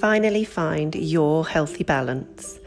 finally 0.00 0.44
find 0.44 0.94
your 0.94 1.46
healthy 1.46 1.84
balance. 1.84 2.58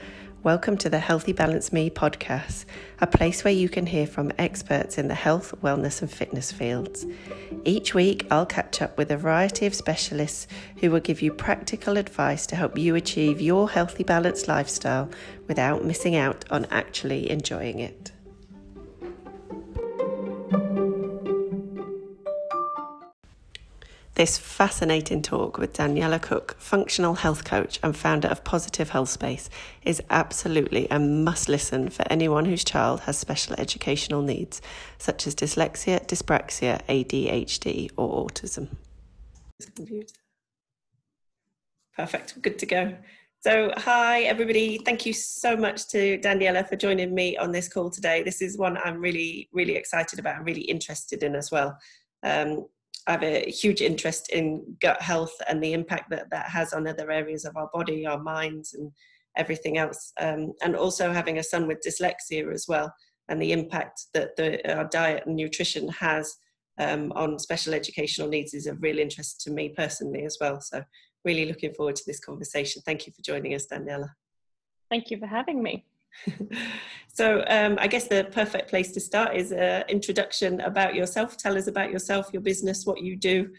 Welcome 0.43 0.77
to 0.77 0.87
the 0.87 0.99
Healthy 0.99 1.33
Balance 1.33 1.73
Me 1.73 1.89
podcast, 1.89 2.65
a 3.01 3.07
place 3.07 3.43
where 3.43 3.51
you 3.51 3.69
can 3.69 3.87
hear 3.87 4.05
from 4.05 4.31
experts 4.37 4.99
in 4.99 5.07
the 5.07 5.15
health, 5.15 5.51
wellness, 5.63 6.03
and 6.03 6.11
fitness 6.11 6.51
fields. 6.51 7.07
Each 7.65 7.95
week, 7.95 8.27
I'll 8.29 8.45
catch 8.45 8.83
up 8.83 8.99
with 8.99 9.09
a 9.09 9.17
variety 9.17 9.65
of 9.65 9.73
specialists 9.73 10.45
who 10.79 10.91
will 10.91 10.99
give 10.99 11.23
you 11.23 11.33
practical 11.33 11.97
advice 11.97 12.45
to 12.47 12.55
help 12.55 12.77
you 12.77 12.93
achieve 12.93 13.41
your 13.41 13.67
healthy, 13.67 14.03
balanced 14.03 14.47
lifestyle 14.47 15.09
without 15.47 15.83
missing 15.83 16.15
out 16.15 16.45
on 16.51 16.67
actually 16.69 17.31
enjoying 17.31 17.79
it. 17.79 18.11
This 24.15 24.37
fascinating 24.37 25.23
talk 25.23 25.57
with 25.57 25.73
Daniela 25.73 26.21
Cook, 26.21 26.55
functional 26.59 27.15
health 27.15 27.43
coach 27.43 27.79
and 27.81 27.97
founder 27.97 28.27
of 28.27 28.43
Positive 28.43 28.91
Health 28.91 29.09
Space, 29.09 29.49
is 29.83 30.03
absolutely 30.11 30.87
a 30.91 30.99
must 30.99 31.49
listen 31.49 31.89
for 31.89 32.05
anyone 32.11 32.45
whose 32.45 32.63
child 32.63 32.99
has 33.01 33.17
special 33.17 33.55
educational 33.57 34.21
needs, 34.21 34.61
such 34.99 35.25
as 35.25 35.33
dyslexia, 35.33 36.05
dyspraxia, 36.05 36.79
ADHD, 36.87 37.89
or 37.97 38.27
autism. 38.27 38.67
Perfect, 41.97 42.39
good 42.43 42.59
to 42.59 42.67
go. 42.67 42.95
So, 43.39 43.73
hi 43.77 44.21
everybody. 44.21 44.77
Thank 44.77 45.07
you 45.07 45.13
so 45.13 45.57
much 45.57 45.87
to 45.87 46.19
Daniela 46.19 46.69
for 46.69 46.75
joining 46.75 47.15
me 47.15 47.35
on 47.37 47.51
this 47.51 47.67
call 47.67 47.89
today. 47.89 48.21
This 48.21 48.43
is 48.43 48.59
one 48.59 48.77
I'm 48.77 49.01
really, 49.01 49.49
really 49.51 49.75
excited 49.75 50.19
about 50.19 50.37
and 50.37 50.45
really 50.45 50.61
interested 50.61 51.23
in 51.23 51.35
as 51.35 51.49
well. 51.49 51.75
Um, 52.21 52.67
I 53.07 53.11
have 53.11 53.23
a 53.23 53.49
huge 53.49 53.81
interest 53.81 54.29
in 54.31 54.77
gut 54.81 55.01
health 55.01 55.33
and 55.49 55.61
the 55.61 55.73
impact 55.73 56.09
that 56.11 56.29
that 56.31 56.49
has 56.49 56.73
on 56.73 56.87
other 56.87 57.11
areas 57.11 57.45
of 57.45 57.55
our 57.57 57.69
body, 57.73 58.05
our 58.05 58.21
minds, 58.21 58.73
and 58.73 58.91
everything 59.37 59.77
else. 59.77 60.13
Um, 60.19 60.53
and 60.61 60.75
also 60.75 61.11
having 61.11 61.37
a 61.37 61.43
son 61.43 61.67
with 61.67 61.81
dyslexia 61.85 62.53
as 62.53 62.65
well, 62.67 62.93
and 63.29 63.41
the 63.41 63.51
impact 63.51 64.05
that 64.13 64.35
the, 64.35 64.75
our 64.75 64.85
diet 64.85 65.23
and 65.25 65.35
nutrition 65.35 65.89
has 65.89 66.35
um, 66.79 67.11
on 67.13 67.37
special 67.39 67.73
educational 67.73 68.29
needs 68.29 68.53
is 68.53 68.67
of 68.67 68.81
real 68.81 68.99
interest 68.99 69.41
to 69.41 69.51
me 69.51 69.69
personally 69.69 70.25
as 70.25 70.37
well. 70.39 70.59
So, 70.61 70.83
really 71.25 71.45
looking 71.45 71.73
forward 71.73 71.95
to 71.97 72.03
this 72.05 72.19
conversation. 72.19 72.81
Thank 72.85 73.05
you 73.07 73.13
for 73.13 73.21
joining 73.21 73.53
us, 73.53 73.67
Daniela. 73.71 74.09
Thank 74.89 75.11
you 75.11 75.17
for 75.17 75.27
having 75.27 75.61
me. 75.61 75.85
So 77.07 77.43
um, 77.47 77.77
I 77.79 77.87
guess 77.87 78.07
the 78.07 78.27
perfect 78.31 78.69
place 78.69 78.91
to 78.93 78.99
start 78.99 79.35
is 79.35 79.51
an 79.51 79.83
introduction 79.89 80.61
about 80.61 80.95
yourself. 80.95 81.37
Tell 81.37 81.57
us 81.57 81.67
about 81.67 81.91
yourself, 81.91 82.29
your 82.33 82.41
business, 82.41 82.85
what 82.85 83.01
you 83.01 83.15
do. 83.15 83.49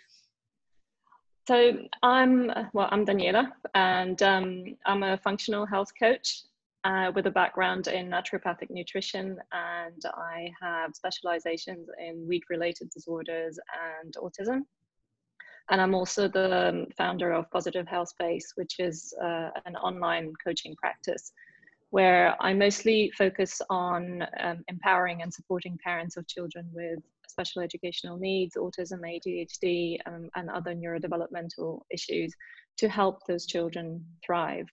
So 1.47 1.79
I'm 2.03 2.51
well, 2.73 2.89
I'm 2.91 3.05
Daniela, 3.05 3.53
and 3.75 4.23
um, 4.23 4.65
I'm 4.87 5.03
a 5.03 5.19
functional 5.19 5.67
health 5.67 5.93
coach 5.99 6.43
uh, 6.85 7.13
with 7.15 7.27
a 7.27 7.31
background 7.31 7.87
in 7.87 8.09
naturopathic 8.09 8.71
nutrition, 8.71 9.39
and 9.53 10.03
I 10.15 10.51
have 10.61 10.95
specializations 10.95 11.89
in 11.99 12.27
weight-related 12.27 12.89
disorders 12.91 13.59
and 14.03 14.15
autism. 14.17 14.63
And 15.71 15.81
I'm 15.81 15.95
also 15.95 16.29
the 16.29 16.87
founder 16.97 17.33
of 17.33 17.51
Positive 17.51 17.89
Health 17.89 18.11
Space, 18.11 18.53
which 18.55 18.79
is 18.79 19.15
uh, 19.23 19.51
an 19.65 19.77
online 19.77 20.33
coaching 20.43 20.75
practice 20.77 21.33
where 21.95 22.35
I 22.41 22.53
mostly 22.53 23.13
focus 23.17 23.63
on 23.71 24.27
um, 24.41 24.65
empowering 24.67 25.23
and 25.23 25.33
supporting 25.33 25.79
parents 25.79 26.17
of 26.17 26.27
children 26.27 26.69
with 26.73 26.99
special 27.29 27.63
educational 27.63 28.17
needs, 28.17 28.57
autism, 28.57 29.03
ADHD, 29.03 29.99
um, 30.05 30.29
and 30.35 30.51
other 30.51 30.75
neurodevelopmental 30.75 31.83
issues 31.93 32.35
to 32.79 32.89
help 32.89 33.21
those 33.29 33.47
children 33.47 34.05
thrive. 34.27 34.67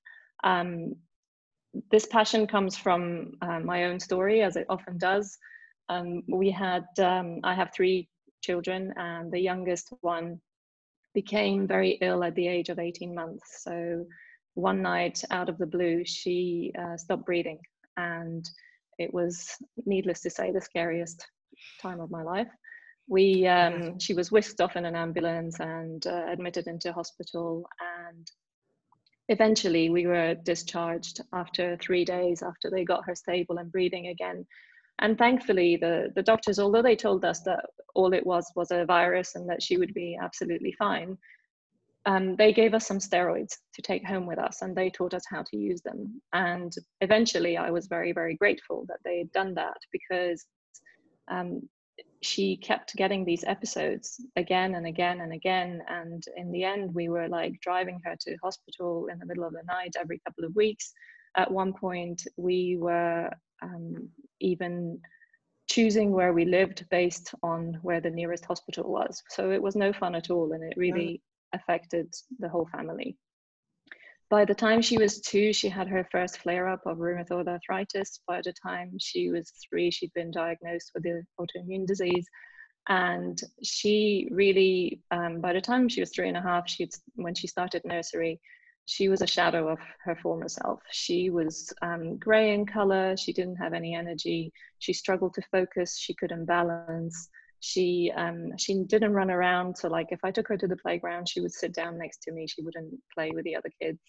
Um, 0.44 0.95
this 1.92 2.08
passion 2.08 2.48
comes 2.48 2.76
from 2.76 3.33
uh, 3.43 3.60
my 3.60 3.86
own 3.86 3.99
story, 3.99 4.42
as 4.42 4.55
it 4.55 4.65
often 4.67 4.98
does. 4.98 5.37
Um, 5.89 6.23
we 6.27 6.49
had, 6.49 6.86
um, 6.98 7.39
I 7.43 7.54
have 7.54 7.70
three 7.71 8.10
children, 8.42 8.95
and 8.98 9.31
the 9.31 9.39
youngest 9.39 9.93
one 10.02 10.42
became 11.14 11.67
very 11.67 11.99
ill 12.02 12.23
at 12.23 12.33
the 12.33 12.48
age 12.48 12.70
of 12.70 12.80
18 12.80 13.14
months. 13.14 13.61
So 13.64 14.08
one 14.56 14.82
night 14.82 15.23
out 15.32 15.50
of 15.50 15.58
the 15.58 15.66
blue, 15.66 16.04
she 16.06 16.72
uh, 16.80 16.98
stopped 16.98 17.26
breathing. 17.26 17.60
And 17.98 18.50
it 18.98 19.14
was, 19.14 19.56
needless 19.86 20.22
to 20.22 20.30
say, 20.30 20.52
the 20.52 20.62
scariest 20.62 21.26
time 21.82 22.00
of 22.00 22.12
my 22.12 22.23
life. 22.23 22.50
We, 23.08 23.48
um, 23.48 24.00
she 24.00 24.14
was 24.14 24.32
whisked 24.32 24.61
off 24.61 24.76
in 24.76 24.86
an 24.86 24.95
ambulance 24.95 25.60
and 25.60 26.06
uh, 26.06 26.26
admitted 26.30 26.67
into 26.67 26.94
hospital. 26.94 27.66
And 28.08 28.30
eventually, 29.28 29.90
we 29.90 30.08
were 30.08 30.36
discharged 30.36 31.22
after 31.34 31.78
three 31.78 32.06
days 32.06 32.42
after 32.42 32.70
they 32.70 32.86
got 32.86 33.06
her 33.06 33.16
stable 33.16 33.58
and 33.58 33.72
breathing 33.72 34.08
again. 34.08 34.45
And 35.00 35.17
thankfully, 35.17 35.78
the, 35.78 36.11
the 36.16 36.22
doctors, 36.22 36.60
although 36.60 36.84
they 36.84 36.95
told 36.95 37.26
us 37.26 37.42
that 37.42 37.66
all 37.95 38.14
it 38.14 38.26
was 38.26 38.52
was 38.56 38.72
a 38.72 38.86
virus 38.86 39.36
and 39.36 39.50
that 39.50 39.64
she 39.64 39.78
would 39.78 39.94
be 39.94 40.17
absolutely 40.22 40.73
fine, 40.78 41.17
um, 42.06 42.36
they 42.36 42.52
gave 42.52 42.73
us 42.73 42.88
some 42.88 42.98
steroids 42.98 43.58
to 43.76 43.82
take 43.82 44.06
home 44.06 44.26
with 44.26 44.39
us 44.39 44.62
and 44.62 44.76
they 44.76 44.89
taught 44.89 45.14
us 45.14 45.23
how 45.30 45.44
to 45.44 45.58
use 45.58 45.82
them. 45.82 46.22
And 46.34 46.73
eventually, 47.02 47.58
I 47.58 47.70
was 47.70 47.88
very, 47.88 48.12
very 48.12 48.36
grateful 48.36 48.86
that 48.88 49.00
they 49.06 49.20
had 49.20 49.32
done 49.32 49.54
that 49.56 49.78
because 49.92 50.45
um, 51.28 51.61
she 52.22 52.58
kept 52.58 52.95
getting 52.95 53.23
these 53.23 53.44
episodes 53.45 54.20
again 54.36 54.76
and 54.76 54.88
again 54.88 55.22
and 55.22 55.32
again. 55.32 55.84
And 55.88 56.23
in 56.38 56.52
the 56.52 56.64
end, 56.64 56.94
we 56.94 57.10
were 57.10 57.28
like 57.28 57.60
driving 57.61 58.00
her 58.04 58.16
to 58.22 58.38
hospital 58.44 59.08
in 59.11 59.20
the 59.20 59.26
middle 59.26 59.44
of 59.44 59.54
the 59.54 59.64
night 59.67 59.95
every 60.00 60.20
couple 60.26 60.44
of 60.44 60.56
weeks. 60.56 60.94
At 61.38 61.52
one 61.52 61.73
point, 61.73 62.23
we 62.36 62.78
were 62.80 63.30
um, 63.61 64.10
even 64.40 65.00
choosing 65.70 66.11
where 66.11 66.34
we 66.34 66.45
lived 66.45 66.86
based 66.90 67.34
on 67.44 67.80
where 67.84 68.02
the 68.02 68.10
nearest 68.10 68.44
hospital 68.45 68.92
was. 68.92 69.22
So 69.30 69.52
it 69.52 69.61
was 69.61 69.76
no 69.76 69.94
fun 69.94 70.16
at 70.16 70.32
all. 70.32 70.52
And 70.54 70.64
it 70.64 70.73
really 70.76 71.22
affected 71.54 72.14
the 72.39 72.50
whole 72.50 72.67
family. 72.72 73.17
By 74.30 74.45
the 74.45 74.56
time 74.56 74.82
she 74.82 74.98
was 74.98 75.20
two, 75.20 75.52
she 75.52 75.67
had 75.67 75.89
her 75.89 76.08
first 76.10 76.38
flare 76.38 76.70
up 76.70 76.86
of 76.86 77.00
rheumatoid 77.00 77.50
arthritis. 77.50 78.22
By 78.26 78.42
the 78.42 78.54
time 78.54 78.94
she 78.98 79.30
was 79.30 79.52
three, 79.70 79.92
she'd 79.92 80.14
been 80.14 80.32
diagnosed 80.32 80.92
with 80.94 81.04
the 81.04 81.23
autoimmune 81.38 81.86
disease. 81.86 82.26
And 82.88 83.40
she 83.61 84.30
really, 84.32 85.02
um, 85.11 85.42
by 85.42 85.52
the 85.52 85.60
time 85.60 85.90
she 85.90 86.00
was 86.00 86.11
three 86.11 86.30
and 86.30 86.38
a 86.38 86.42
half, 86.42 86.70
she'd, 86.70 86.94
when 87.16 87.36
she 87.36 87.48
started 87.48 87.82
nursery, 87.84 88.40
she 88.86 89.10
was 89.10 89.22
a 89.22 89.28
shadow 89.28 89.67
of 89.67 89.80
her 90.06 90.16
former 90.16 90.48
self. 90.48 90.80
She 90.92 91.30
was 91.30 91.73
um, 91.82 92.17
gray 92.17 92.54
in 92.54 92.66
color. 92.66 93.17
She 93.17 93.34
didn't 93.34 93.58
have 93.58 93.73
any 93.73 93.94
energy. 93.94 94.54
She 94.80 94.94
struggled 94.94 95.34
to 95.36 95.42
focus. 95.52 95.98
She 95.98 96.14
couldn't 96.14 96.45
balance 96.45 97.30
she 97.61 98.11
um, 98.16 98.58
she 98.58 98.83
didn't 98.83 99.14
run 99.14 99.32
around 99.32 99.77
so 99.77 99.88
like 99.88 100.08
if 100.11 100.20
i 100.23 100.32
took 100.32 100.48
her 100.48 100.58
to 100.58 100.67
the 100.67 100.76
playground 100.77 101.30
she 101.30 101.39
would 101.39 101.54
sit 101.54 101.73
down 101.73 101.98
next 101.98 102.22
to 102.23 102.32
me 102.32 102.48
she 102.48 102.61
wouldn't 102.61 102.94
play 103.14 103.32
with 103.33 103.45
the 103.45 103.55
other 103.55 103.70
kids 103.82 103.99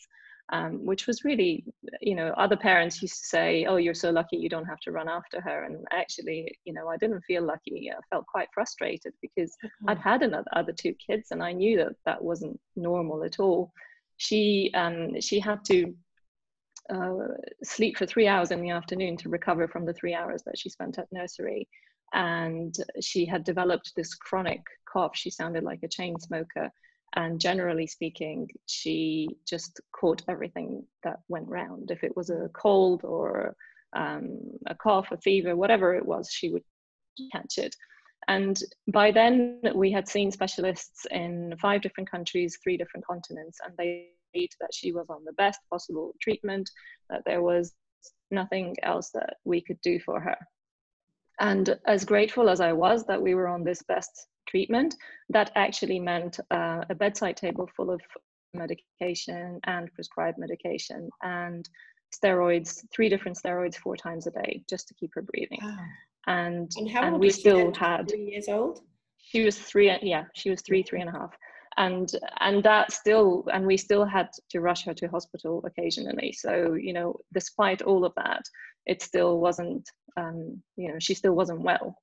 um, 0.53 0.85
which 0.85 1.07
was 1.07 1.23
really 1.23 1.65
you 2.01 2.15
know 2.15 2.29
other 2.37 2.57
parents 2.57 3.01
used 3.01 3.19
to 3.21 3.27
say 3.27 3.67
oh 3.67 3.77
you're 3.77 3.95
so 3.95 4.11
lucky 4.11 4.37
you 4.37 4.49
don't 4.49 4.65
have 4.65 4.81
to 4.81 4.91
run 4.91 5.09
after 5.09 5.41
her 5.41 5.65
and 5.65 5.85
actually 5.93 6.59
you 6.65 6.73
know 6.73 6.89
i 6.89 6.97
didn't 6.97 7.21
feel 7.23 7.43
lucky 7.43 7.91
i 7.91 8.01
felt 8.11 8.27
quite 8.27 8.49
frustrated 8.53 9.13
because 9.21 9.53
mm-hmm. 9.65 9.91
i'd 9.91 9.99
had 9.99 10.23
another 10.23 10.49
other 10.55 10.73
two 10.73 10.95
kids 10.95 11.29
and 11.31 11.43
i 11.43 11.53
knew 11.53 11.77
that 11.77 11.93
that 12.07 12.23
wasn't 12.23 12.59
normal 12.75 13.23
at 13.23 13.39
all 13.39 13.71
she 14.17 14.71
um, 14.75 15.21
she 15.21 15.39
had 15.41 15.65
to 15.65 15.95
uh, 16.91 17.29
sleep 17.63 17.97
for 17.97 18.07
three 18.07 18.27
hours 18.27 18.51
in 18.51 18.61
the 18.61 18.71
afternoon 18.71 19.17
to 19.17 19.29
recover 19.29 19.69
from 19.69 19.85
the 19.85 19.93
three 19.93 20.15
hours 20.15 20.43
that 20.45 20.59
she 20.59 20.69
spent 20.69 20.99
at 20.99 21.07
nursery 21.13 21.69
and 22.13 22.75
she 23.01 23.25
had 23.25 23.45
developed 23.45 23.93
this 23.97 24.15
chronic 24.15 24.63
cough. 24.91 25.13
She 25.15 25.31
sounded 25.31 25.65
like 25.65 25.83
a 25.83 25.89
chain 25.89 26.19
smoker. 26.19 26.71
And 27.15 27.41
generally 27.41 27.87
speaking, 27.87 28.49
she 28.67 29.29
just 29.47 29.81
caught 29.93 30.23
everything 30.29 30.85
that 31.05 31.21
went 31.29 31.49
round. 31.49 31.91
If 31.91 32.05
it 32.05 32.17
was 32.17 32.31
a 32.31 32.51
cold 32.55 33.03
or 33.05 33.55
um, 33.95 34.39
a 34.67 34.75
cough, 34.75 35.09
a 35.11 35.19
fever, 35.19 35.55
whatever 35.55 35.95
it 35.95 36.07
was, 36.07 36.31
she 36.31 36.51
would 36.51 36.63
catch 37.31 37.59
it. 37.59 37.75
And 38.29 38.59
by 38.91 39.11
then, 39.11 39.61
we 39.75 39.91
had 39.93 40.09
seen 40.09 40.31
specialists 40.31 41.07
in 41.11 41.55
five 41.61 41.83
different 41.83 42.11
countries, 42.11 42.59
three 42.63 42.77
different 42.77 43.07
continents, 43.07 43.59
and 43.65 43.75
they 43.77 44.13
that 44.35 44.73
she 44.73 44.93
was 44.93 45.07
on 45.11 45.25
the 45.25 45.33
best 45.35 45.61
possible 45.71 46.15
treatment, 46.21 46.71
that 47.11 47.23
there 47.27 47.43
was 47.43 47.75
nothing 48.31 48.75
else 48.83 49.11
that 49.11 49.37
we 49.45 49.61
could 49.61 49.81
do 49.83 50.01
for 50.01 50.21
her. 50.21 50.37
And 51.41 51.79
as 51.87 52.05
grateful 52.05 52.49
as 52.49 52.61
I 52.61 52.73
was 52.73 53.05
that 53.07 53.21
we 53.21 53.35
were 53.35 53.49
on 53.49 53.65
this 53.65 53.83
best 53.83 54.29
treatment, 54.49 54.95
that 55.31 55.51
actually 55.55 55.99
meant 55.99 56.39
uh, 56.51 56.83
a 56.91 56.95
bedside 56.95 57.37
table 57.37 57.69
full 57.77 57.91
of 57.91 58.01
medication 58.55 59.59
and 59.65 59.93
prescribed 59.95 60.39
medication 60.39 61.09
and 61.23 61.69
steroids, 62.15 62.85
three 62.95 63.09
different 63.09 63.39
steroids 63.39 63.77
four 63.77 63.97
times 63.97 64.27
a 64.27 64.31
day 64.31 64.63
just 64.69 64.89
to 64.89 64.95
keep 64.95 65.11
her 65.15 65.23
breathing. 65.23 65.59
Wow. 65.63 65.79
And, 66.27 66.71
and, 66.77 66.91
how 66.91 67.03
and 67.03 67.19
we 67.19 67.31
still 67.31 67.73
had 67.75 68.09
three 68.09 68.31
years 68.31 68.49
old. 68.49 68.81
She 69.19 69.45
was 69.45 69.59
three, 69.59 69.91
yeah, 70.03 70.25
she 70.35 70.51
was 70.51 70.61
three, 70.61 70.83
three 70.83 71.01
and 71.01 71.09
a 71.09 71.13
half. 71.13 71.33
And 71.77 72.13
and 72.41 72.63
that 72.65 72.93
still 72.93 73.45
and 73.53 73.67
we 73.67 73.77
still 73.77 74.05
had 74.05 74.29
to 74.51 74.61
rush 74.61 74.85
her 74.85 74.95
to 74.95 75.09
hospital 75.09 75.63
occasionally. 75.67 76.33
So 76.33 76.75
you 76.75 76.93
know 76.93 77.17
despite 77.33 77.83
all 77.83 78.05
of 78.05 78.15
that 78.17 78.43
it 78.87 79.03
still 79.03 79.39
wasn't 79.39 79.89
um, 80.17 80.63
you 80.77 80.93
know 80.93 80.99
she 80.99 81.15
still 81.15 81.35
wasn't 81.35 81.63
well. 81.63 81.97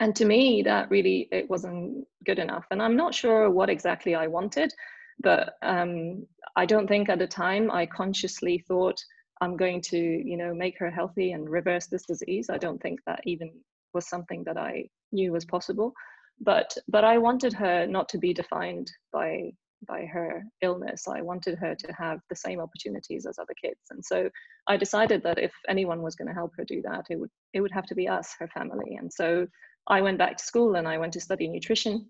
And 0.00 0.14
to 0.16 0.24
me 0.24 0.62
that 0.62 0.90
really 0.90 1.28
it 1.32 1.48
wasn't 1.48 2.06
good 2.24 2.38
enough. 2.38 2.66
And 2.70 2.82
i'm 2.82 2.96
not 2.96 3.14
sure 3.14 3.50
what 3.50 3.70
exactly 3.70 4.14
i 4.14 4.26
wanted 4.26 4.72
but 5.20 5.54
um, 5.62 6.26
i 6.56 6.66
don't 6.66 6.88
think 6.88 7.08
at 7.08 7.18
the 7.18 7.26
time 7.26 7.70
i 7.70 7.86
consciously 7.86 8.58
thought 8.66 9.00
i'm 9.40 9.56
going 9.56 9.80
to 9.80 9.96
you 9.98 10.36
know 10.36 10.52
make 10.52 10.78
her 10.78 10.90
healthy 10.90 11.32
and 11.32 11.48
reverse 11.48 11.86
this 11.86 12.04
disease. 12.04 12.50
I 12.50 12.58
don't 12.58 12.82
think 12.82 13.00
that 13.06 13.20
even 13.24 13.50
was 13.94 14.08
something 14.08 14.42
that 14.44 14.56
i 14.56 14.88
knew 15.12 15.32
was 15.32 15.44
possible 15.44 15.94
but 16.40 16.76
but 16.88 17.04
i 17.04 17.18
wanted 17.18 17.52
her 17.52 17.86
not 17.86 18.08
to 18.08 18.18
be 18.18 18.34
defined 18.34 18.90
by 19.12 19.50
by 19.86 20.06
her 20.06 20.42
illness. 20.62 21.06
I 21.08 21.20
wanted 21.20 21.58
her 21.58 21.74
to 21.74 21.92
have 21.92 22.20
the 22.28 22.36
same 22.36 22.60
opportunities 22.60 23.26
as 23.26 23.38
other 23.38 23.54
kids. 23.60 23.80
And 23.90 24.04
so 24.04 24.30
i 24.66 24.76
decided 24.76 25.22
that 25.22 25.38
if 25.38 25.52
anyone 25.68 26.02
was 26.02 26.14
going 26.16 26.28
to 26.28 26.34
help 26.34 26.52
her 26.56 26.64
do 26.64 26.80
that 26.82 27.04
it 27.10 27.16
would 27.16 27.30
it 27.52 27.60
would 27.60 27.72
have 27.72 27.86
to 27.86 27.94
be 27.94 28.08
us 28.08 28.34
her 28.38 28.48
family. 28.48 28.96
And 28.98 29.12
so 29.12 29.46
i 29.88 30.00
went 30.00 30.18
back 30.18 30.36
to 30.36 30.44
school 30.44 30.76
and 30.76 30.88
i 30.88 30.98
went 30.98 31.12
to 31.14 31.20
study 31.20 31.48
nutrition. 31.48 32.06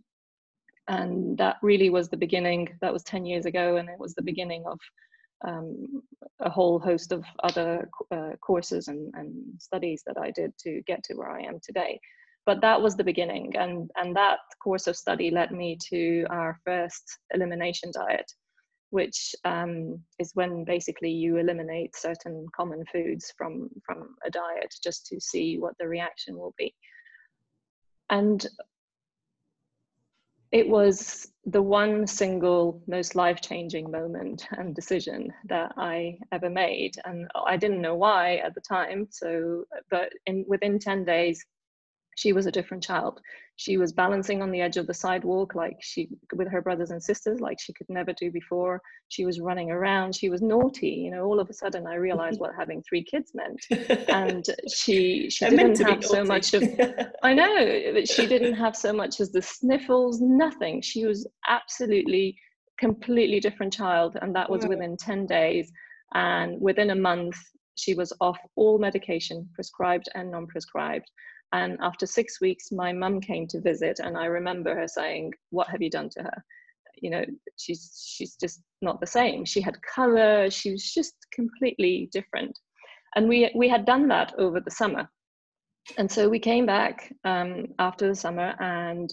And 0.87 1.39
that 1.39 1.57
really 1.63 1.89
was 1.89 2.09
the 2.09 2.17
beginning 2.17 2.69
that 2.83 2.93
was 2.93 3.03
10 3.05 3.25
years 3.25 3.47
ago 3.47 3.77
and 3.77 3.89
it 3.89 3.99
was 3.99 4.15
the 4.15 4.23
beginning 4.23 4.65
of 4.67 4.79
um, 5.47 6.03
a 6.41 6.51
whole 6.51 6.79
host 6.79 7.11
of 7.13 7.25
other 7.43 7.89
uh, 8.11 8.33
courses 8.41 8.89
and, 8.89 9.13
and 9.15 9.35
studies 9.59 10.03
that 10.07 10.17
i 10.19 10.31
did 10.31 10.57
to 10.59 10.81
get 10.87 11.03
to 11.05 11.15
where 11.15 11.29
i 11.29 11.43
am 11.43 11.59
today 11.63 12.01
but 12.47 12.61
that 12.61 12.81
was 12.81 12.97
the 12.97 13.05
beginning 13.05 13.55
and 13.57 13.91
and 13.97 14.15
that 14.15 14.39
course 14.63 14.87
of 14.87 14.97
study 14.97 15.31
led 15.31 15.51
me 15.51 15.79
to 15.81 16.25
our 16.31 16.59
first 16.65 17.19
elimination 17.33 17.91
diet 17.93 18.31
which 18.91 19.35
um, 19.45 20.01
is 20.21 20.31
when 20.35 20.65
basically 20.65 21.11
you 21.11 21.39
eliminate 21.39 21.97
certain 21.97 22.47
common 22.55 22.85
foods 22.93 23.33
from 23.37 23.69
from 23.85 24.15
a 24.25 24.31
diet 24.31 24.73
just 24.83 25.07
to 25.07 25.21
see 25.21 25.59
what 25.59 25.75
the 25.79 25.89
reaction 25.89 26.37
will 26.37 26.55
be 26.57 26.73
and 28.11 28.47
it 30.55 30.69
was 30.69 31.33
the 31.47 31.61
one 31.61 32.07
single 32.07 32.81
most 32.87 33.17
life-changing 33.17 33.91
moment 33.91 34.47
and 34.53 34.73
decision 34.73 35.33
that 35.49 35.73
I 35.77 36.17
ever 36.31 36.49
made, 36.49 36.93
and 37.05 37.29
I 37.35 37.57
didn't 37.57 37.81
know 37.81 37.97
why 37.97 38.37
at 38.37 38.55
the 38.55 38.61
time. 38.61 39.09
So, 39.11 39.65
but 39.91 40.11
in 40.27 40.45
within 40.47 40.79
ten 40.79 41.05
days, 41.05 41.45
she 42.17 42.33
was 42.33 42.47
a 42.47 42.53
different 42.53 42.83
child. 42.83 43.21
She 43.57 43.77
was 43.77 43.93
balancing 43.93 44.43
on 44.43 44.51
the 44.51 44.61
edge 44.61 44.77
of 44.77 44.87
the 44.87 44.95
sidewalk 44.95 45.55
like 45.55 45.77
she 45.81 46.09
with 46.35 46.49
her 46.49 46.61
brothers 46.61 46.91
and 46.91 47.03
sisters 47.03 47.41
like 47.41 47.59
she 47.61 47.73
could 47.73 47.89
never 47.89 48.13
do 48.13 48.31
before. 48.31 48.81
She 49.09 49.25
was 49.25 49.41
running 49.41 49.71
around. 49.71 50.15
She 50.15 50.29
was 50.29 50.43
naughty 50.43 50.89
you 50.89 51.11
know 51.11 51.25
all 51.25 51.41
of 51.41 51.51
a 51.51 51.53
sudden 51.53 51.87
i 51.87 51.95
realized 51.95 52.41
what 52.41 52.53
having 52.59 52.83
three 52.83 53.05
kids 53.05 53.33
meant. 53.35 53.61
And 54.09 54.45
she 54.75 55.31
she 55.31 55.49
didn't 55.49 55.81
have 55.81 56.05
so 56.05 56.25
much 56.25 56.55
of 56.55 56.63
i 57.23 57.33
know 57.33 57.93
but 57.95 58.09
she 58.09 58.27
didn't 58.27 58.55
have 58.55 58.77
so 58.77 58.93
much 58.93 59.21
as 59.21 59.31
the 59.31 59.43
sniffles 59.43 60.21
nothing. 60.21 60.83
She 60.83 61.07
was 61.07 61.27
absolutely 61.49 62.37
completely 62.79 63.39
different 63.41 63.73
child 63.73 64.17
and 64.21 64.35
that 64.35 64.51
was 64.51 64.67
within 64.67 64.97
10 64.97 65.27
days. 65.27 65.71
And 66.15 66.61
within 66.61 66.91
a 66.91 66.97
month 66.97 67.37
she 67.77 67.95
was 67.95 68.13
off 68.21 68.39
all 68.57 68.79
medication 68.79 69.49
prescribed 69.55 70.09
and 70.15 70.31
non-prescribed 70.31 71.11
and 71.53 71.79
after 71.81 72.07
six 72.07 72.41
weeks, 72.41 72.73
my 72.73 72.93
mum 72.93 73.21
came 73.21 73.47
to 73.49 73.61
visit, 73.61 74.01
and 74.01 74.17
I 74.17 74.27
remember 74.27 74.75
her 74.75 74.89
saying, 74.89 75.33
"What 75.51 75.69
have 75.69 75.83
you 75.83 75.91
done 75.91 76.09
to 76.11 76.23
her?" 76.23 76.45
You 77.01 77.11
know, 77.11 77.25
she's 77.57 78.13
she's 78.17 78.37
just 78.37 78.63
not 78.83 79.01
the 79.01 79.07
same. 79.07 79.45
She 79.45 79.61
had 79.61 79.81
color. 79.83 80.51
She 80.51 80.73
was 80.73 80.93
just 80.93 81.15
completely 81.33 82.09
different. 82.13 82.59
And 83.17 83.29
we 83.29 83.51
we 83.55 83.69
had 83.69 83.85
done 83.85 84.09
that 84.09 84.35
over 84.39 84.61
the 84.61 84.71
summer, 84.71 85.09
and 85.99 86.11
so 86.11 86.29
we 86.29 86.39
came 86.39 86.67
back 86.67 87.13
um, 87.25 87.67
after 87.79 88.09
the 88.09 88.15
summer, 88.15 88.55
and 88.59 89.13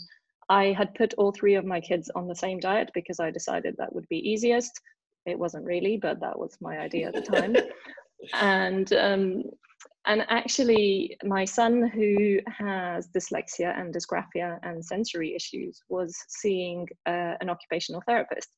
I 0.50 0.74
had 0.74 0.96
put 0.96 1.14
all 1.16 1.32
three 1.32 1.56
of 1.56 1.66
my 1.66 1.80
kids 1.80 2.10
on 2.16 2.28
the 2.28 2.36
same 2.36 2.60
diet 2.60 2.92
because 2.94 3.20
I 3.20 3.32
decided 3.32 3.76
that 3.78 3.94
would 3.94 4.08
be 4.10 4.18
easiest. 4.18 4.82
It 5.26 5.38
wasn't 5.38 5.66
really, 5.66 5.98
but 5.98 6.20
that 6.22 6.38
was 6.38 6.58
my 6.60 6.80
idea 6.80 7.08
at 7.08 7.14
the 7.14 7.22
time. 7.22 7.56
and 8.34 8.92
um, 8.94 9.44
and 10.08 10.26
actually 10.30 11.16
my 11.24 11.46
son 11.46 11.88
who 11.88 12.40
has 12.48 13.08
dyslexia 13.10 13.80
and 13.80 13.94
dysgraphia 13.94 14.58
and 14.64 14.84
sensory 14.84 15.36
issues 15.36 15.82
was 15.90 16.16
seeing 16.28 16.88
uh, 17.06 17.36
an 17.40 17.50
occupational 17.50 18.02
therapist. 18.08 18.50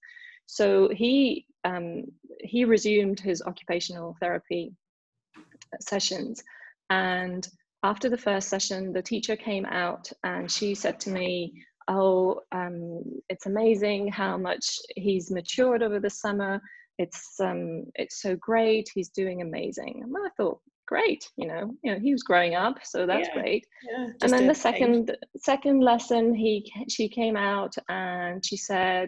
So 0.45 0.89
he 0.89 1.45
um, 1.65 2.05
he 2.39 2.65
resumed 2.65 3.19
his 3.19 3.41
occupational 3.41 4.15
therapy 4.21 4.73
sessions. 5.81 6.41
And 6.89 7.47
after 7.83 8.09
the 8.09 8.17
first 8.17 8.47
session 8.47 8.93
the 8.93 9.01
teacher 9.01 9.35
came 9.35 9.65
out 9.65 10.09
and 10.23 10.49
she 10.49 10.75
said 10.75 10.99
to 11.01 11.09
me 11.09 11.53
oh 11.89 12.39
um, 12.53 13.03
it's 13.27 13.47
amazing 13.47 14.07
how 14.07 14.37
much 14.37 14.79
he's 14.95 15.29
matured 15.29 15.83
over 15.83 15.99
the 15.99 16.09
summer. 16.09 16.61
It's 16.99 17.37
um 17.41 17.85
it's 17.95 18.21
so 18.21 18.37
great. 18.37 18.89
He's 18.95 19.09
doing 19.09 19.41
amazing. 19.41 20.01
And 20.03 20.15
i 20.15 20.29
thought 20.37 20.59
great 20.85 21.29
you 21.37 21.47
know 21.47 21.73
you 21.83 21.91
know 21.91 21.99
he 21.99 22.11
was 22.11 22.23
growing 22.23 22.55
up 22.55 22.77
so 22.83 23.05
that's 23.05 23.29
yeah, 23.29 23.41
great. 23.41 23.65
yeah, 23.89 24.07
and 24.21 24.31
then 24.31 24.47
the 24.47 24.55
second 24.55 25.07
change. 25.07 25.19
second 25.37 25.79
lesson 25.79 26.33
he 26.33 26.71
she 26.89 27.07
came 27.07 27.37
out 27.37 27.73
and 27.89 28.45
she 28.45 28.57
said 28.57 29.07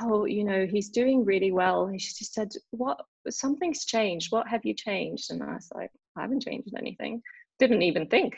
oh 0.00 0.24
you 0.24 0.44
know 0.44 0.66
he's 0.66 0.90
doing 0.90 1.24
really 1.24 1.52
well. 1.52 1.86
And 1.86 2.00
she 2.00 2.12
just 2.18 2.34
said 2.34 2.50
what 2.70 3.00
something's 3.28 3.84
changed. 3.84 4.30
What 4.30 4.48
have 4.48 4.64
you 4.64 4.74
changed? 4.74 5.30
And 5.30 5.42
i 5.42 5.54
was 5.54 5.68
like 5.74 5.90
i 6.16 6.22
haven't 6.22 6.42
changed 6.42 6.74
anything. 6.76 7.22
Didn't 7.58 7.82
even 7.82 8.06
think. 8.06 8.36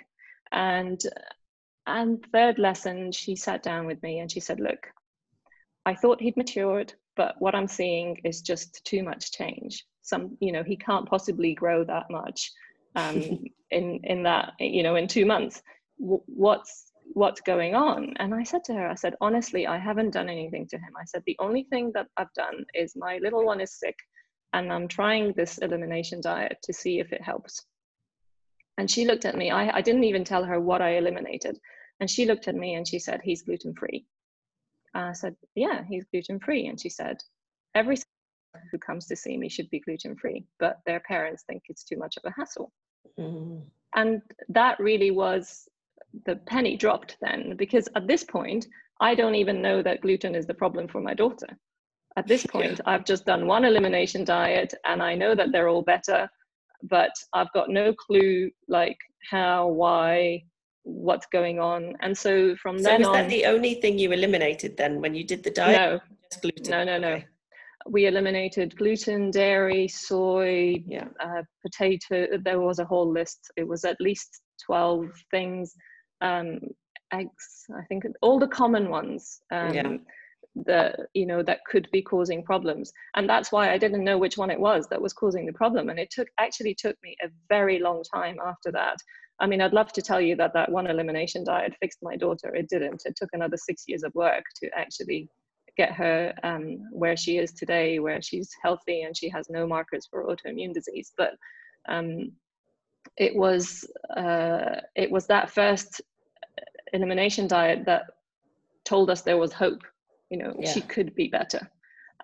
And 0.53 1.01
and 1.87 2.25
third 2.33 2.59
lesson 2.59 3.13
she 3.13 3.37
sat 3.37 3.63
down 3.63 3.87
with 3.87 4.03
me 4.03 4.19
and 4.19 4.31
she 4.31 4.41
said 4.41 4.61
look 4.61 4.87
i 5.87 5.95
thought 5.95 6.21
he'd 6.21 6.37
matured 6.37 6.93
but 7.17 7.35
what 7.39 7.55
i'm 7.55 7.67
seeing 7.67 8.19
is 8.23 8.43
just 8.43 8.85
too 8.85 9.03
much 9.03 9.33
change 9.33 9.87
some 10.03 10.37
you 10.41 10.53
know 10.53 10.63
he 10.63 10.77
can't 10.77 11.09
possibly 11.09 11.55
grow 11.55 11.85
that 11.85 12.07
much 12.11 12.51
um, 12.97 13.45
in 13.71 14.01
in 14.05 14.23
that 14.25 14.53
you 14.59 14.83
know 14.83 14.97
in 14.97 15.07
two 15.09 15.27
months. 15.27 15.63
W- 16.01 16.23
what's 16.27 16.93
what's 17.13 17.41
going 17.41 17.75
on? 17.75 18.15
And 18.19 18.35
i 18.35 18.43
said 18.45 18.65
to 18.65 18.75
her 18.75 18.89
i 18.89 18.95
said 18.95 19.17
honestly 19.21 19.67
i 19.67 19.79
haven't 19.79 20.13
done 20.13 20.29
anything 20.29 20.67
to 20.69 20.77
him. 20.77 20.93
I 21.01 21.05
said 21.05 21.23
the 21.27 21.37
only 21.41 21.65
thing 21.65 21.93
that 21.95 22.07
i've 22.17 22.33
done 22.35 22.65
is 22.75 22.95
my 22.97 23.19
little 23.19 23.45
one 23.45 23.61
is 23.61 23.79
sick 23.79 23.97
and 24.53 24.73
i'm 24.73 24.89
trying 24.89 25.33
this 25.33 25.59
elimination 25.59 26.21
diet 26.21 26.59
to 26.65 26.73
see 26.73 27.01
if 27.01 27.13
it 27.13 27.23
helps. 27.23 27.65
And 28.79 28.91
she 28.91 29.05
looked 29.05 29.27
at 29.27 29.37
me. 29.37 29.51
I, 29.51 29.77
I 29.77 29.81
didn't 29.83 30.05
even 30.05 30.25
tell 30.25 30.45
her 30.45 30.59
what 30.59 30.81
i 30.81 30.97
eliminated. 30.97 31.59
And 32.01 32.09
she 32.09 32.25
looked 32.25 32.49
at 32.49 32.55
me 32.55 32.75
and 32.75 32.89
she 32.89 32.99
said 32.99 33.21
he's 33.23 33.43
gluten 33.43 33.75
free 33.75 34.07
i 34.95 35.13
said 35.13 35.37
yeah 35.55 35.83
he's 35.89 36.05
gluten 36.11 36.41
free 36.41 36.67
and 36.67 36.81
she 36.81 36.89
said 36.89 37.19
every 37.75 37.97
who 38.71 38.79
comes 38.79 39.07
to 39.07 39.17
see 39.17 39.37
me 39.37 39.49
should 39.49 39.71
be 39.71 39.81
gluten 39.81 40.17
free, 40.17 40.45
but 40.59 40.81
their 40.87 41.01
parents 41.01 41.45
think 41.47 41.63
it's 41.69 41.85
too 41.85 41.97
much 41.97 42.17
of 42.17 42.25
a 42.25 42.35
hassle. 42.35 42.73
Mm. 43.19 43.63
And 43.95 44.23
that 44.49 44.79
really 44.79 45.11
was 45.11 45.69
the 46.25 46.37
penny 46.47 46.77
dropped 46.77 47.17
then, 47.21 47.57
because 47.57 47.89
at 47.97 48.07
this 48.07 48.25
point, 48.25 48.67
I 49.01 49.15
don't 49.15 49.35
even 49.35 49.63
know 49.63 49.83
that 49.83 50.01
gluten 50.01 50.35
is 50.35 50.47
the 50.47 50.55
problem 50.55 50.89
for 50.89 51.01
my 51.01 51.15
daughter. 51.15 51.47
At 52.17 52.27
this 52.27 52.47
point, 52.51 52.79
yeah. 52.79 52.93
I've 52.93 53.05
just 53.05 53.25
done 53.25 53.47
one 53.47 53.65
elimination 53.65 54.25
diet 54.25 54.75
and 54.85 55.03
I 55.03 55.15
know 55.15 55.35
that 55.35 55.53
they're 55.53 55.69
all 55.69 55.83
better, 55.83 56.29
but 56.83 57.13
I've 57.33 57.53
got 57.53 57.71
no 57.71 57.95
clue 57.95 58.51
like 58.69 58.99
how, 59.31 59.69
why, 59.69 60.45
what's 60.83 61.27
going 61.27 61.61
on. 61.61 61.95
And 62.01 62.17
so 62.17 62.57
from 62.57 62.79
so 62.79 62.85
then 62.85 63.01
was 63.01 63.09
on. 63.09 63.15
that 63.15 63.31
the 63.31 63.47
only 63.47 63.75
thing 63.75 63.99
you 63.99 64.13
eliminated 64.13 64.77
then 64.77 65.01
when 65.01 65.15
you 65.15 65.25
did 65.25 65.43
the 65.45 65.51
diet? 65.51 65.77
No, 65.77 66.01
gluten. 66.43 66.71
No, 66.71 66.85
no, 66.85 66.99
no. 66.99 67.09
Okay 67.09 67.27
we 67.87 68.07
eliminated 68.07 68.77
gluten, 68.77 69.31
dairy, 69.31 69.89
soy, 69.89 70.83
yeah. 70.87 71.09
uh, 71.21 71.43
potato. 71.63 72.39
There 72.45 72.61
was 72.61 72.79
a 72.79 72.85
whole 72.85 73.11
list. 73.11 73.51
It 73.57 73.67
was 73.67 73.85
at 73.85 74.01
least 74.01 74.43
12 74.67 75.07
things. 75.31 75.75
Um, 76.21 76.61
eggs, 77.13 77.65
I 77.77 77.85
think 77.87 78.05
all 78.23 78.39
the 78.39 78.49
common 78.49 78.89
ones. 78.89 79.41
Um, 79.51 79.75
yeah. 79.75 79.97
that 80.67 80.99
you 81.15 81.27
know 81.27 81.45
that 81.45 81.65
could 81.65 81.89
be 81.93 82.03
causing 82.03 82.43
problems 82.43 82.93
and 83.15 83.29
that's 83.29 83.53
why 83.53 83.73
i 83.73 83.79
didn't 83.79 84.03
know 84.03 84.19
which 84.19 84.37
one 84.37 84.51
it 84.51 84.59
was 84.59 84.85
that 84.89 85.01
was 85.01 85.13
causing 85.13 85.47
the 85.47 85.53
problem 85.53 85.91
and 85.91 85.99
it 86.01 86.11
took 86.11 86.27
actually 86.41 86.75
took 86.75 86.97
me 87.05 87.15
a 87.23 87.29
very 87.49 87.79
long 87.79 88.03
time 88.13 88.37
after 88.45 88.73
that 88.73 88.97
i 89.39 89.47
mean 89.47 89.61
i'd 89.61 89.73
love 89.73 89.93
to 89.93 90.03
tell 90.03 90.21
you 90.21 90.35
that 90.35 90.53
that 90.53 90.69
one 90.69 90.89
elimination 90.89 91.45
diet 91.45 91.73
fixed 91.81 92.01
my 92.03 92.17
daughter 92.17 92.53
it 92.53 92.69
didn't 92.69 93.01
it 93.05 93.15
took 93.15 93.29
another 93.33 93.57
six 93.57 93.85
years 93.87 94.03
of 94.03 94.13
work 94.17 94.43
to 94.57 94.69
actually 94.77 95.29
get 95.83 95.93
her 95.93 96.35
um, 96.43 96.65
where 96.93 97.17
she 97.17 97.33
is 97.39 97.53
today, 97.53 97.99
where 97.99 98.21
she's 98.21 98.51
healthy 98.63 99.03
and 99.03 99.17
she 99.17 99.29
has 99.29 99.45
no 99.49 99.67
markers 99.67 100.07
for 100.11 100.25
autoimmune 100.25 100.75
disease. 100.75 101.13
But 101.17 101.33
um, 101.89 102.33
it 103.17 103.35
was 103.35 103.87
uh, 104.17 104.77
it 104.95 105.11
was 105.11 105.27
that 105.27 105.51
first 105.51 106.01
elimination 106.93 107.47
diet 107.47 107.85
that 107.87 108.05
told 108.85 109.11
us 109.11 109.23
there 109.23 109.43
was 109.45 109.53
hope 109.53 109.83
you 110.31 110.39
know 110.39 110.53
yeah. 110.59 110.73
she 110.73 110.81
could 110.81 111.15
be 111.15 111.29
better 111.29 111.63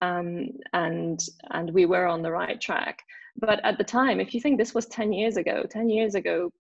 um, 0.03 0.49
and 0.73 1.21
and 1.51 1.71
we 1.71 1.87
were 1.87 2.07
on 2.07 2.23
the 2.23 2.31
right 2.31 2.61
track 2.61 2.99
but 3.39 3.59
at 3.65 3.79
the 3.79 3.85
time 3.85 4.19
if 4.21 4.35
you 4.35 4.41
think 4.41 4.59
this 4.59 4.75
was 4.75 4.87
10 4.87 5.13
years 5.13 5.37
ago 5.37 5.65
10 5.71 5.89
years 5.89 6.15
ago 6.15 6.51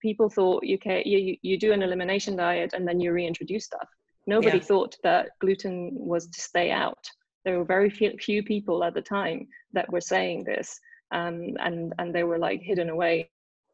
people 0.00 0.28
thought 0.28 0.64
you, 0.64 0.78
can, 0.78 1.02
you, 1.04 1.36
you 1.42 1.58
do 1.58 1.72
an 1.72 1.82
elimination 1.82 2.36
diet 2.36 2.72
and 2.74 2.86
then 2.86 2.98
you 3.00 3.12
reintroduce 3.12 3.66
stuff 3.66 3.88
nobody 4.26 4.58
yeah. 4.58 4.64
thought 4.64 4.96
that 5.02 5.30
gluten 5.40 5.90
was 5.92 6.26
to 6.28 6.40
stay 6.40 6.70
out. 6.70 7.04
There 7.44 7.58
were 7.58 7.64
very 7.64 7.90
few, 7.90 8.12
few 8.18 8.42
people 8.42 8.84
at 8.84 8.94
the 8.94 9.02
time 9.02 9.48
that 9.72 9.90
were 9.92 10.00
saying 10.00 10.44
this 10.44 10.78
um, 11.12 11.56
and 11.60 11.92
and 11.98 12.14
they 12.14 12.24
were 12.24 12.38
like 12.38 12.60
hidden 12.62 12.88
away 12.88 13.30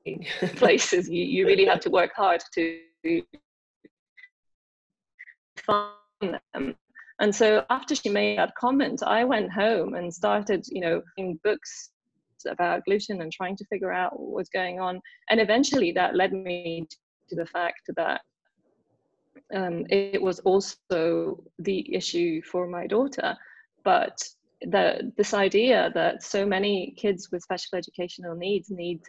places. 0.56 1.08
You, 1.08 1.24
you 1.24 1.46
really 1.46 1.64
had 1.64 1.80
to 1.82 1.90
work 1.90 2.12
hard 2.14 2.42
to 2.54 2.80
find 5.58 6.40
them. 6.54 6.74
And 7.20 7.34
so 7.34 7.64
after 7.70 7.94
she 7.94 8.08
made 8.10 8.38
that 8.38 8.54
comment 8.54 9.02
i 9.04 9.24
went 9.24 9.50
home 9.50 9.94
and 9.94 10.12
started 10.12 10.64
you 10.68 10.80
know 10.80 11.02
in 11.16 11.38
books 11.42 11.90
about 12.46 12.84
gluten 12.84 13.20
and 13.22 13.32
trying 13.32 13.56
to 13.56 13.64
figure 13.66 13.92
out 13.92 14.18
what 14.18 14.30
was 14.30 14.48
going 14.48 14.80
on. 14.80 15.00
And 15.30 15.40
eventually 15.40 15.92
that 15.92 16.14
led 16.14 16.32
me 16.32 16.86
to 17.28 17.36
the 17.36 17.46
fact 17.46 17.82
that 17.96 18.20
um, 19.54 19.84
it 19.90 20.20
was 20.20 20.38
also 20.40 21.42
the 21.58 21.94
issue 21.94 22.40
for 22.42 22.66
my 22.66 22.86
daughter 22.86 23.36
but 23.84 24.18
the, 24.62 25.12
this 25.16 25.34
idea 25.34 25.90
that 25.94 26.22
so 26.22 26.44
many 26.44 26.94
kids 26.96 27.30
with 27.30 27.42
special 27.42 27.78
educational 27.78 28.34
needs 28.34 28.70
need 28.70 29.00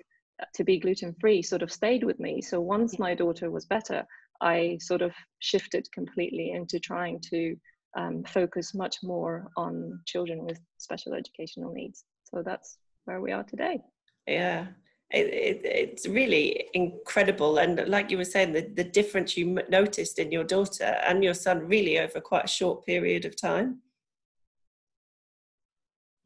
to 0.53 0.63
be 0.63 0.79
gluten 0.79 1.15
free 1.19 1.41
sort 1.41 1.61
of 1.61 1.71
stayed 1.71 2.03
with 2.03 2.19
me. 2.19 2.41
So 2.41 2.61
once 2.61 2.99
my 2.99 3.13
daughter 3.13 3.51
was 3.51 3.65
better, 3.65 4.05
I 4.41 4.77
sort 4.79 5.01
of 5.01 5.11
shifted 5.39 5.87
completely 5.91 6.51
into 6.51 6.79
trying 6.79 7.19
to 7.31 7.55
um, 7.97 8.23
focus 8.23 8.73
much 8.73 8.97
more 9.03 9.49
on 9.57 9.99
children 10.05 10.45
with 10.45 10.59
special 10.77 11.13
educational 11.13 11.73
needs. 11.73 12.05
So 12.23 12.43
that's 12.45 12.77
where 13.05 13.21
we 13.21 13.31
are 13.31 13.43
today. 13.43 13.81
Yeah. 14.27 14.67
It, 15.11 15.25
it, 15.25 15.61
it's 15.65 16.07
really 16.07 16.69
incredible. 16.73 17.57
And 17.57 17.87
like 17.87 18.11
you 18.11 18.17
were 18.17 18.25
saying 18.25 18.53
the, 18.53 18.61
the 18.61 18.83
difference 18.83 19.35
you 19.35 19.59
noticed 19.69 20.19
in 20.19 20.31
your 20.31 20.43
daughter 20.43 20.97
and 21.07 21.23
your 21.23 21.33
son 21.33 21.67
really 21.67 21.99
over 21.99 22.21
quite 22.21 22.45
a 22.45 22.47
short 22.47 22.85
period 22.85 23.25
of 23.25 23.35
time. 23.35 23.79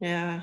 Yeah. 0.00 0.42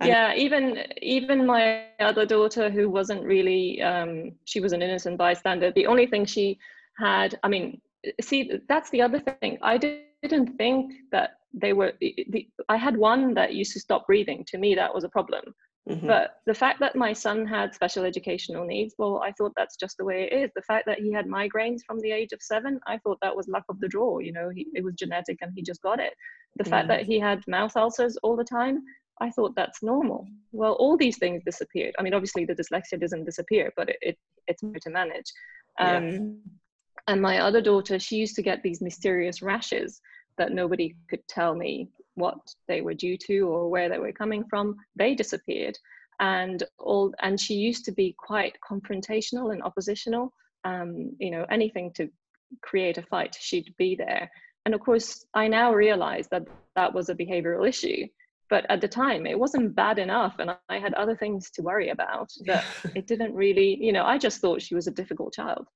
And 0.00 0.10
yeah 0.10 0.34
even 0.34 0.84
even 1.00 1.46
my 1.46 1.86
other 2.00 2.26
daughter 2.26 2.68
who 2.68 2.90
wasn't 2.90 3.24
really 3.24 3.80
um, 3.80 4.32
she 4.44 4.60
was 4.60 4.74
an 4.74 4.82
innocent 4.82 5.16
bystander 5.16 5.72
the 5.72 5.86
only 5.86 6.06
thing 6.06 6.26
she 6.26 6.58
had 6.98 7.38
i 7.42 7.48
mean 7.48 7.80
see 8.20 8.50
that's 8.68 8.90
the 8.90 9.02
other 9.02 9.20
thing. 9.40 9.58
I 9.62 9.78
didn't 9.78 10.56
think 10.56 10.92
that 11.12 11.38
they 11.52 11.72
were 11.72 11.92
the, 12.00 12.48
i 12.68 12.76
had 12.76 12.96
one 12.96 13.34
that 13.34 13.54
used 13.54 13.72
to 13.72 13.80
stop 13.80 14.06
breathing. 14.06 14.44
To 14.48 14.58
me 14.58 14.74
that 14.74 14.94
was 14.94 15.04
a 15.04 15.08
problem 15.08 15.54
mm-hmm. 15.88 16.06
but 16.06 16.36
the 16.46 16.54
fact 16.54 16.80
that 16.80 16.96
my 16.96 17.12
son 17.12 17.46
had 17.46 17.74
special 17.74 18.04
educational 18.04 18.64
needs 18.64 18.94
well 18.98 19.20
i 19.24 19.32
thought 19.32 19.52
that's 19.56 19.76
just 19.76 19.96
the 19.96 20.04
way 20.04 20.28
it 20.30 20.34
is 20.34 20.50
the 20.54 20.62
fact 20.62 20.86
that 20.86 20.98
he 20.98 21.12
had 21.12 21.26
migraines 21.26 21.80
from 21.86 22.00
the 22.00 22.10
age 22.10 22.32
of 22.32 22.42
seven 22.42 22.78
i 22.86 22.98
thought 22.98 23.18
that 23.22 23.34
was 23.34 23.48
luck 23.48 23.64
of 23.68 23.78
the 23.80 23.88
draw 23.88 24.18
you 24.18 24.32
know 24.32 24.48
he, 24.48 24.66
it 24.74 24.84
was 24.84 24.94
genetic 24.94 25.38
and 25.40 25.52
he 25.54 25.62
just 25.62 25.82
got 25.82 26.00
it 26.00 26.12
the 26.56 26.64
mm. 26.64 26.70
fact 26.70 26.88
that 26.88 27.04
he 27.04 27.18
had 27.18 27.42
mouth 27.46 27.76
ulcers 27.76 28.16
all 28.22 28.36
the 28.36 28.44
time 28.44 28.82
i 29.20 29.30
thought 29.30 29.54
that's 29.56 29.82
normal 29.82 30.26
well 30.52 30.72
all 30.74 30.96
these 30.96 31.18
things 31.18 31.42
disappeared 31.44 31.94
i 31.98 32.02
mean 32.02 32.14
obviously 32.14 32.44
the 32.44 32.54
dyslexia 32.54 33.00
doesn't 33.00 33.24
disappear 33.24 33.72
but 33.76 33.88
it, 33.88 33.96
it 34.00 34.18
it's 34.46 34.62
hard 34.62 34.80
to 34.80 34.90
manage 34.90 35.32
um, 35.78 36.08
yeah. 36.08 36.18
And 37.08 37.20
my 37.20 37.38
other 37.38 37.60
daughter 37.60 37.98
she 37.98 38.16
used 38.16 38.36
to 38.36 38.42
get 38.42 38.62
these 38.62 38.80
mysterious 38.80 39.42
rashes 39.42 40.00
that 40.38 40.52
nobody 40.52 40.94
could 41.08 41.26
tell 41.28 41.54
me 41.54 41.88
what 42.14 42.38
they 42.68 42.80
were 42.80 42.94
due 42.94 43.16
to 43.16 43.40
or 43.48 43.68
where 43.68 43.88
they 43.88 43.98
were 43.98 44.12
coming 44.12 44.44
from 44.48 44.76
they 44.96 45.14
disappeared 45.14 45.78
and 46.20 46.64
all 46.78 47.12
and 47.20 47.38
she 47.38 47.54
used 47.54 47.84
to 47.84 47.92
be 47.92 48.14
quite 48.18 48.56
confrontational 48.68 49.52
and 49.52 49.62
oppositional 49.62 50.32
um, 50.64 51.12
you 51.18 51.30
know 51.30 51.44
anything 51.50 51.92
to 51.92 52.08
create 52.62 52.96
a 52.96 53.02
fight 53.02 53.36
she'd 53.38 53.74
be 53.76 53.94
there 53.94 54.30
and 54.66 54.74
of 54.74 54.80
course, 54.80 55.24
I 55.32 55.46
now 55.46 55.72
realize 55.72 56.26
that 56.32 56.42
that 56.74 56.92
was 56.92 57.08
a 57.08 57.14
behavioral 57.14 57.66
issue. 57.66 58.08
But 58.50 58.66
at 58.68 58.80
the 58.80 58.88
time, 58.88 59.24
it 59.24 59.38
wasn't 59.38 59.76
bad 59.76 59.98
enough. 60.00 60.40
And 60.40 60.50
I 60.68 60.78
had 60.78 60.92
other 60.94 61.16
things 61.16 61.50
to 61.52 61.62
worry 61.62 61.90
about 61.90 62.32
that 62.46 62.64
it 62.96 63.06
didn't 63.06 63.32
really, 63.32 63.78
you 63.80 63.92
know, 63.92 64.04
I 64.04 64.18
just 64.18 64.40
thought 64.40 64.60
she 64.60 64.74
was 64.74 64.88
a 64.88 64.90
difficult 64.92 65.32
child. 65.32 65.68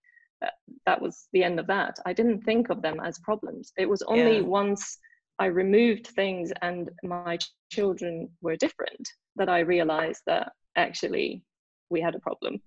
That 0.86 1.00
was 1.00 1.28
the 1.32 1.44
end 1.44 1.60
of 1.60 1.66
that. 1.66 1.98
I 2.06 2.12
didn't 2.12 2.42
think 2.42 2.70
of 2.70 2.82
them 2.82 3.00
as 3.00 3.18
problems. 3.18 3.72
It 3.76 3.88
was 3.88 4.02
only 4.02 4.36
yeah. 4.36 4.42
once 4.42 4.98
I 5.38 5.46
removed 5.46 6.08
things 6.08 6.52
and 6.62 6.90
my 7.02 7.38
children 7.70 8.28
were 8.40 8.56
different 8.56 9.08
that 9.36 9.48
I 9.48 9.60
realized 9.60 10.22
that 10.26 10.52
actually 10.76 11.42
we 11.90 12.00
had 12.00 12.14
a 12.14 12.20
problem. 12.20 12.60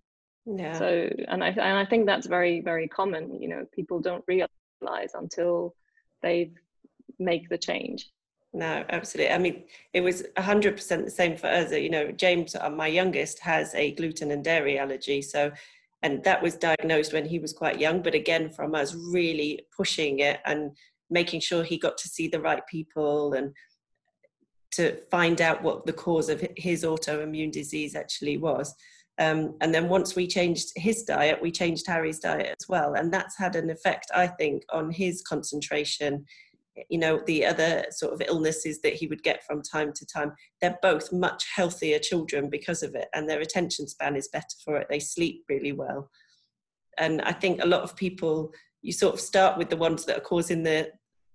Yeah. 0.46 0.78
So, 0.78 1.10
and 1.28 1.44
I, 1.44 1.50
and 1.50 1.78
I 1.78 1.86
think 1.86 2.06
that's 2.06 2.28
very, 2.28 2.62
very 2.62 2.88
common. 2.88 3.42
You 3.42 3.50
know, 3.50 3.66
people 3.74 4.00
don't 4.00 4.24
realize 4.28 5.12
until 5.14 5.76
they 6.22 6.52
make 7.20 7.50
the 7.50 7.58
change 7.58 8.10
no 8.54 8.86
absolutely 8.90 9.34
i 9.34 9.38
mean 9.38 9.64
it 9.94 10.02
was 10.02 10.24
100% 10.38 11.06
the 11.06 11.10
same 11.10 11.36
for 11.36 11.48
us 11.48 11.72
you 11.72 11.90
know 11.90 12.12
james 12.12 12.56
uh, 12.56 12.70
my 12.70 12.88
youngest 12.88 13.40
has 13.40 13.74
a 13.76 13.92
gluten 13.92 14.32
and 14.32 14.44
dairy 14.44 14.78
allergy 14.78 15.22
so 15.22 15.52
and 16.04 16.24
that 16.24 16.42
was 16.44 16.56
diagnosed 16.56 17.14
when 17.14 17.26
he 17.26 17.40
was 17.40 17.54
quite 17.54 17.80
young 17.80 18.02
but 18.02 18.14
again 18.14 18.50
from 18.50 18.76
us 18.76 18.94
really 18.94 19.66
pushing 19.76 20.20
it 20.20 20.40
and 20.46 20.72
making 21.10 21.40
sure 21.40 21.64
he 21.64 21.78
got 21.78 21.98
to 21.98 22.08
see 22.08 22.28
the 22.28 22.40
right 22.40 22.66
people 22.68 23.34
and 23.34 23.52
to 24.72 24.98
find 25.12 25.40
out 25.40 25.62
what 25.62 25.86
the 25.86 25.94
cause 25.94 26.30
of 26.30 26.46
his 26.58 26.84
autoimmune 26.84 27.52
disease 27.52 27.96
actually 27.96 28.38
was 28.38 28.76
um, 29.20 29.56
and 29.62 29.74
then 29.74 29.90
once 29.90 30.16
we 30.16 30.26
changed 30.26 30.72
his 30.76 31.04
diet, 31.04 31.42
we 31.42 31.52
changed 31.52 31.86
Harry's 31.88 32.20
diet 32.20 32.56
as 32.60 32.68
well. 32.68 32.96
And 32.96 33.14
that's 33.14 33.38
had 33.38 33.56
an 33.56 33.70
effect, 33.70 34.08
I 34.14 34.28
think, 34.28 34.64
on 34.72 34.90
his 34.90 35.22
concentration. 35.22 36.26
You 36.90 36.98
know, 36.98 37.22
the 37.26 37.46
other 37.46 37.86
sort 37.92 38.14
of 38.14 38.22
illnesses 38.28 38.82
that 38.82 38.94
he 38.94 39.08
would 39.08 39.24
get 39.24 39.44
from 39.46 39.62
time 39.62 39.94
to 39.94 40.06
time, 40.06 40.34
they're 40.60 40.80
both 40.82 41.14
much 41.14 41.46
healthier 41.56 42.00
children 42.00 42.50
because 42.50 42.82
of 42.82 42.96
it. 42.96 43.10
And 43.14 43.30
their 43.30 43.42
attention 43.42 43.88
span 43.88 44.16
is 44.16 44.30
better 44.30 44.56
for 44.64 44.78
it. 44.78 44.88
They 44.90 45.00
sleep 45.00 45.44
really 45.50 45.72
well. 45.72 46.10
And 46.98 47.22
I 47.22 47.32
think 47.32 47.62
a 47.62 47.68
lot 47.68 47.82
of 47.82 47.96
people, 47.96 48.52
you 48.82 48.92
sort 48.92 49.14
of 49.14 49.20
start 49.20 49.58
with 49.58 49.70
the 49.70 49.78
ones 49.78 50.06
that 50.06 50.18
are 50.18 50.22
causing 50.22 50.64
the, 50.64 50.92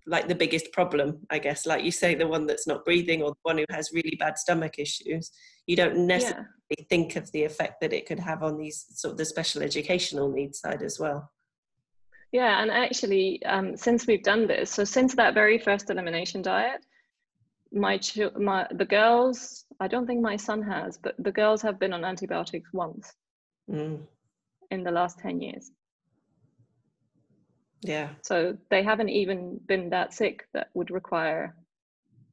like 0.06 0.26
the 0.26 0.34
biggest 0.34 0.72
problem, 0.72 1.18
I 1.30 1.38
guess, 1.38 1.66
like 1.66 1.84
you 1.84 1.90
say, 1.90 2.14
the 2.14 2.26
one 2.26 2.46
that's 2.46 2.66
not 2.66 2.84
breathing 2.84 3.22
or 3.22 3.30
the 3.30 3.36
one 3.42 3.58
who 3.58 3.64
has 3.70 3.90
really 3.92 4.16
bad 4.18 4.38
stomach 4.38 4.78
issues. 4.78 5.30
You 5.66 5.76
don't 5.76 6.06
necessarily 6.06 6.46
yeah. 6.70 6.84
think 6.88 7.16
of 7.16 7.30
the 7.32 7.44
effect 7.44 7.80
that 7.80 7.92
it 7.92 8.06
could 8.06 8.18
have 8.18 8.42
on 8.42 8.56
these 8.56 8.86
sort 8.90 9.12
of 9.12 9.18
the 9.18 9.24
special 9.24 9.62
educational 9.62 10.32
needs 10.32 10.60
side 10.60 10.82
as 10.82 10.98
well. 10.98 11.30
Yeah, 12.32 12.60
and 12.60 12.70
actually, 12.70 13.42
um, 13.46 13.76
since 13.76 14.06
we've 14.06 14.22
done 14.22 14.46
this, 14.46 14.70
so 14.70 14.84
since 14.84 15.14
that 15.14 15.34
very 15.34 15.58
first 15.58 15.88
elimination 15.88 16.42
diet, 16.42 16.84
my, 17.72 17.98
ch- 17.98 18.34
my 18.36 18.66
the 18.70 18.84
girls, 18.84 19.64
I 19.80 19.88
don't 19.88 20.06
think 20.06 20.20
my 20.20 20.36
son 20.36 20.62
has, 20.62 20.98
but 20.98 21.14
the 21.18 21.32
girls 21.32 21.62
have 21.62 21.78
been 21.78 21.92
on 21.92 22.04
antibiotics 22.04 22.70
once 22.72 23.14
mm. 23.70 24.00
in 24.70 24.84
the 24.84 24.90
last 24.90 25.18
ten 25.18 25.40
years. 25.40 25.70
Yeah. 27.82 28.10
So 28.22 28.56
they 28.70 28.82
haven't 28.82 29.10
even 29.10 29.60
been 29.66 29.90
that 29.90 30.12
sick 30.12 30.46
that 30.52 30.68
would 30.74 30.90
require. 30.90 31.54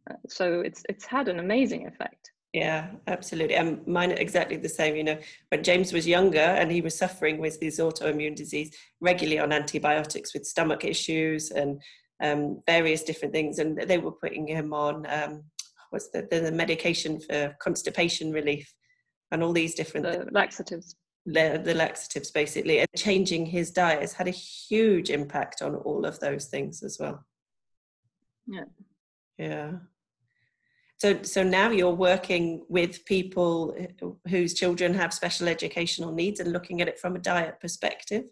Uh, 0.09 0.15
so 0.27 0.61
it's 0.61 0.83
it's 0.89 1.05
had 1.05 1.27
an 1.27 1.39
amazing 1.39 1.87
effect. 1.87 2.31
Yeah, 2.55 2.87
absolutely. 3.07 3.55
And 3.55 3.85
mine 3.85 4.13
are 4.13 4.15
exactly 4.15 4.55
the 4.55 4.69
same. 4.69 4.95
You 4.95 5.03
know, 5.03 5.17
when 5.49 5.61
James 5.61 5.91
was 5.91 6.07
younger 6.07 6.39
and 6.39 6.71
he 6.71 6.79
was 6.79 6.97
suffering 6.97 7.37
with 7.37 7.59
his 7.61 7.79
autoimmune 7.79 8.33
disease, 8.33 8.73
regularly 9.01 9.39
on 9.39 9.51
antibiotics 9.51 10.33
with 10.33 10.45
stomach 10.45 10.85
issues 10.85 11.51
and 11.51 11.81
um, 12.23 12.61
various 12.65 13.03
different 13.03 13.33
things, 13.33 13.59
and 13.59 13.77
they 13.77 13.97
were 13.97 14.13
putting 14.13 14.47
him 14.47 14.71
on 14.73 15.05
um, 15.09 15.43
what's 15.89 16.07
the, 16.11 16.25
the 16.31 16.49
medication 16.49 17.19
for 17.19 17.53
constipation 17.59 18.31
relief 18.31 18.73
and 19.33 19.43
all 19.43 19.51
these 19.51 19.75
different 19.75 20.05
the 20.05 20.25
laxatives 20.31 20.95
the, 21.25 21.61
the 21.61 21.73
laxatives 21.73 22.31
basically 22.31 22.79
and 22.79 22.87
changing 22.95 23.45
his 23.45 23.71
diet 23.71 23.99
has 23.99 24.13
had 24.13 24.27
a 24.27 24.31
huge 24.31 25.09
impact 25.09 25.61
on 25.61 25.75
all 25.75 26.05
of 26.05 26.19
those 26.21 26.45
things 26.45 26.83
as 26.83 26.97
well 26.99 27.25
yeah 28.47 28.65
yeah 29.37 29.71
so 31.05 31.21
so 31.21 31.43
now 31.43 31.69
you're 31.69 31.99
working 32.11 32.65
with 32.67 33.05
people 33.05 33.75
whose 34.27 34.53
children 34.53 34.93
have 34.93 35.13
special 35.13 35.47
educational 35.47 36.11
needs 36.11 36.39
and 36.39 36.51
looking 36.51 36.81
at 36.81 36.87
it 36.87 36.99
from 36.99 37.15
a 37.15 37.19
diet 37.19 37.59
perspective? 37.59 38.23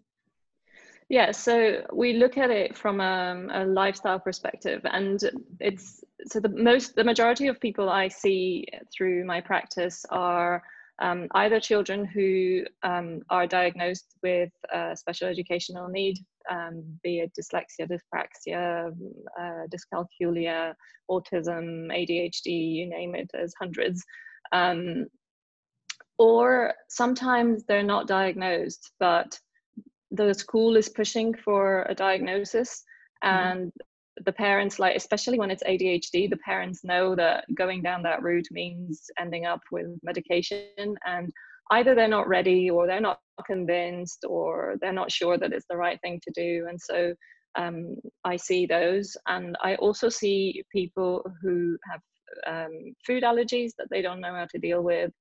Yeah 1.10 1.32
so 1.32 1.86
we 1.94 2.14
look 2.14 2.38
at 2.38 2.50
it 2.50 2.76
from 2.76 3.00
a, 3.00 3.48
a 3.52 3.66
lifestyle 3.66 4.20
perspective 4.20 4.82
and 4.86 5.20
it's 5.60 6.04
so 6.26 6.40
the 6.40 6.50
most 6.50 6.96
the 6.96 7.04
majority 7.04 7.48
of 7.48 7.60
people 7.60 7.90
i 7.90 8.08
see 8.08 8.66
through 8.92 9.24
my 9.26 9.40
practice 9.42 10.06
are 10.10 10.64
um, 11.04 11.28
either 11.32 11.60
children 11.60 12.06
who 12.06 12.64
um, 12.82 13.22
are 13.30 13.46
diagnosed 13.46 14.16
with 14.24 14.50
uh, 14.74 14.96
special 14.96 15.28
educational 15.28 15.90
need, 15.90 16.18
um, 16.50 16.82
be 17.04 17.20
it 17.20 17.32
dyslexia, 17.38 17.90
dyspraxia, 17.92 18.94
uh, 19.38 19.68
dyscalculia, 19.68 20.74
autism, 21.12 21.92
ADHD, 21.92 22.76
you 22.76 22.90
name 22.90 23.16
it, 23.16 23.30
there's 23.34 23.54
hundreds. 23.60 24.02
Um, 24.54 25.08
or 26.18 26.74
sometimes 26.88 27.66
they're 27.66 27.84
not 27.84 28.08
diagnosed, 28.08 28.92
but 28.98 29.38
the 30.12 30.34
school 30.34 30.78
is 30.78 30.88
pushing 30.88 31.34
for 31.34 31.86
a 31.90 31.96
diagnosis 31.96 32.82
mm-hmm. 33.22 33.36
and 33.36 33.72
the 34.26 34.32
parents 34.32 34.80
like 34.80 34.96
especially 34.96 35.40
when 35.40 35.50
it's 35.50 35.64
adhd 35.64 36.30
the 36.30 36.38
parents 36.46 36.84
know 36.84 37.16
that 37.16 37.46
going 37.56 37.82
down 37.82 38.04
that 38.04 38.22
route 38.22 38.48
means 38.52 39.10
ending 39.20 39.46
up 39.46 39.62
with 39.72 39.88
medication 40.04 40.96
and 41.06 41.32
either 41.72 41.96
they're 41.96 42.08
not 42.08 42.28
ready 42.28 42.70
or 42.70 42.86
they're 42.86 43.02
not 43.02 43.20
convinced 43.46 44.26
or 44.28 44.76
they're 44.82 44.94
not 44.94 45.12
sure 45.12 45.38
that 45.38 45.54
it's 45.54 45.66
the 45.70 45.78
right 45.78 46.00
thing 46.02 46.20
to 46.22 46.32
do 46.36 46.68
and 46.70 46.80
so 46.80 47.14
um, 47.56 47.96
i 48.24 48.36
see 48.36 48.66
those. 48.66 49.16
And 49.28 49.56
i 49.62 49.76
also 49.76 50.10
see 50.10 50.64
people 50.72 51.26
who 51.42 51.78
have 51.90 52.02
um, 52.48 52.94
food 53.06 53.24
allergies 53.24 53.72
that 53.78 53.88
they 53.90 54.02
don't 54.02 54.22
know 54.22 54.34
how 54.34 54.48
to 54.52 54.58
deal 54.58 54.82
with 54.82 55.12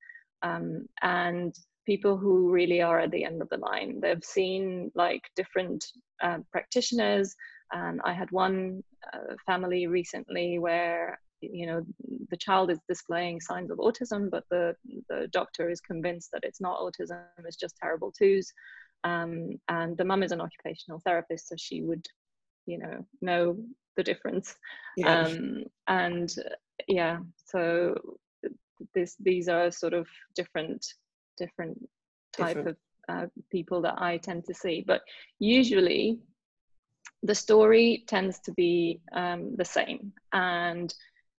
um, 0.42 0.86
and 1.02 1.54
people 1.86 2.16
who 2.16 2.50
really 2.50 2.80
are 2.80 3.00
at 3.00 3.10
the 3.10 3.24
end 3.24 3.42
of 3.42 3.48
the 3.48 3.56
line. 3.56 4.00
They've 4.00 4.24
seen 4.24 4.90
like 4.94 5.22
different 5.36 5.84
uh, 6.22 6.38
practitioners 6.50 7.34
and 7.72 8.00
I 8.04 8.12
had 8.12 8.30
one 8.30 8.82
uh, 9.12 9.34
family 9.46 9.86
recently 9.86 10.58
where 10.58 11.18
you 11.40 11.66
know 11.66 11.84
the 12.30 12.36
child 12.36 12.70
is 12.70 12.78
displaying 12.88 13.40
signs 13.40 13.70
of 13.70 13.78
autism, 13.78 14.30
but 14.30 14.44
the 14.50 14.74
the 15.08 15.28
doctor 15.32 15.70
is 15.70 15.80
convinced 15.80 16.30
that 16.32 16.44
it's 16.44 16.60
not 16.60 16.78
autism; 16.78 17.20
it's 17.44 17.56
just 17.56 17.76
terrible 17.76 18.12
twos. 18.12 18.52
Um, 19.04 19.50
and 19.68 19.96
the 19.96 20.04
mum 20.04 20.22
is 20.22 20.32
an 20.32 20.40
occupational 20.40 21.00
therapist, 21.04 21.48
so 21.48 21.56
she 21.58 21.82
would, 21.82 22.06
you 22.66 22.78
know, 22.78 23.04
know 23.20 23.56
the 23.96 24.02
difference. 24.02 24.54
Yeah. 24.96 25.22
Um, 25.22 25.64
and 25.88 26.32
yeah, 26.86 27.18
so 27.44 27.96
this 28.94 29.16
these 29.20 29.48
are 29.48 29.70
sort 29.70 29.94
of 29.94 30.06
different 30.36 30.84
different 31.38 31.78
type 32.32 32.56
different. 32.56 32.68
of 32.68 32.76
uh, 33.08 33.26
people 33.50 33.82
that 33.82 34.00
I 34.00 34.18
tend 34.18 34.44
to 34.46 34.54
see. 34.54 34.84
But 34.86 35.02
usually 35.38 36.20
the 37.22 37.34
story 37.34 38.04
tends 38.06 38.38
to 38.40 38.52
be 38.52 39.00
um, 39.12 39.54
the 39.56 39.64
same 39.64 40.12
and 40.32 40.94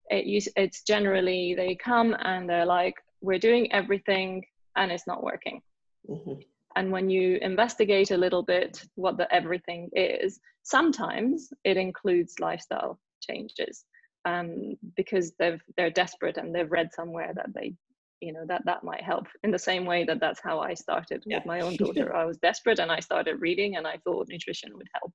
it, 0.10 0.50
it's 0.56 0.84
generally 0.84 1.56
they 1.56 1.76
come 1.76 2.16
and 2.20 2.50
they're 2.50 2.66
like 2.66 2.96
we're 3.22 3.40
doing 3.40 3.72
everything 3.72 4.44
and 4.76 4.92
it's 4.92 5.08
not 5.08 5.24
working 5.24 5.62
mm-hmm. 6.10 6.34
and 6.76 6.92
when 6.92 7.10
you 7.10 7.38
investigate 7.42 8.12
a 8.12 8.18
little 8.18 8.44
bit 8.44 8.84
what 8.96 9.18
the 9.18 9.34
everything 9.34 9.90
is 9.94 10.40
sometimes 10.64 11.50
it 11.64 11.78
includes 11.78 12.40
lifestyle 12.40 13.00
changes 13.22 13.86
um, 14.26 14.78
because 14.96 15.34
they've 15.40 15.62
they're 15.76 15.90
desperate 15.90 16.38
and 16.38 16.54
they've 16.56 16.72
read 16.72 16.90
somewhere 16.94 17.34
that 17.36 17.54
they 17.54 17.74
you 18.22 18.32
know 18.32 18.46
that 18.48 18.64
that 18.66 18.84
might 18.84 19.04
help 19.04 19.28
in 19.44 19.52
the 19.52 19.60
same 19.60 19.86
way 19.86 20.06
that 20.06 20.20
that's 20.22 20.40
how 20.42 20.60
i 20.60 20.74
started 20.74 21.22
yeah. 21.26 21.38
with 21.38 21.46
my 21.46 21.60
own 21.60 21.76
daughter 21.82 22.16
i 22.16 22.24
was 22.24 22.38
desperate 22.38 22.80
and 22.80 22.92
i 22.92 23.00
started 23.00 23.42
reading 23.42 23.76
and 23.76 23.86
i 23.86 23.98
thought 24.06 24.30
nutrition 24.30 24.72
would 24.76 24.88
help 24.94 25.12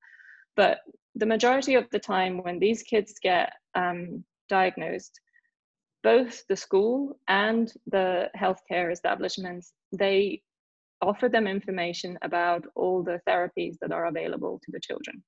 but 0.59 0.81
the 1.15 1.33
majority 1.35 1.77
of 1.77 1.87
the 1.93 2.01
time, 2.01 2.43
when 2.43 2.59
these 2.59 2.83
kids 2.83 3.15
get 3.23 3.53
um, 3.77 4.25
diagnosed, 4.49 5.21
both 6.03 6.45
the 6.49 6.57
school 6.57 7.17
and 7.29 7.73
the 7.87 8.29
healthcare 8.37 8.91
establishments, 8.91 9.73
they 9.93 10.43
offer 11.01 11.29
them 11.29 11.47
information 11.47 12.19
about 12.23 12.65
all 12.75 13.05
the 13.05 13.21
therapies 13.29 13.77
that 13.81 13.93
are 13.93 14.07
available 14.07 14.61
to 14.65 14.73
the 14.73 14.81
children, 14.81 15.23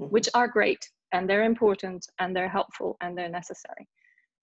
mm-hmm. 0.00 0.10
which 0.10 0.28
are 0.34 0.48
great 0.48 0.90
and 1.12 1.30
they're 1.30 1.44
important 1.44 2.04
and 2.18 2.34
they're 2.34 2.48
helpful 2.48 2.96
and 3.00 3.16
they're 3.16 3.28
necessary. 3.28 3.88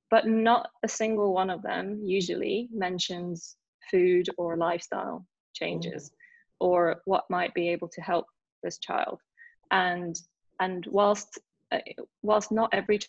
But 0.09 0.27
not 0.27 0.69
a 0.81 0.87
single 0.87 1.33
one 1.33 1.49
of 1.49 1.61
them 1.61 1.99
usually 2.05 2.69
mentions 2.71 3.57
food 3.91 4.27
or 4.37 4.55
lifestyle 4.55 5.25
changes 5.53 6.03
mm-hmm. 6.05 6.67
or 6.67 7.01
what 7.03 7.25
might 7.29 7.53
be 7.53 7.67
able 7.67 7.89
to 7.89 8.01
help 8.01 8.27
this 8.63 8.77
child 8.77 9.19
and 9.71 10.19
and 10.59 10.85
whilst 10.87 11.39
uh, 11.71 11.79
whilst 12.21 12.51
not 12.51 12.69
every 12.73 12.99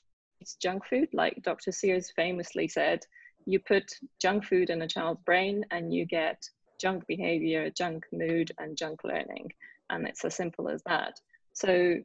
it's 0.41 0.55
junk 0.55 0.87
food 0.87 1.09
like 1.13 1.43
dr 1.43 1.71
sears 1.73 2.11
famously 2.17 2.69
said 2.69 3.01
you 3.47 3.59
put 3.59 3.91
junk 4.21 4.45
food 4.45 4.71
in 4.71 4.83
a 4.83 4.89
child's 4.89 5.21
brain 5.25 5.65
and 5.71 5.93
you 5.93 6.05
get 6.05 6.43
junk 6.81 7.07
behavior 7.07 7.71
junk 7.71 8.05
mood 8.13 8.51
and 8.59 8.77
junk 8.77 9.05
learning. 9.05 9.53
And 9.91 10.07
it's 10.07 10.25
as 10.25 10.35
simple 10.35 10.69
as 10.69 10.83
that. 10.87 11.21
So 11.53 11.97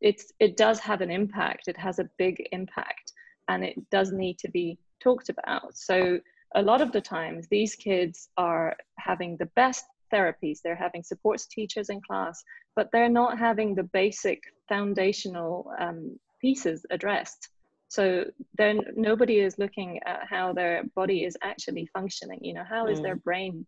it's 0.00 0.32
it 0.38 0.56
does 0.56 0.78
have 0.80 1.00
an 1.00 1.10
impact. 1.10 1.68
It 1.68 1.76
has 1.76 1.98
a 1.98 2.10
big 2.18 2.46
impact 2.52 3.12
and 3.48 3.64
it 3.64 3.76
does 3.90 4.12
need 4.12 4.38
to 4.38 4.50
be 4.50 4.78
talked 5.00 5.28
about. 5.28 5.76
So 5.76 6.20
a 6.54 6.62
lot 6.62 6.80
of 6.80 6.92
the 6.92 7.00
times 7.00 7.46
these 7.48 7.74
kids 7.74 8.28
are 8.36 8.76
having 8.98 9.36
the 9.36 9.50
best 9.56 9.84
therapies. 10.12 10.58
They're 10.62 10.74
having 10.74 11.02
supports 11.02 11.46
teachers 11.46 11.88
in 11.88 12.00
class 12.00 12.42
but 12.78 12.90
they're 12.92 13.08
not 13.08 13.36
having 13.36 13.74
the 13.74 13.82
basic 13.82 14.40
foundational 14.68 15.68
um, 15.80 16.16
pieces 16.40 16.86
addressed. 16.92 17.48
So 17.88 18.24
then 18.56 18.78
nobody 18.94 19.40
is 19.40 19.58
looking 19.58 19.98
at 20.06 20.20
how 20.30 20.52
their 20.52 20.84
body 20.94 21.24
is 21.24 21.36
actually 21.42 21.90
functioning. 21.92 22.38
You 22.40 22.54
know 22.54 22.62
how 22.62 22.86
is 22.86 23.00
mm. 23.00 23.02
their 23.02 23.16
brain 23.16 23.66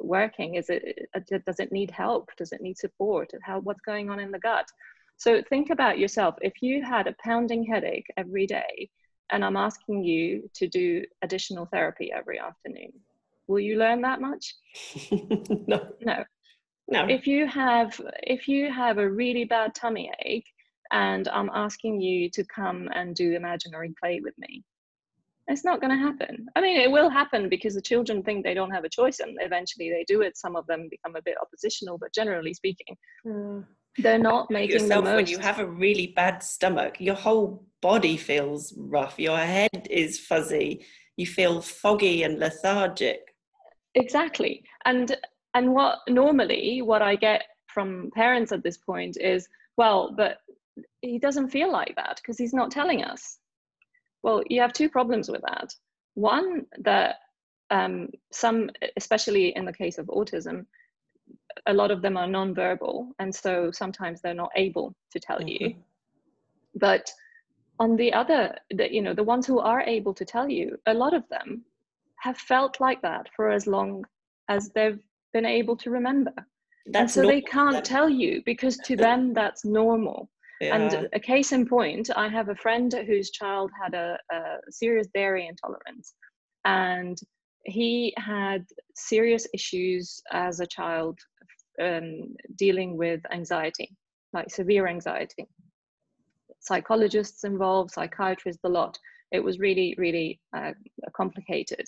working? 0.00 0.56
Is 0.56 0.70
it 0.70 1.08
uh, 1.14 1.20
does 1.46 1.60
it 1.60 1.70
need 1.70 1.92
help? 1.92 2.30
Does 2.36 2.50
it 2.50 2.60
need 2.60 2.78
support? 2.78 3.30
How 3.44 3.60
what's 3.60 3.82
going 3.82 4.10
on 4.10 4.18
in 4.18 4.32
the 4.32 4.40
gut? 4.40 4.66
So 5.18 5.40
think 5.48 5.70
about 5.70 6.00
yourself. 6.00 6.34
If 6.40 6.54
you 6.62 6.82
had 6.82 7.06
a 7.06 7.14
pounding 7.22 7.64
headache 7.64 8.08
every 8.16 8.48
day 8.48 8.90
and 9.30 9.44
i'm 9.44 9.56
asking 9.56 10.04
you 10.04 10.48
to 10.52 10.68
do 10.68 11.02
additional 11.22 11.66
therapy 11.66 12.12
every 12.12 12.38
afternoon 12.38 12.92
will 13.48 13.60
you 13.60 13.78
learn 13.78 14.02
that 14.02 14.20
much? 14.20 14.54
No. 15.66 15.80
No. 16.00 16.24
No. 16.88 17.06
If 17.08 17.26
you 17.26 17.46
have 17.46 17.98
if 18.22 18.48
you 18.48 18.70
have 18.70 18.98
a 18.98 19.08
really 19.08 19.44
bad 19.44 19.74
tummy 19.74 20.10
ache 20.24 20.46
and 20.90 21.26
i'm 21.28 21.50
asking 21.54 22.00
you 22.00 22.28
to 22.30 22.44
come 22.54 22.88
and 22.94 23.14
do 23.14 23.34
imaginary 23.34 23.94
play 24.00 24.20
with 24.22 24.34
me 24.36 24.62
it's 25.48 25.64
not 25.64 25.80
going 25.80 25.90
to 25.90 25.96
happen. 25.96 26.46
I 26.54 26.60
mean 26.60 26.80
it 26.80 26.90
will 26.90 27.10
happen 27.10 27.48
because 27.48 27.74
the 27.74 27.82
children 27.82 28.22
think 28.22 28.44
they 28.44 28.54
don't 28.54 28.70
have 28.70 28.84
a 28.84 28.88
choice 28.88 29.20
and 29.20 29.36
eventually 29.40 29.90
they 29.90 30.04
do 30.06 30.22
it. 30.22 30.36
Some 30.36 30.56
of 30.56 30.66
them 30.66 30.88
become 30.90 31.16
a 31.16 31.22
bit 31.22 31.36
oppositional 31.40 31.98
but 31.98 32.14
generally 32.14 32.54
speaking 32.54 32.96
mm. 33.26 33.64
they're 33.98 34.18
not 34.18 34.50
making 34.50 34.88
the 34.88 35.02
most. 35.02 35.14
when 35.14 35.26
you 35.26 35.38
have 35.38 35.58
a 35.58 35.66
really 35.66 36.08
bad 36.14 36.42
stomach. 36.42 37.00
Your 37.00 37.16
whole 37.16 37.66
body 37.80 38.16
feels 38.16 38.72
rough. 38.76 39.18
Your 39.18 39.38
head 39.38 39.88
is 39.90 40.20
fuzzy. 40.20 40.86
You 41.16 41.26
feel 41.26 41.60
foggy 41.60 42.22
and 42.22 42.38
lethargic 42.38 43.31
exactly. 43.94 44.64
And 44.84 45.16
and 45.54 45.74
what 45.74 45.98
normally 46.08 46.80
what 46.82 47.02
i 47.02 47.14
get 47.14 47.42
from 47.66 48.10
parents 48.14 48.52
at 48.52 48.62
this 48.62 48.78
point 48.78 49.18
is 49.20 49.48
well 49.76 50.14
but 50.16 50.38
he 51.02 51.18
doesn't 51.18 51.50
feel 51.50 51.70
like 51.70 51.94
that 51.96 52.16
because 52.16 52.38
he's 52.38 52.54
not 52.54 52.70
telling 52.70 53.04
us. 53.04 53.38
Well 54.22 54.42
you 54.48 54.60
have 54.60 54.72
two 54.72 54.88
problems 54.88 55.28
with 55.28 55.42
that. 55.42 55.74
One 56.14 56.66
that 56.78 57.16
um, 57.70 58.08
some 58.32 58.70
especially 58.96 59.56
in 59.56 59.64
the 59.64 59.72
case 59.72 59.98
of 59.98 60.06
autism 60.06 60.66
a 61.66 61.72
lot 61.72 61.90
of 61.90 62.02
them 62.02 62.16
are 62.16 62.26
non-verbal 62.26 63.12
and 63.18 63.34
so 63.34 63.70
sometimes 63.72 64.20
they're 64.20 64.34
not 64.34 64.50
able 64.56 64.94
to 65.10 65.20
tell 65.20 65.38
mm-hmm. 65.38 65.64
you 65.64 65.74
but 66.74 67.10
on 67.78 67.96
the 67.96 68.12
other 68.12 68.54
the, 68.70 68.92
you 68.92 69.02
know 69.02 69.14
the 69.14 69.22
ones 69.22 69.46
who 69.46 69.58
are 69.58 69.80
able 69.82 70.14
to 70.14 70.24
tell 70.24 70.48
you 70.48 70.78
a 70.86 70.94
lot 70.94 71.14
of 71.14 71.24
them 71.28 71.64
have 72.22 72.38
felt 72.38 72.80
like 72.80 73.02
that 73.02 73.28
for 73.34 73.50
as 73.50 73.66
long 73.66 74.04
as 74.48 74.70
they've 74.70 75.00
been 75.32 75.46
able 75.46 75.76
to 75.76 75.90
remember. 75.90 76.32
That's 76.86 76.96
and 76.96 77.10
so 77.10 77.22
normal. 77.22 77.36
they 77.36 77.42
can't 77.42 77.84
tell 77.84 78.08
you 78.08 78.42
because 78.46 78.76
to 78.78 78.96
them 78.96 79.34
that's 79.34 79.64
normal. 79.64 80.28
Yeah. 80.60 80.76
And 80.76 81.08
a 81.12 81.18
case 81.18 81.50
in 81.50 81.66
point, 81.66 82.10
I 82.14 82.28
have 82.28 82.48
a 82.48 82.54
friend 82.54 82.92
whose 83.06 83.32
child 83.32 83.72
had 83.82 83.94
a, 83.94 84.16
a 84.30 84.40
serious 84.70 85.08
dairy 85.12 85.48
intolerance, 85.48 86.14
and 86.64 87.18
he 87.64 88.14
had 88.16 88.64
serious 88.94 89.46
issues 89.52 90.22
as 90.32 90.60
a 90.60 90.66
child 90.66 91.18
um, 91.80 92.36
dealing 92.56 92.96
with 92.96 93.20
anxiety, 93.32 93.96
like 94.32 94.50
severe 94.50 94.86
anxiety. 94.86 95.48
Psychologists 96.60 97.42
involved, 97.42 97.90
psychiatrists, 97.90 98.62
a 98.62 98.68
lot. 98.68 98.96
It 99.32 99.42
was 99.42 99.58
really, 99.58 99.96
really 99.98 100.40
uh, 100.56 100.72
complicated. 101.16 101.84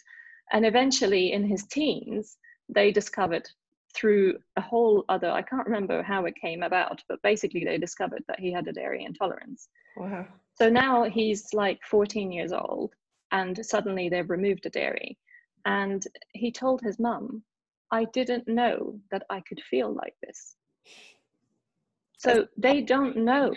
And 0.52 0.64
eventually, 0.66 1.32
in 1.32 1.44
his 1.44 1.64
teens, 1.64 2.36
they 2.68 2.92
discovered 2.92 3.48
through 3.94 4.38
a 4.56 4.60
whole 4.60 5.04
other, 5.08 5.30
I 5.30 5.42
can't 5.42 5.66
remember 5.66 6.02
how 6.02 6.24
it 6.24 6.34
came 6.34 6.62
about, 6.62 7.02
but 7.08 7.22
basically 7.22 7.64
they 7.64 7.78
discovered 7.78 8.24
that 8.26 8.40
he 8.40 8.52
had 8.52 8.66
a 8.66 8.72
dairy 8.72 9.04
intolerance. 9.04 9.68
Wow. 9.96 10.26
So 10.54 10.68
now 10.68 11.04
he's 11.04 11.52
like 11.54 11.80
14 11.88 12.32
years 12.32 12.52
old, 12.52 12.92
and 13.30 13.64
suddenly 13.64 14.08
they've 14.08 14.28
removed 14.28 14.64
the 14.64 14.70
dairy. 14.70 15.16
and 15.64 16.06
he 16.32 16.52
told 16.52 16.80
his 16.80 16.98
mum, 16.98 17.42
I 17.90 18.04
didn't 18.06 18.48
know 18.48 18.98
that 19.10 19.24
I 19.30 19.40
could 19.40 19.60
feel 19.70 19.92
like 19.92 20.14
this. 20.22 20.56
So 22.18 22.46
they 22.56 22.82
don't 22.82 23.16
know. 23.16 23.54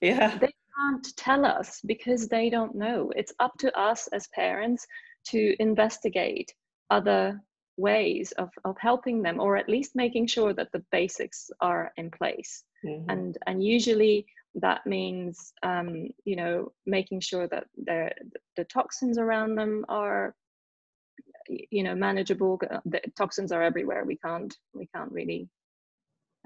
Yeah. 0.00 0.38
They 0.38 0.54
can't 0.76 1.16
tell 1.16 1.44
us 1.44 1.80
because 1.84 2.28
they 2.28 2.48
don't 2.50 2.74
know. 2.74 3.12
It's 3.14 3.32
up 3.38 3.52
to 3.58 3.78
us 3.78 4.06
as 4.08 4.26
parents 4.28 4.86
to 5.26 5.54
investigate 5.60 6.52
other 6.90 7.40
ways 7.76 8.32
of, 8.32 8.50
of 8.64 8.76
helping 8.78 9.22
them 9.22 9.40
or 9.40 9.56
at 9.56 9.68
least 9.68 9.96
making 9.96 10.26
sure 10.26 10.52
that 10.52 10.70
the 10.72 10.84
basics 10.92 11.50
are 11.60 11.92
in 11.96 12.10
place. 12.10 12.64
Mm-hmm. 12.84 13.10
and 13.10 13.38
and 13.46 13.62
usually 13.62 14.24
that 14.54 14.86
means 14.86 15.52
um, 15.62 16.08
you 16.24 16.34
know 16.34 16.72
making 16.86 17.20
sure 17.20 17.46
that 17.48 17.66
the 17.84 18.10
the 18.56 18.64
toxins 18.64 19.18
around 19.18 19.54
them 19.54 19.84
are 19.88 20.34
you 21.48 21.82
know 21.82 21.94
manageable 21.94 22.58
the 22.86 23.00
toxins 23.18 23.52
are 23.52 23.62
everywhere. 23.62 24.04
We 24.04 24.16
can't 24.16 24.54
we 24.72 24.86
can't 24.94 25.12
really 25.12 25.48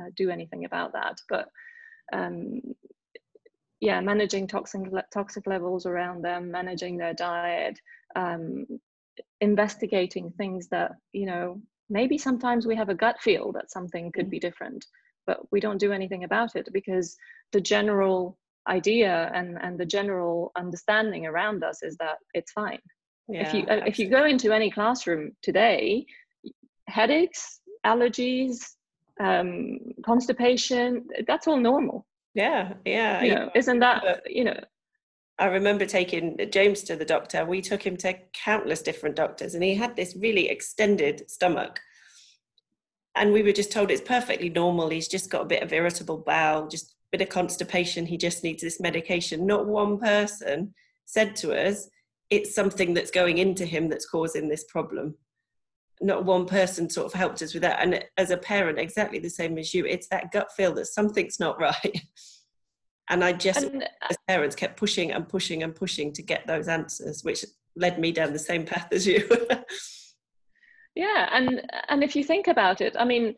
uh, 0.01 0.11
do 0.17 0.31
anything 0.31 0.65
about 0.65 0.93
that. 0.95 1.19
But 1.29 1.49
um, 2.13 2.61
yeah 3.81 4.01
managing 4.01 4.47
toxic 4.47 4.83
toxic 5.13 5.47
levels 5.47 5.85
around 5.87 6.23
them 6.23 6.51
managing 6.51 6.97
their 6.97 7.15
diet 7.15 7.79
um, 8.15 8.67
investigating 9.41 10.33
things 10.37 10.69
that 10.69 10.93
you 11.13 11.27
know 11.27 11.61
maybe 11.91 12.19
sometimes 12.19 12.67
we 12.67 12.75
have 12.75 12.89
a 12.89 12.95
gut 12.95 13.21
feel 13.21 13.53
that 13.53 13.71
something 13.71 14.11
could 14.13 14.31
be 14.31 14.39
different 14.39 14.85
but 15.27 15.41
we 15.53 15.61
don't 15.61 15.79
do 15.79 15.93
anything 15.93 16.25
about 16.25 16.57
it 16.57 16.69
because 16.73 17.17
the 17.53 17.61
general 17.61 18.39
idea 18.69 19.31
and 19.35 19.59
and 19.63 19.79
the 19.79 19.87
general 19.87 20.53
understanding 20.57 21.27
around 21.27 21.63
us 21.63 21.83
is 21.83 21.97
that 21.99 22.17
it's 22.33 22.53
fine. 22.53 22.81
Yeah, 23.29 23.47
if 23.47 23.55
you 23.55 23.61
absolutely. 23.63 23.91
if 23.91 23.99
you 23.99 24.09
go 24.11 24.25
into 24.25 24.53
any 24.53 24.71
classroom 24.71 25.33
today 25.43 26.07
headaches 26.89 27.61
allergies 27.87 28.59
um, 29.21 29.79
constipation 30.05 31.07
that's 31.27 31.47
all 31.47 31.59
normal. 31.59 32.07
Yeah 32.35 32.75
yeah 32.85 33.23
you 33.23 33.35
know, 33.35 33.51
isn't 33.55 33.79
that 33.79 34.23
you 34.27 34.45
know 34.45 34.61
I 35.39 35.47
remember 35.47 35.85
taking 35.85 36.39
James 36.53 36.83
to 36.85 36.97
the 36.97 37.05
doctor. 37.05 37.45
We 37.45 37.61
took 37.61 37.85
him 37.85 37.97
to 37.99 38.17
countless 38.33 38.83
different 38.83 39.17
doctors, 39.17 39.55
and 39.55 39.65
he 39.65 39.75
had 39.75 39.97
this 39.97 40.17
really 40.17 40.49
extended 40.49 41.29
stomach. 41.29 41.81
And 43.17 43.33
we 43.33 43.43
were 43.43 43.53
just 43.53 43.73
told 43.73 43.91
it's 43.91 44.01
perfectly 44.01 44.49
normal. 44.49 44.91
He's 44.91 45.09
just 45.09 45.31
got 45.31 45.43
a 45.43 45.47
bit 45.47 45.63
of 45.63 45.73
irritable 45.73 46.19
bowel, 46.19 46.69
just 46.69 46.93
a 46.93 47.19
bit 47.19 47.23
of 47.23 47.29
constipation. 47.29 48.07
He 48.07 48.17
just 48.17 48.45
needs 48.45 48.63
this 48.63 48.81
medication. 48.81 49.47
Not 49.47 49.67
one 49.67 49.99
person 49.99 50.75
said 51.05 51.37
to 51.37 51.53
us, 51.53 51.89
it's 52.31 52.55
something 52.55 52.95
that's 52.95 53.11
going 53.11 53.39
into 53.39 53.65
him 53.65 53.89
that's 53.89 54.09
causing 54.09 54.49
this 54.49 54.65
problem. 54.65 55.17
Not 56.01 56.25
one 56.25 56.47
person 56.47 56.91
sort 56.91 57.07
of 57.07 57.13
helped 57.13 57.43
us 57.43 57.55
with 57.55 57.63
that. 57.63 57.81
And 57.81 58.05
as 58.17 58.31
a 58.31 58.37
parent, 58.37 58.79
exactly 58.79 59.19
the 59.19 59.31
same 59.31 59.59
as 59.59 59.75
you, 59.75 59.85
it's 59.85 60.09
that 60.09 60.33
gut 60.33 60.53
feel 60.57 60.73
that 60.75 60.87
something's 60.87 61.39
not 61.39 61.61
right. 61.61 62.03
And 63.11 63.23
I 63.23 63.33
just, 63.33 63.65
and, 63.65 63.83
uh, 63.83 63.87
as 64.11 64.17
parents, 64.27 64.57
kept 64.57 64.79
pushing 64.79 65.13
and 65.13 65.29
pushing 65.29 65.63
and 65.63 65.75
pushing 65.75 66.13
to 66.13 66.23
get 66.23 66.47
those 66.47 66.69
answers, 66.69 67.23
which 67.23 67.45
led 67.77 67.99
me 67.99 68.13
down 68.13 68.33
the 68.33 68.39
same 68.39 68.65
path 68.65 68.89
as 68.93 69.07
you. 69.07 69.29
yeah, 70.95 71.29
and 71.33 71.63
and 71.89 72.03
if 72.03 72.17
you 72.17 72.25
think 72.25 72.49
about 72.49 72.81
it, 72.81 72.97
I 72.99 73.05
mean, 73.05 73.35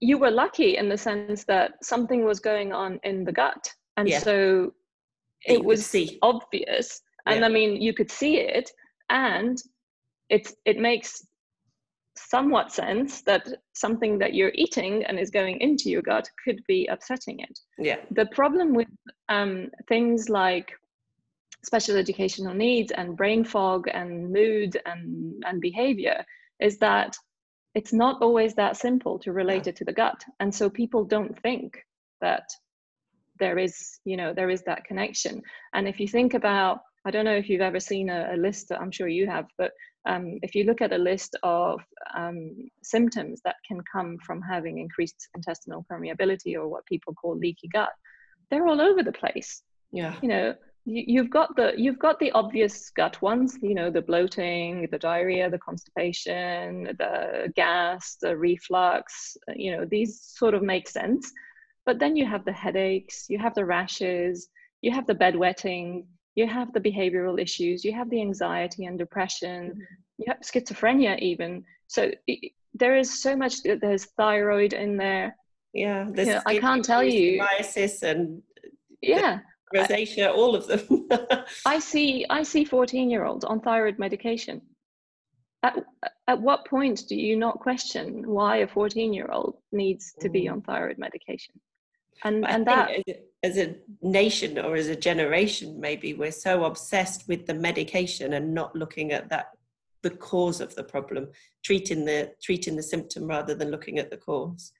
you 0.00 0.16
were 0.18 0.30
lucky 0.30 0.76
in 0.76 0.88
the 0.88 0.96
sense 0.96 1.44
that 1.44 1.84
something 1.84 2.24
was 2.24 2.40
going 2.40 2.72
on 2.72 2.98
in 3.04 3.24
the 3.24 3.32
gut, 3.32 3.72
and 3.96 4.08
yeah. 4.08 4.20
so 4.20 4.72
it 5.44 5.62
was 5.62 5.84
see. 5.84 6.18
obvious. 6.22 7.02
And 7.26 7.40
yeah. 7.40 7.46
I 7.46 7.48
mean, 7.50 7.82
you 7.82 7.92
could 7.92 8.10
see 8.10 8.38
it, 8.38 8.70
and 9.10 9.62
it's 10.30 10.54
it 10.64 10.78
makes 10.78 11.26
somewhat 12.18 12.72
sense 12.72 13.22
that 13.22 13.46
something 13.74 14.18
that 14.18 14.34
you're 14.34 14.52
eating 14.54 15.04
and 15.04 15.18
is 15.18 15.30
going 15.30 15.60
into 15.60 15.90
your 15.90 16.02
gut 16.02 16.28
could 16.44 16.62
be 16.66 16.86
upsetting 16.86 17.40
it. 17.40 17.58
Yeah. 17.78 17.96
The 18.10 18.26
problem 18.26 18.74
with 18.74 18.88
um, 19.28 19.70
things 19.88 20.28
like 20.28 20.72
special 21.64 21.96
educational 21.96 22.54
needs 22.54 22.92
and 22.92 23.16
brain 23.16 23.44
fog 23.44 23.88
and 23.92 24.32
mood 24.32 24.80
and, 24.86 25.42
and 25.46 25.60
behavior 25.60 26.24
is 26.60 26.78
that 26.78 27.16
it's 27.74 27.92
not 27.92 28.22
always 28.22 28.54
that 28.54 28.76
simple 28.76 29.18
to 29.20 29.32
relate 29.32 29.66
yeah. 29.66 29.70
it 29.70 29.76
to 29.76 29.84
the 29.84 29.92
gut. 29.92 30.22
And 30.40 30.54
so 30.54 30.70
people 30.70 31.04
don't 31.04 31.38
think 31.42 31.78
that 32.20 32.48
there 33.38 33.58
is, 33.58 34.00
you 34.04 34.16
know, 34.16 34.32
there 34.32 34.50
is 34.50 34.62
that 34.62 34.84
connection. 34.84 35.42
And 35.74 35.86
if 35.86 36.00
you 36.00 36.08
think 36.08 36.34
about, 36.34 36.80
I 37.04 37.10
don't 37.10 37.24
know 37.24 37.36
if 37.36 37.48
you've 37.48 37.60
ever 37.60 37.80
seen 37.80 38.10
a, 38.10 38.30
a 38.34 38.36
list, 38.36 38.72
I'm 38.72 38.90
sure 38.90 39.08
you 39.08 39.26
have, 39.28 39.46
but 39.56 39.72
um, 40.08 40.38
if 40.42 40.54
you 40.54 40.64
look 40.64 40.80
at 40.80 40.92
a 40.92 40.98
list 40.98 41.36
of 41.42 41.80
um, 42.16 42.68
symptoms 42.82 43.40
that 43.44 43.56
can 43.66 43.80
come 43.92 44.18
from 44.26 44.40
having 44.40 44.78
increased 44.78 45.28
intestinal 45.36 45.84
permeability 45.90 46.54
or 46.54 46.66
what 46.66 46.86
people 46.86 47.14
call 47.14 47.36
leaky 47.36 47.68
gut, 47.68 47.90
they're 48.50 48.66
all 48.66 48.80
over 48.80 49.02
the 49.02 49.12
place. 49.12 49.62
Yeah. 49.92 50.16
You 50.22 50.28
know, 50.28 50.54
you, 50.86 51.20
have 51.20 51.30
got 51.30 51.54
the 51.56 51.74
you've 51.76 51.98
got 51.98 52.18
the 52.18 52.30
obvious 52.32 52.90
gut 52.90 53.20
ones. 53.20 53.58
You 53.60 53.74
know, 53.74 53.90
the 53.90 54.00
bloating, 54.00 54.88
the 54.90 54.98
diarrhea, 54.98 55.50
the 55.50 55.58
constipation, 55.58 56.84
the 56.98 57.52
gas, 57.54 58.16
the 58.22 58.34
reflux. 58.34 59.36
You 59.54 59.76
know, 59.76 59.84
these 59.84 60.22
sort 60.22 60.54
of 60.54 60.62
make 60.62 60.88
sense. 60.88 61.30
But 61.84 61.98
then 61.98 62.16
you 62.16 62.26
have 62.26 62.44
the 62.46 62.52
headaches, 62.52 63.26
you 63.28 63.38
have 63.38 63.54
the 63.54 63.64
rashes, 63.64 64.48
you 64.80 64.90
have 64.92 65.06
the 65.06 65.14
bedwetting, 65.14 66.04
you 66.38 66.46
have 66.46 66.72
the 66.72 66.80
behavioral 66.80 67.40
issues, 67.40 67.84
you 67.84 67.92
have 67.92 68.08
the 68.10 68.20
anxiety 68.20 68.84
and 68.84 68.96
depression, 68.96 69.70
mm-hmm. 69.70 69.82
you 70.18 70.26
have 70.28 70.38
schizophrenia 70.40 71.18
even. 71.18 71.64
So 71.88 72.12
it, 72.28 72.52
there 72.74 72.96
is 72.96 73.20
so 73.20 73.34
much. 73.36 73.62
There's 73.62 74.04
thyroid 74.16 74.72
in 74.72 74.96
there. 74.96 75.36
Yeah, 75.72 76.06
you 76.14 76.24
know, 76.26 76.40
I 76.46 76.58
can't 76.58 76.84
tell 76.84 77.02
you. 77.02 77.42
Psoriasis 77.42 78.02
and 78.04 78.42
yeah, 79.02 79.40
rosacea, 79.74 80.32
all 80.32 80.54
of 80.54 80.68
them. 80.68 81.08
I 81.66 81.80
see. 81.80 82.24
I 82.30 82.44
see 82.44 82.64
14 82.64 83.10
year 83.10 83.24
olds 83.24 83.44
on 83.44 83.60
thyroid 83.60 83.98
medication. 83.98 84.62
At, 85.64 85.74
at 86.28 86.40
what 86.40 86.66
point 86.66 87.02
do 87.08 87.16
you 87.16 87.36
not 87.36 87.58
question 87.58 88.22
why 88.28 88.58
a 88.58 88.68
14 88.68 89.12
year 89.12 89.28
old 89.32 89.56
needs 89.72 90.14
to 90.20 90.28
be 90.28 90.44
mm. 90.44 90.52
on 90.52 90.62
thyroid 90.62 90.98
medication? 90.98 91.54
And 92.24 92.46
and 92.46 92.66
that 92.66 92.90
as 93.42 93.56
a 93.56 93.76
nation 94.02 94.58
or 94.58 94.74
as 94.74 94.88
a 94.88 94.96
generation 94.96 95.78
maybe 95.78 96.14
we're 96.14 96.30
so 96.30 96.64
obsessed 96.64 97.28
with 97.28 97.46
the 97.46 97.54
medication 97.54 98.32
and 98.32 98.52
not 98.52 98.74
looking 98.74 99.12
at 99.12 99.28
that 99.28 99.50
the 100.02 100.10
cause 100.10 100.60
of 100.60 100.74
the 100.74 100.82
problem 100.82 101.28
treating 101.62 102.04
the 102.04 102.32
treating 102.42 102.76
the 102.76 102.82
symptom 102.82 103.26
rather 103.26 103.54
than 103.54 103.70
looking 103.70 103.98
at 103.98 104.10
the 104.10 104.16
cause. 104.16 104.72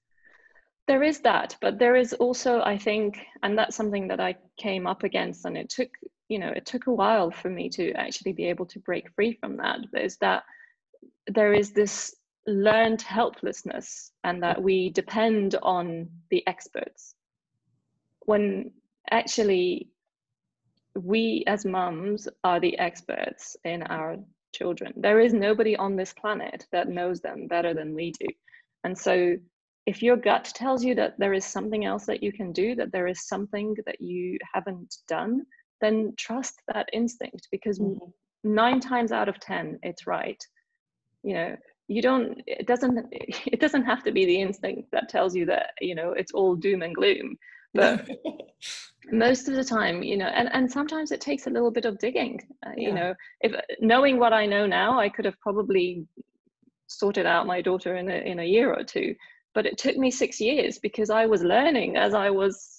There 0.86 1.02
is 1.02 1.20
that 1.20 1.56
but 1.60 1.78
there 1.78 1.96
is 1.96 2.14
also 2.14 2.62
i 2.62 2.78
think 2.78 3.18
and 3.42 3.58
that's 3.58 3.76
something 3.76 4.08
that 4.08 4.20
i 4.20 4.34
came 4.56 4.86
up 4.86 5.02
against 5.02 5.44
and 5.44 5.56
it 5.56 5.68
took 5.68 5.90
you 6.28 6.38
know 6.38 6.48
it 6.48 6.64
took 6.64 6.86
a 6.86 6.92
while 6.92 7.30
for 7.30 7.50
me 7.50 7.68
to 7.70 7.92
actually 7.92 8.32
be 8.32 8.46
able 8.46 8.64
to 8.66 8.78
break 8.78 9.12
free 9.14 9.34
from 9.34 9.58
that 9.58 9.80
is 9.92 10.16
that 10.18 10.44
there 11.26 11.52
is 11.52 11.72
this 11.72 12.14
learned 12.46 13.02
helplessness 13.02 14.12
and 14.24 14.42
that 14.42 14.62
we 14.62 14.88
depend 14.88 15.56
on 15.62 16.08
the 16.30 16.46
experts 16.46 17.14
when 18.28 18.70
actually 19.10 19.88
we 20.94 21.42
as 21.46 21.64
mums 21.64 22.28
are 22.44 22.60
the 22.60 22.78
experts 22.78 23.56
in 23.64 23.82
our 23.84 24.16
children. 24.54 24.92
There 24.96 25.18
is 25.18 25.32
nobody 25.32 25.74
on 25.76 25.96
this 25.96 26.12
planet 26.12 26.66
that 26.70 26.90
knows 26.90 27.20
them 27.22 27.46
better 27.46 27.72
than 27.72 27.94
we 27.94 28.12
do. 28.20 28.26
And 28.84 28.96
so 28.96 29.34
if 29.86 30.02
your 30.02 30.18
gut 30.18 30.44
tells 30.54 30.84
you 30.84 30.94
that 30.96 31.18
there 31.18 31.32
is 31.32 31.46
something 31.46 31.86
else 31.86 32.04
that 32.04 32.22
you 32.22 32.30
can 32.30 32.52
do, 32.52 32.74
that 32.74 32.92
there 32.92 33.06
is 33.06 33.26
something 33.26 33.74
that 33.86 33.98
you 33.98 34.36
haven't 34.52 34.96
done, 35.08 35.46
then 35.80 36.12
trust 36.18 36.60
that 36.74 36.90
instinct 36.92 37.48
because 37.50 37.78
mm-hmm. 37.78 38.10
nine 38.44 38.78
times 38.78 39.10
out 39.10 39.30
of 39.30 39.40
10, 39.40 39.78
it's 39.82 40.06
right. 40.06 40.42
You 41.22 41.32
know, 41.32 41.56
you 41.86 42.02
don't, 42.02 42.42
it 42.46 42.66
doesn't, 42.66 43.06
it 43.10 43.58
doesn't 43.58 43.86
have 43.86 44.02
to 44.04 44.12
be 44.12 44.26
the 44.26 44.42
instinct 44.42 44.90
that 44.92 45.08
tells 45.08 45.34
you 45.34 45.46
that, 45.46 45.70
you 45.80 45.94
know, 45.94 46.12
it's 46.12 46.32
all 46.32 46.54
doom 46.54 46.82
and 46.82 46.94
gloom 46.94 47.38
but 47.74 48.08
most 49.12 49.48
of 49.48 49.54
the 49.54 49.64
time 49.64 50.02
you 50.02 50.16
know 50.16 50.26
and, 50.26 50.48
and 50.52 50.70
sometimes 50.70 51.10
it 51.10 51.20
takes 51.20 51.46
a 51.46 51.50
little 51.50 51.70
bit 51.70 51.84
of 51.84 51.98
digging 51.98 52.40
uh, 52.66 52.70
yeah. 52.76 52.88
you 52.88 52.94
know 52.94 53.14
if 53.40 53.54
knowing 53.80 54.18
what 54.18 54.32
i 54.32 54.44
know 54.44 54.66
now 54.66 54.98
i 54.98 55.08
could 55.08 55.24
have 55.24 55.38
probably 55.40 56.06
sorted 56.86 57.26
out 57.26 57.46
my 57.46 57.60
daughter 57.60 57.96
in 57.96 58.10
a, 58.10 58.14
in 58.14 58.40
a 58.40 58.44
year 58.44 58.72
or 58.72 58.84
two 58.84 59.14
but 59.54 59.66
it 59.66 59.78
took 59.78 59.96
me 59.96 60.10
six 60.10 60.40
years 60.40 60.78
because 60.78 61.10
i 61.10 61.26
was 61.26 61.42
learning 61.42 61.96
as 61.96 62.14
i 62.14 62.28
was 62.30 62.78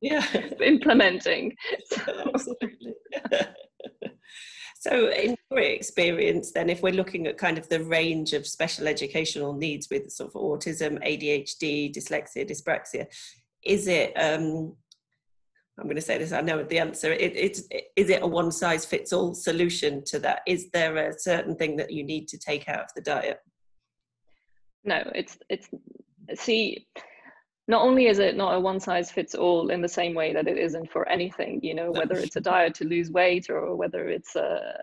yeah 0.00 0.24
implementing 0.62 1.54
so. 1.86 2.44
so 4.78 5.08
in 5.10 5.36
your 5.50 5.60
experience 5.60 6.52
then 6.52 6.68
if 6.68 6.82
we're 6.82 6.92
looking 6.92 7.26
at 7.26 7.38
kind 7.38 7.58
of 7.58 7.68
the 7.68 7.82
range 7.82 8.32
of 8.34 8.46
special 8.46 8.86
educational 8.86 9.52
needs 9.52 9.88
with 9.90 10.10
sort 10.10 10.28
of 10.28 10.40
autism 10.40 11.02
adhd 11.04 11.94
dyslexia 11.94 12.48
dyspraxia 12.48 13.06
is 13.66 13.88
it 13.88 14.12
um, 14.14 14.74
I'm 15.78 15.84
going 15.84 15.96
to 15.96 16.02
say 16.02 16.16
this. 16.16 16.32
I 16.32 16.40
know 16.40 16.62
the 16.62 16.78
answer. 16.78 17.12
It, 17.12 17.36
it's 17.36 17.62
is 17.96 18.08
it 18.08 18.22
a 18.22 18.26
one 18.26 18.50
size 18.50 18.86
fits 18.86 19.12
all 19.12 19.34
solution 19.34 20.02
to 20.06 20.18
that? 20.20 20.40
Is 20.46 20.70
there 20.70 20.96
a 20.96 21.18
certain 21.18 21.54
thing 21.54 21.76
that 21.76 21.92
you 21.92 22.02
need 22.02 22.28
to 22.28 22.38
take 22.38 22.68
out 22.68 22.80
of 22.80 22.90
the 22.94 23.02
diet? 23.02 23.40
No, 24.84 25.02
it's 25.14 25.38
it's 25.50 25.68
see. 26.34 26.86
Not 27.68 27.82
only 27.82 28.06
is 28.06 28.20
it 28.20 28.36
not 28.36 28.54
a 28.54 28.60
one 28.60 28.80
size 28.80 29.10
fits 29.10 29.34
all 29.34 29.70
in 29.70 29.82
the 29.82 29.88
same 29.88 30.14
way 30.14 30.32
that 30.32 30.46
it 30.46 30.56
isn't 30.56 30.90
for 30.90 31.06
anything, 31.08 31.58
you 31.64 31.74
know, 31.74 31.90
whether 31.90 32.16
it's 32.16 32.36
a 32.36 32.40
diet 32.40 32.74
to 32.76 32.84
lose 32.84 33.10
weight 33.10 33.50
or 33.50 33.74
whether 33.74 34.08
it's 34.08 34.36
uh, 34.36 34.78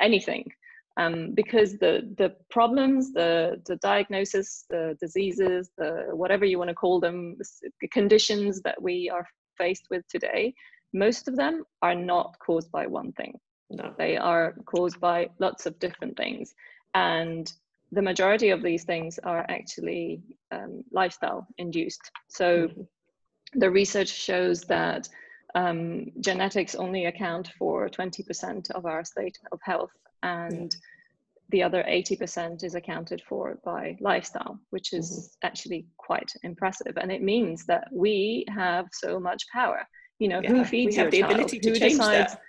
anything, 0.00 0.48
um, 0.96 1.32
because 1.34 1.78
the 1.78 2.12
the 2.18 2.34
problems, 2.50 3.12
the 3.12 3.60
the 3.66 3.76
diagnosis, 3.76 4.64
the 4.68 4.96
diseases, 5.00 5.70
the 5.78 6.08
whatever 6.12 6.44
you 6.44 6.58
want 6.58 6.68
to 6.68 6.74
call 6.74 7.00
them, 7.00 7.36
the 7.80 7.88
conditions 7.88 8.60
that 8.62 8.80
we 8.80 9.10
are 9.10 9.26
faced 9.58 9.86
with 9.90 10.06
today, 10.08 10.54
most 10.92 11.28
of 11.28 11.36
them 11.36 11.64
are 11.80 11.94
not 11.94 12.36
caused 12.38 12.70
by 12.70 12.86
one 12.86 13.12
thing. 13.12 13.34
No. 13.70 13.94
They 13.96 14.16
are 14.16 14.54
caused 14.66 15.00
by 15.00 15.30
lots 15.38 15.64
of 15.64 15.78
different 15.78 16.16
things, 16.16 16.54
and 16.94 17.50
the 17.92 18.02
majority 18.02 18.50
of 18.50 18.62
these 18.62 18.84
things 18.84 19.18
are 19.22 19.44
actually 19.48 20.22
um, 20.50 20.82
lifestyle 20.92 21.46
induced. 21.58 22.10
So 22.28 22.68
mm-hmm. 22.68 22.82
the 23.60 23.70
research 23.70 24.08
shows 24.08 24.62
that 24.62 25.08
um, 25.54 26.06
genetics 26.20 26.74
only 26.74 27.06
account 27.06 27.50
for 27.58 27.88
20% 27.88 28.70
of 28.70 28.86
our 28.86 29.04
state 29.04 29.38
of 29.52 29.60
health 29.62 29.90
and 30.22 30.74
the 31.52 31.62
other 31.62 31.84
80% 31.86 32.64
is 32.64 32.74
accounted 32.74 33.22
for 33.28 33.58
by 33.64 33.96
lifestyle, 34.00 34.58
which 34.70 34.92
is 34.92 35.10
mm-hmm. 35.10 35.46
actually 35.46 35.86
quite 35.98 36.32
impressive. 36.42 36.96
And 36.96 37.12
it 37.12 37.22
means 37.22 37.66
that 37.66 37.88
we 37.92 38.44
have 38.48 38.86
so 38.92 39.20
much 39.20 39.44
power. 39.52 39.86
You 40.18 40.28
know, 40.28 40.40
yeah, 40.42 40.50
who 40.50 40.64
feeds 40.64 40.96
your 40.96 41.10
child? 41.10 41.50
who 41.50 41.58
decides, 41.58 42.32
that. 42.32 42.40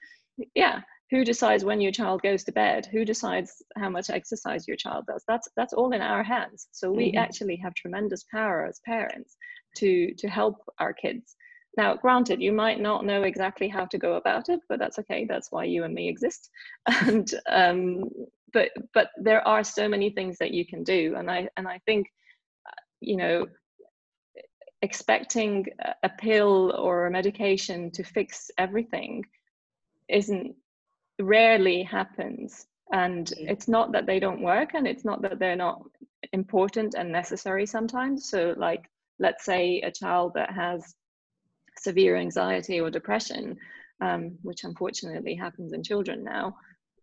Yeah, 0.55 0.81
who 1.11 1.25
decides 1.25 1.65
when 1.65 1.81
your 1.81 1.91
child 1.91 2.21
goes 2.21 2.43
to 2.45 2.51
bed? 2.51 2.87
Who 2.91 3.03
decides 3.03 3.61
how 3.75 3.89
much 3.89 4.09
exercise 4.09 4.67
your 4.67 4.77
child 4.77 5.05
does? 5.07 5.23
That's 5.27 5.49
that's 5.57 5.73
all 5.73 5.91
in 5.91 6.01
our 6.01 6.23
hands. 6.23 6.67
So 6.71 6.91
we 6.91 7.09
mm-hmm. 7.09 7.17
actually 7.17 7.57
have 7.57 7.73
tremendous 7.73 8.25
power 8.31 8.65
as 8.65 8.79
parents 8.85 9.35
to 9.77 10.13
to 10.15 10.27
help 10.27 10.55
our 10.79 10.93
kids. 10.93 11.35
Now, 11.75 11.95
granted, 11.95 12.41
you 12.41 12.53
might 12.53 12.79
not 12.79 13.05
know 13.05 13.23
exactly 13.23 13.67
how 13.67 13.85
to 13.85 13.97
go 13.97 14.15
about 14.15 14.49
it, 14.49 14.59
but 14.69 14.79
that's 14.79 14.99
okay. 14.99 15.25
That's 15.25 15.51
why 15.51 15.63
you 15.65 15.83
and 15.83 15.93
me 15.93 16.07
exist. 16.09 16.49
And 17.01 17.33
um, 17.47 18.03
but 18.51 18.69
but 18.93 19.09
there 19.17 19.45
are 19.47 19.63
so 19.63 19.89
many 19.89 20.11
things 20.11 20.37
that 20.37 20.51
you 20.51 20.65
can 20.65 20.83
do, 20.83 21.15
and 21.17 21.29
I 21.29 21.49
and 21.57 21.67
I 21.67 21.79
think 21.85 22.07
uh, 22.67 22.81
you 23.01 23.17
know 23.17 23.47
expecting 24.83 25.65
a 26.03 26.09
pill 26.09 26.75
or 26.77 27.05
a 27.05 27.11
medication 27.11 27.89
to 27.91 28.03
fix 28.03 28.51
everything 28.57 29.23
isn't 30.09 30.53
rarely 31.21 31.83
happens 31.83 32.67
and 32.91 33.33
it's 33.37 33.69
not 33.69 33.93
that 33.93 34.05
they 34.05 34.19
don't 34.19 34.41
work 34.41 34.73
and 34.73 34.85
it's 34.85 35.05
not 35.05 35.21
that 35.21 35.39
they're 35.39 35.55
not 35.55 35.81
important 36.33 36.95
and 36.95 37.09
necessary 37.09 37.65
sometimes 37.65 38.29
so 38.29 38.53
like 38.57 38.89
let's 39.19 39.45
say 39.45 39.79
a 39.81 39.91
child 39.91 40.33
that 40.35 40.51
has 40.51 40.95
severe 41.79 42.15
anxiety 42.15 42.79
or 42.79 42.89
depression, 42.89 43.57
um, 44.01 44.37
which 44.41 44.63
unfortunately 44.63 45.35
happens 45.35 45.73
in 45.73 45.83
children 45.83 46.23
now, 46.23 46.55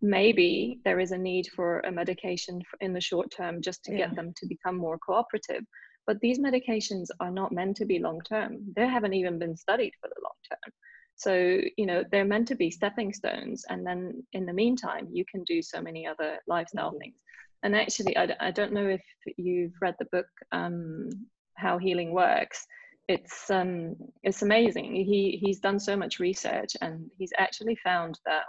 maybe 0.03 0.81
there 0.85 1.01
is 1.01 1.13
a 1.13 1.19
need 1.19 1.47
for 1.55 1.81
a 1.81 1.93
medication 1.93 2.63
in 2.81 2.93
the 2.93 3.01
short 3.01 3.31
term 3.31 3.61
just 3.61 3.85
to 3.85 3.93
yeah. 3.93 4.07
get 4.07 4.17
them 4.17 4.33
to 4.37 4.47
become 4.47 4.77
more 4.77 4.99
cooperative. 4.99 5.65
But 6.07 6.21
these 6.21 6.41
medications 6.41 7.09
are 7.21 7.31
not 7.31 7.53
meant 7.53 7.77
to 7.77 7.85
be 7.85 7.99
long 7.99 8.21
term. 8.29 8.59
They 8.75 8.87
haven't 8.87 9.15
even 9.15 9.39
been 9.39 9.57
studied 9.57 9.93
for 10.01 10.09
the 10.09 10.21
long 10.23 10.33
term. 10.51 10.73
So, 11.17 11.61
you 11.77 11.85
know, 11.85 12.03
they're 12.11 12.25
meant 12.25 12.49
to 12.49 12.55
be 12.55 12.71
stepping 12.71 13.13
stones. 13.13 13.65
And 13.69 13.87
then 13.87 14.25
in 14.33 14.47
the 14.47 14.55
meantime, 14.55 15.07
you 15.13 15.25
can 15.31 15.45
do 15.45 15.61
so 15.61 15.83
many 15.83 16.07
other 16.07 16.39
lifestyle 16.47 16.89
mm-hmm. 16.89 16.99
things. 16.99 17.19
And 17.63 17.77
actually, 17.77 18.17
I, 18.17 18.35
I 18.41 18.51
don't 18.51 18.73
know 18.73 18.87
if 18.87 19.03
you've 19.37 19.75
read 19.83 19.95
the 19.99 20.07
book, 20.11 20.27
um, 20.51 21.11
How 21.57 21.77
Healing 21.77 22.13
Works 22.15 22.67
it's 23.11 23.51
um, 23.51 23.97
it's 24.23 24.43
amazing. 24.43 24.95
He 24.95 25.39
he's 25.43 25.59
done 25.59 25.81
so 25.81 25.97
much 25.97 26.21
research, 26.21 26.77
and 26.81 27.11
he's 27.19 27.33
actually 27.39 27.77
found 27.77 28.21
that 28.25 28.45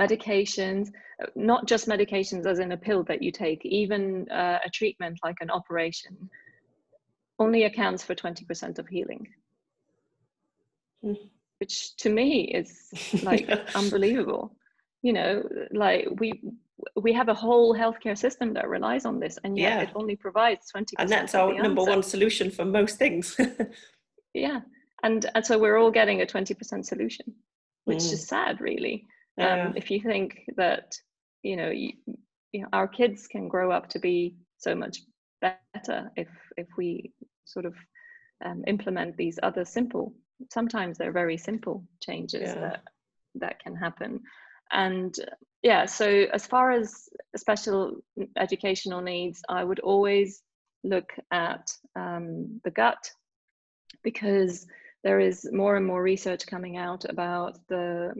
medications, 0.00 0.88
not 1.36 1.66
just 1.66 1.86
medications 1.86 2.46
as 2.46 2.60
in 2.60 2.72
a 2.72 2.78
pill 2.78 3.04
that 3.04 3.22
you 3.22 3.30
take, 3.30 3.60
even 3.66 4.26
uh, 4.30 4.58
a 4.64 4.70
treatment 4.70 5.18
like 5.22 5.36
an 5.40 5.50
operation, 5.50 6.30
only 7.38 7.64
accounts 7.64 8.02
for 8.02 8.14
twenty 8.14 8.46
percent 8.46 8.78
of 8.78 8.88
healing. 8.88 9.26
Mm. 11.04 11.18
Which 11.58 11.94
to 11.96 12.08
me 12.08 12.44
is 12.44 12.72
like 13.22 13.50
unbelievable. 13.74 14.56
You 15.02 15.12
know, 15.12 15.42
like 15.72 16.08
we 16.18 16.40
we 16.96 17.12
have 17.12 17.28
a 17.28 17.34
whole 17.34 17.74
healthcare 17.74 18.16
system 18.16 18.54
that 18.54 18.68
relies 18.68 19.04
on 19.04 19.20
this 19.20 19.38
and 19.44 19.58
yet 19.58 19.76
yeah. 19.76 19.82
it 19.82 19.90
only 19.94 20.16
provides 20.16 20.68
20 20.70 20.96
and 20.98 21.08
that's 21.08 21.34
our 21.34 21.52
number 21.54 21.82
one 21.82 22.02
solution 22.02 22.50
for 22.50 22.64
most 22.64 22.98
things 22.98 23.36
yeah 24.34 24.60
and 25.02 25.26
and 25.34 25.44
so 25.44 25.58
we're 25.58 25.76
all 25.76 25.90
getting 25.90 26.22
a 26.22 26.26
20% 26.26 26.84
solution 26.84 27.26
which 27.84 27.98
mm. 27.98 28.12
is 28.12 28.26
sad 28.26 28.60
really 28.60 29.06
um, 29.38 29.46
yeah. 29.46 29.66
um, 29.66 29.72
if 29.76 29.90
you 29.90 30.00
think 30.00 30.40
that 30.56 30.94
you 31.42 31.56
know, 31.56 31.70
you, 31.70 31.92
you 32.52 32.62
know 32.62 32.68
our 32.72 32.88
kids 32.88 33.26
can 33.26 33.48
grow 33.48 33.70
up 33.70 33.88
to 33.88 33.98
be 33.98 34.36
so 34.58 34.74
much 34.74 34.98
better 35.40 36.10
if 36.16 36.28
if 36.56 36.66
we 36.76 37.12
sort 37.44 37.64
of 37.64 37.74
um, 38.44 38.62
implement 38.66 39.16
these 39.16 39.38
other 39.42 39.64
simple 39.64 40.14
sometimes 40.50 40.98
they're 40.98 41.12
very 41.12 41.36
simple 41.36 41.84
changes 42.00 42.42
yeah. 42.42 42.54
that 42.54 42.82
that 43.34 43.62
can 43.62 43.74
happen 43.74 44.20
and 44.72 45.16
yeah 45.62 45.84
so 45.84 46.26
as 46.32 46.46
far 46.46 46.70
as 46.70 47.08
special 47.36 47.96
educational 48.36 49.00
needs 49.00 49.42
i 49.48 49.62
would 49.62 49.80
always 49.80 50.42
look 50.84 51.12
at 51.30 51.70
um, 51.96 52.60
the 52.64 52.70
gut 52.70 53.10
because 54.02 54.66
there 55.02 55.20
is 55.20 55.48
more 55.52 55.76
and 55.76 55.86
more 55.86 56.02
research 56.02 56.46
coming 56.46 56.76
out 56.76 57.04
about 57.08 57.58
the 57.68 58.12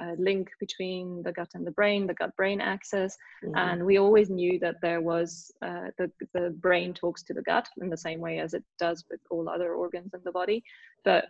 uh, 0.00 0.12
link 0.18 0.50
between 0.58 1.22
the 1.22 1.32
gut 1.32 1.50
and 1.54 1.66
the 1.66 1.70
brain, 1.70 2.06
the 2.06 2.14
gut 2.14 2.34
brain 2.36 2.60
axis. 2.60 3.16
Mm-hmm. 3.44 3.56
And 3.56 3.84
we 3.84 3.98
always 3.98 4.30
knew 4.30 4.58
that 4.60 4.76
there 4.80 5.02
was 5.02 5.50
uh, 5.60 5.88
the, 5.98 6.10
the 6.32 6.50
brain 6.50 6.94
talks 6.94 7.22
to 7.24 7.34
the 7.34 7.42
gut 7.42 7.68
in 7.80 7.90
the 7.90 7.96
same 7.96 8.20
way 8.20 8.38
as 8.38 8.54
it 8.54 8.64
does 8.78 9.04
with 9.10 9.20
all 9.30 9.48
other 9.48 9.74
organs 9.74 10.14
in 10.14 10.20
the 10.24 10.32
body. 10.32 10.62
But 11.04 11.26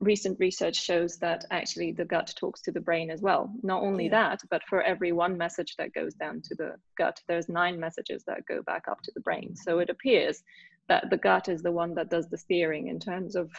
recent 0.00 0.38
research 0.40 0.76
shows 0.76 1.18
that 1.18 1.44
actually 1.50 1.92
the 1.92 2.04
gut 2.04 2.32
talks 2.36 2.62
to 2.62 2.72
the 2.72 2.80
brain 2.80 3.10
as 3.10 3.20
well. 3.20 3.52
Not 3.62 3.82
only 3.82 4.04
yeah. 4.04 4.30
that, 4.30 4.40
but 4.50 4.62
for 4.68 4.82
every 4.82 5.12
one 5.12 5.36
message 5.36 5.76
that 5.76 5.92
goes 5.92 6.14
down 6.14 6.40
to 6.42 6.54
the 6.54 6.74
gut, 6.96 7.20
there's 7.28 7.48
nine 7.48 7.78
messages 7.78 8.24
that 8.26 8.46
go 8.46 8.62
back 8.62 8.84
up 8.88 9.02
to 9.02 9.12
the 9.14 9.20
brain. 9.20 9.54
So 9.54 9.78
it 9.78 9.90
appears 9.90 10.42
that 10.88 11.10
the 11.10 11.18
gut 11.18 11.48
is 11.48 11.62
the 11.62 11.72
one 11.72 11.94
that 11.94 12.10
does 12.10 12.28
the 12.28 12.38
steering 12.38 12.88
in 12.88 12.98
terms 12.98 13.36
of 13.36 13.50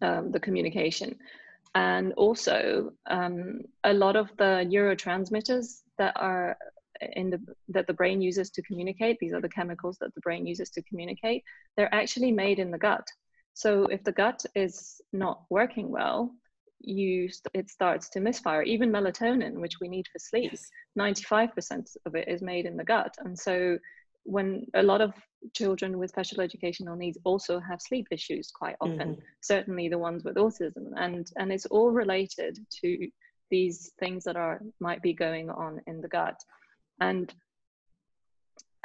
um, 0.00 0.32
the 0.32 0.40
communication. 0.40 1.16
And 1.74 2.12
also, 2.14 2.92
um, 3.06 3.60
a 3.82 3.92
lot 3.92 4.16
of 4.16 4.30
the 4.38 4.66
neurotransmitters 4.66 5.82
that 5.98 6.14
are 6.16 6.56
in 7.00 7.28
the 7.30 7.40
that 7.68 7.86
the 7.86 7.92
brain 7.92 8.22
uses 8.22 8.50
to 8.50 8.62
communicate 8.62 9.18
these 9.18 9.32
are 9.32 9.40
the 9.40 9.48
chemicals 9.48 9.98
that 10.00 10.14
the 10.14 10.20
brain 10.20 10.46
uses 10.46 10.70
to 10.70 10.80
communicate 10.82 11.42
they're 11.76 11.92
actually 11.92 12.30
made 12.30 12.60
in 12.60 12.70
the 12.70 12.78
gut 12.78 13.04
so 13.54 13.86
if 13.86 14.02
the 14.02 14.12
gut 14.12 14.44
is 14.54 15.00
not 15.12 15.42
working 15.48 15.90
well, 15.90 16.34
you 16.80 17.28
it 17.54 17.70
starts 17.70 18.08
to 18.10 18.20
misfire. 18.20 18.62
Even 18.62 18.90
melatonin, 18.90 19.54
which 19.54 19.80
we 19.80 19.88
need 19.88 20.06
for 20.12 20.18
sleep, 20.18 20.52
95% 20.98 21.96
of 22.04 22.14
it 22.14 22.28
is 22.28 22.42
made 22.42 22.66
in 22.66 22.76
the 22.76 22.84
gut. 22.84 23.14
And 23.18 23.38
so 23.38 23.78
when 24.24 24.66
a 24.74 24.82
lot 24.82 25.00
of 25.00 25.14
children 25.54 25.98
with 25.98 26.10
special 26.10 26.40
educational 26.40 26.96
needs 26.96 27.18
also 27.24 27.60
have 27.60 27.80
sleep 27.80 28.08
issues 28.10 28.50
quite 28.50 28.76
often, 28.80 28.98
mm-hmm. 28.98 29.20
certainly 29.40 29.88
the 29.88 29.98
ones 29.98 30.24
with 30.24 30.36
autism, 30.36 30.92
and 30.96 31.30
and 31.36 31.52
it's 31.52 31.66
all 31.66 31.90
related 31.90 32.58
to 32.82 33.08
these 33.50 33.92
things 34.00 34.24
that 34.24 34.36
are 34.36 34.60
might 34.80 35.02
be 35.02 35.12
going 35.12 35.48
on 35.48 35.80
in 35.86 36.00
the 36.00 36.08
gut, 36.08 36.40
and 37.00 37.32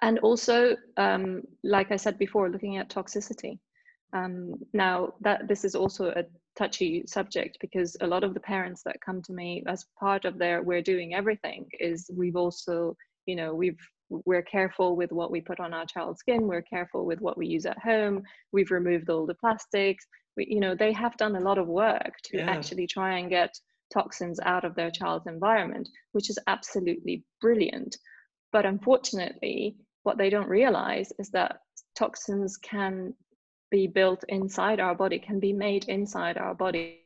and 0.01 0.19
also 0.19 0.75
um, 0.97 1.41
like 1.63 1.91
I 1.91 1.95
said 1.97 2.19
before, 2.19 2.49
looking 2.49 2.77
at 2.77 2.89
toxicity. 2.89 3.59
Um, 4.13 4.55
now 4.73 5.13
that 5.21 5.47
this 5.47 5.63
is 5.63 5.75
also 5.75 6.09
a 6.09 6.23
touchy 6.57 7.03
subject 7.07 7.57
because 7.61 7.95
a 8.01 8.07
lot 8.07 8.23
of 8.23 8.33
the 8.33 8.39
parents 8.39 8.81
that 8.83 9.01
come 9.05 9.21
to 9.21 9.33
me 9.33 9.63
as 9.67 9.85
part 9.99 10.25
of 10.25 10.37
their 10.37 10.61
we're 10.61 10.81
doing 10.81 11.13
everything 11.13 11.67
is 11.79 12.09
we've 12.13 12.35
also 12.35 12.95
you 13.25 13.35
know 13.35 13.53
we've 13.53 13.79
we're 14.09 14.41
careful 14.41 14.95
with 14.95 15.11
what 15.11 15.31
we 15.31 15.39
put 15.39 15.59
on 15.59 15.73
our 15.73 15.85
child's 15.85 16.19
skin 16.19 16.47
we're 16.47 16.63
careful 16.63 17.05
with 17.05 17.21
what 17.21 17.37
we 17.37 17.47
use 17.47 17.65
at 17.65 17.77
home 17.77 18.23
we've 18.51 18.71
removed 18.71 19.09
all 19.09 19.25
the 19.25 19.35
plastics 19.35 20.05
we, 20.35 20.47
you 20.49 20.59
know 20.59 20.75
they 20.75 20.91
have 20.91 21.15
done 21.17 21.35
a 21.35 21.39
lot 21.39 21.57
of 21.57 21.67
work 21.67 22.13
to 22.25 22.37
yeah. 22.37 22.49
actually 22.49 22.87
try 22.87 23.19
and 23.19 23.29
get 23.29 23.53
toxins 23.93 24.39
out 24.41 24.65
of 24.65 24.75
their 24.75 24.91
child's 24.91 25.27
environment 25.27 25.87
which 26.11 26.29
is 26.29 26.39
absolutely 26.47 27.23
brilliant 27.39 27.95
but 28.51 28.65
unfortunately 28.65 29.75
what 30.03 30.17
they 30.17 30.29
don't 30.29 30.49
realize 30.49 31.13
is 31.19 31.29
that 31.29 31.59
toxins 31.95 32.57
can 32.57 33.13
be 33.69 33.87
built 33.87 34.23
inside 34.29 34.79
our 34.79 34.95
body, 34.95 35.19
can 35.19 35.39
be 35.39 35.53
made 35.53 35.85
inside 35.85 36.37
our 36.37 36.53
body 36.53 37.01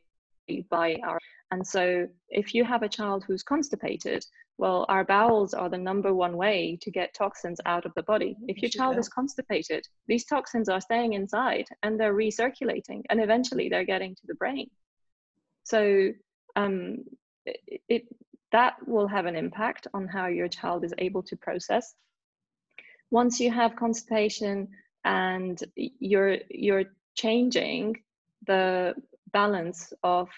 by 0.70 0.96
our. 1.04 1.18
And 1.50 1.66
so, 1.66 2.08
if 2.28 2.54
you 2.54 2.64
have 2.64 2.82
a 2.82 2.88
child 2.88 3.24
who's 3.26 3.42
constipated, 3.42 4.24
well, 4.58 4.86
our 4.88 5.04
bowels 5.04 5.54
are 5.54 5.68
the 5.68 5.78
number 5.78 6.14
one 6.14 6.36
way 6.36 6.78
to 6.82 6.90
get 6.90 7.14
toxins 7.14 7.60
out 7.66 7.86
of 7.86 7.92
the 7.94 8.02
body. 8.02 8.36
If 8.48 8.62
your 8.62 8.70
child 8.70 8.98
is 8.98 9.08
constipated, 9.08 9.86
these 10.06 10.24
toxins 10.24 10.68
are 10.68 10.80
staying 10.80 11.12
inside 11.14 11.66
and 11.82 11.98
they're 11.98 12.14
recirculating, 12.14 13.02
and 13.10 13.20
eventually 13.20 13.68
they're 13.68 13.84
getting 13.84 14.14
to 14.14 14.26
the 14.26 14.34
brain. 14.34 14.70
So, 15.64 16.12
um, 16.56 17.04
it, 17.46 17.82
it 17.88 18.02
that 18.52 18.74
will 18.86 19.08
have 19.08 19.26
an 19.26 19.34
impact 19.34 19.88
on 19.94 20.06
how 20.06 20.26
your 20.28 20.48
child 20.48 20.84
is 20.84 20.94
able 20.98 21.22
to 21.24 21.36
process. 21.36 21.94
Once 23.10 23.40
you 23.40 23.50
have 23.50 23.74
constipation 23.76 24.68
and 25.04 25.62
you're 25.76 26.38
you're 26.48 26.84
changing 27.14 28.02
the 28.46 28.94
balance 29.32 29.92
of 30.02 30.28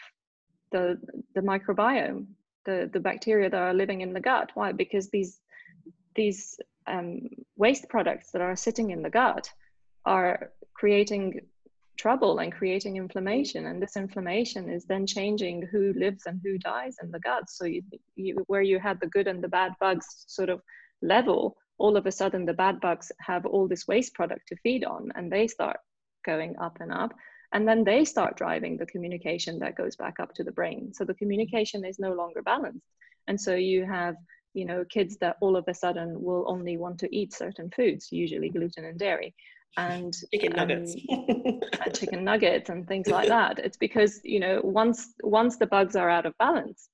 the 0.72 0.98
the 1.34 1.40
microbiome, 1.40 2.26
the 2.64 2.90
the 2.92 3.00
bacteria 3.00 3.48
that 3.48 3.60
are 3.60 3.74
living 3.74 4.00
in 4.00 4.12
the 4.12 4.20
gut. 4.20 4.50
Why? 4.54 4.72
Because 4.72 5.08
these 5.10 5.40
these 6.14 6.58
um, 6.86 7.28
waste 7.56 7.88
products 7.88 8.30
that 8.32 8.42
are 8.42 8.56
sitting 8.56 8.90
in 8.90 9.02
the 9.02 9.10
gut 9.10 9.50
are 10.04 10.50
creating 10.74 11.40
trouble 11.96 12.38
and 12.38 12.52
creating 12.52 12.96
inflammation 12.96 13.66
and 13.66 13.82
this 13.82 13.96
inflammation 13.96 14.68
is 14.68 14.84
then 14.84 15.06
changing 15.06 15.66
who 15.72 15.94
lives 15.94 16.24
and 16.26 16.40
who 16.44 16.58
dies 16.58 16.96
in 17.02 17.10
the 17.10 17.18
gut 17.20 17.48
so 17.48 17.64
you, 17.64 17.82
you, 18.16 18.36
where 18.48 18.60
you 18.60 18.78
had 18.78 19.00
the 19.00 19.06
good 19.06 19.26
and 19.26 19.42
the 19.42 19.48
bad 19.48 19.72
bugs 19.80 20.24
sort 20.26 20.50
of 20.50 20.60
level 21.00 21.56
all 21.78 21.96
of 21.96 22.06
a 22.06 22.12
sudden 22.12 22.44
the 22.44 22.54
bad 22.54 22.80
bugs 22.80 23.12
have 23.20 23.46
all 23.46 23.68
this 23.68 23.86
waste 23.86 24.14
product 24.14 24.48
to 24.48 24.56
feed 24.56 24.84
on 24.84 25.12
and 25.14 25.30
they 25.30 25.46
start 25.46 25.78
going 26.24 26.56
up 26.58 26.78
and 26.80 26.92
up. 26.92 27.12
And 27.52 27.66
then 27.66 27.84
they 27.84 28.04
start 28.04 28.36
driving 28.36 28.76
the 28.76 28.86
communication 28.86 29.60
that 29.60 29.76
goes 29.76 29.96
back 29.96 30.18
up 30.20 30.34
to 30.34 30.44
the 30.44 30.52
brain. 30.52 30.92
So 30.92 31.04
the 31.04 31.14
communication 31.14 31.84
is 31.84 31.98
no 31.98 32.12
longer 32.12 32.42
balanced. 32.42 32.86
And 33.28 33.40
so 33.40 33.54
you 33.54 33.84
have 33.84 34.16
you 34.54 34.64
know 34.64 34.84
kids 34.88 35.18
that 35.18 35.36
all 35.40 35.54
of 35.54 35.64
a 35.68 35.74
sudden 35.74 36.22
will 36.22 36.44
only 36.48 36.78
want 36.78 36.98
to 37.00 37.14
eat 37.14 37.34
certain 37.34 37.70
foods 37.76 38.10
usually 38.10 38.48
gluten 38.48 38.86
and 38.86 38.98
dairy 38.98 39.34
and 39.76 40.16
chicken 40.32 40.52
nuggets. 40.52 40.96
um, 41.10 41.60
chicken 41.92 42.24
nuggets 42.24 42.70
and 42.70 42.88
things 42.88 43.06
like 43.08 43.28
that. 43.28 43.58
It's 43.58 43.76
because 43.76 44.20
you 44.24 44.40
know 44.40 44.60
once 44.64 45.12
once 45.22 45.58
the 45.58 45.66
bugs 45.66 45.94
are 45.94 46.08
out 46.08 46.26
of 46.26 46.36
balance 46.38 46.88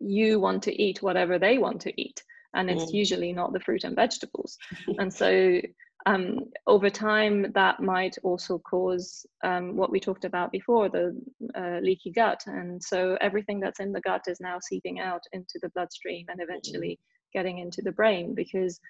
you 0.00 0.40
want 0.40 0.62
to 0.62 0.82
eat 0.82 1.02
whatever 1.02 1.38
they 1.38 1.58
want 1.58 1.82
to 1.82 2.00
eat 2.00 2.22
and 2.54 2.70
it's 2.70 2.86
mm. 2.86 2.94
usually 2.94 3.32
not 3.32 3.52
the 3.52 3.60
fruit 3.60 3.84
and 3.84 3.96
vegetables 3.96 4.56
and 4.98 5.12
so 5.12 5.60
um, 6.06 6.38
over 6.66 6.88
time 6.88 7.52
that 7.52 7.80
might 7.80 8.16
also 8.22 8.58
cause 8.58 9.26
um, 9.44 9.76
what 9.76 9.90
we 9.90 10.00
talked 10.00 10.24
about 10.24 10.50
before 10.50 10.88
the 10.88 11.20
uh, 11.54 11.78
leaky 11.82 12.10
gut 12.10 12.42
and 12.46 12.82
so 12.82 13.18
everything 13.20 13.60
that's 13.60 13.80
in 13.80 13.92
the 13.92 14.00
gut 14.00 14.22
is 14.26 14.40
now 14.40 14.58
seeping 14.60 14.98
out 14.98 15.22
into 15.32 15.58
the 15.60 15.68
bloodstream 15.70 16.26
and 16.28 16.40
eventually 16.40 16.98
mm. 16.98 17.32
getting 17.34 17.58
into 17.58 17.82
the 17.82 17.92
brain 17.92 18.34
because 18.34 18.80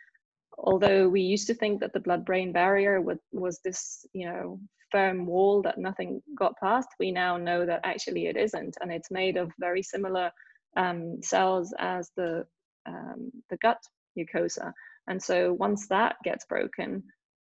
although 0.59 1.09
we 1.09 1.21
used 1.21 1.47
to 1.47 1.55
think 1.55 1.81
that 1.81 1.93
the 1.93 2.01
blood-brain 2.01 2.53
barrier 2.53 3.01
was, 3.01 3.19
was 3.33 3.61
this, 3.65 4.07
you 4.13 4.27
know, 4.27 4.61
firm 4.91 5.27
wall 5.27 5.63
that 5.63 5.79
nothing 5.79 6.23
got 6.37 6.59
past, 6.59 6.89
we 6.99 7.11
now 7.11 7.37
know 7.37 7.65
that 7.65 7.81
actually 7.85 8.27
it 8.27 8.37
isn't, 8.37 8.77
and 8.81 8.93
it's 8.93 9.11
made 9.11 9.37
of 9.37 9.51
very 9.59 9.83
similar 9.83 10.31
um, 10.77 11.23
cells 11.23 11.75
as 11.79 12.11
the 12.17 12.45
um, 12.87 13.31
the 13.51 13.57
gut 13.59 13.83
mucosa. 14.19 14.73
And 15.09 15.23
so 15.23 15.53
once 15.55 15.89
that 15.89 16.17
gets 16.25 16.45
broken, 16.47 17.03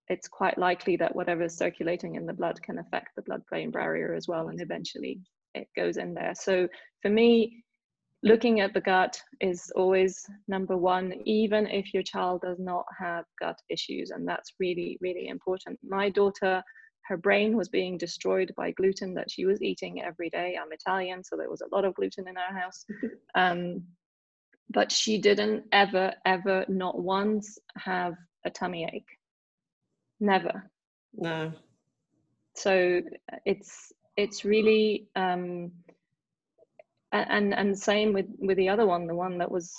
it's 0.09 0.29
quite 0.29 0.59
likely 0.59 0.97
that 0.97 1.15
whatever 1.15 1.43
is 1.45 1.57
circulating 1.57 2.15
in 2.15 2.27
the 2.27 2.33
blood 2.33 2.61
can 2.63 2.79
affect 2.79 3.15
the 3.15 3.23
blood-brain 3.23 3.71
barrier 3.71 4.15
as 4.15 4.27
well, 4.27 4.49
and 4.49 4.61
eventually 4.61 5.21
it 5.55 5.69
goes 5.77 5.97
in 5.97 6.15
there. 6.15 6.35
So 6.35 6.69
for 7.03 7.11
me, 7.11 7.65
looking 8.23 8.61
at 8.61 8.75
the 8.75 8.81
gut 8.81 9.21
is 9.41 9.71
always 9.77 10.25
number 10.49 10.77
one, 10.77 11.13
even 11.25 11.67
if 11.67 11.95
your 11.95 12.03
child 12.03 12.43
does 12.43 12.59
not 12.59 12.85
have 12.99 13.25
gut 13.41 13.59
issues. 13.69 14.11
And 14.11 14.27
that's 14.27 14.55
really, 14.59 14.99
really 15.01 15.29
important. 15.29 15.79
My 15.83 16.11
daughter, 16.11 16.63
her 17.07 17.17
brain 17.17 17.57
was 17.57 17.69
being 17.69 17.97
destroyed 17.97 18.53
by 18.57 18.73
gluten 18.73 19.15
that 19.15 19.31
she 19.31 19.45
was 19.45 19.63
eating 19.63 20.03
every 20.03 20.31
day. 20.31 20.59
I'm 20.61 20.73
Italian, 20.73 21.23
so 21.23 21.37
there 21.37 21.51
was 21.51 21.61
a 21.61 21.75
lot 21.75 21.85
of 21.85 21.95
gluten 21.95 22.29
in 22.29 22.37
our 22.37 22.59
house. 22.59 22.85
Um, 23.35 23.85
but 24.71 24.93
she 24.93 25.19
didn't 25.19 25.65
ever, 25.73 26.13
ever, 26.25 26.65
not 26.69 26.99
once 26.99 27.59
have 27.77 28.15
a 28.45 28.51
tummy 28.51 28.89
ache. 28.93 29.09
Never. 30.21 30.71
No. 31.15 31.53
So 32.55 33.01
it's 33.45 33.93
it's 34.17 34.45
really 34.45 35.09
um, 35.15 35.71
and 37.13 37.55
and 37.55 37.79
same 37.79 38.13
with 38.13 38.27
with 38.39 38.57
the 38.57 38.69
other 38.69 38.87
one 38.87 39.07
the 39.07 39.15
one 39.15 39.39
that 39.39 39.51
was 39.51 39.73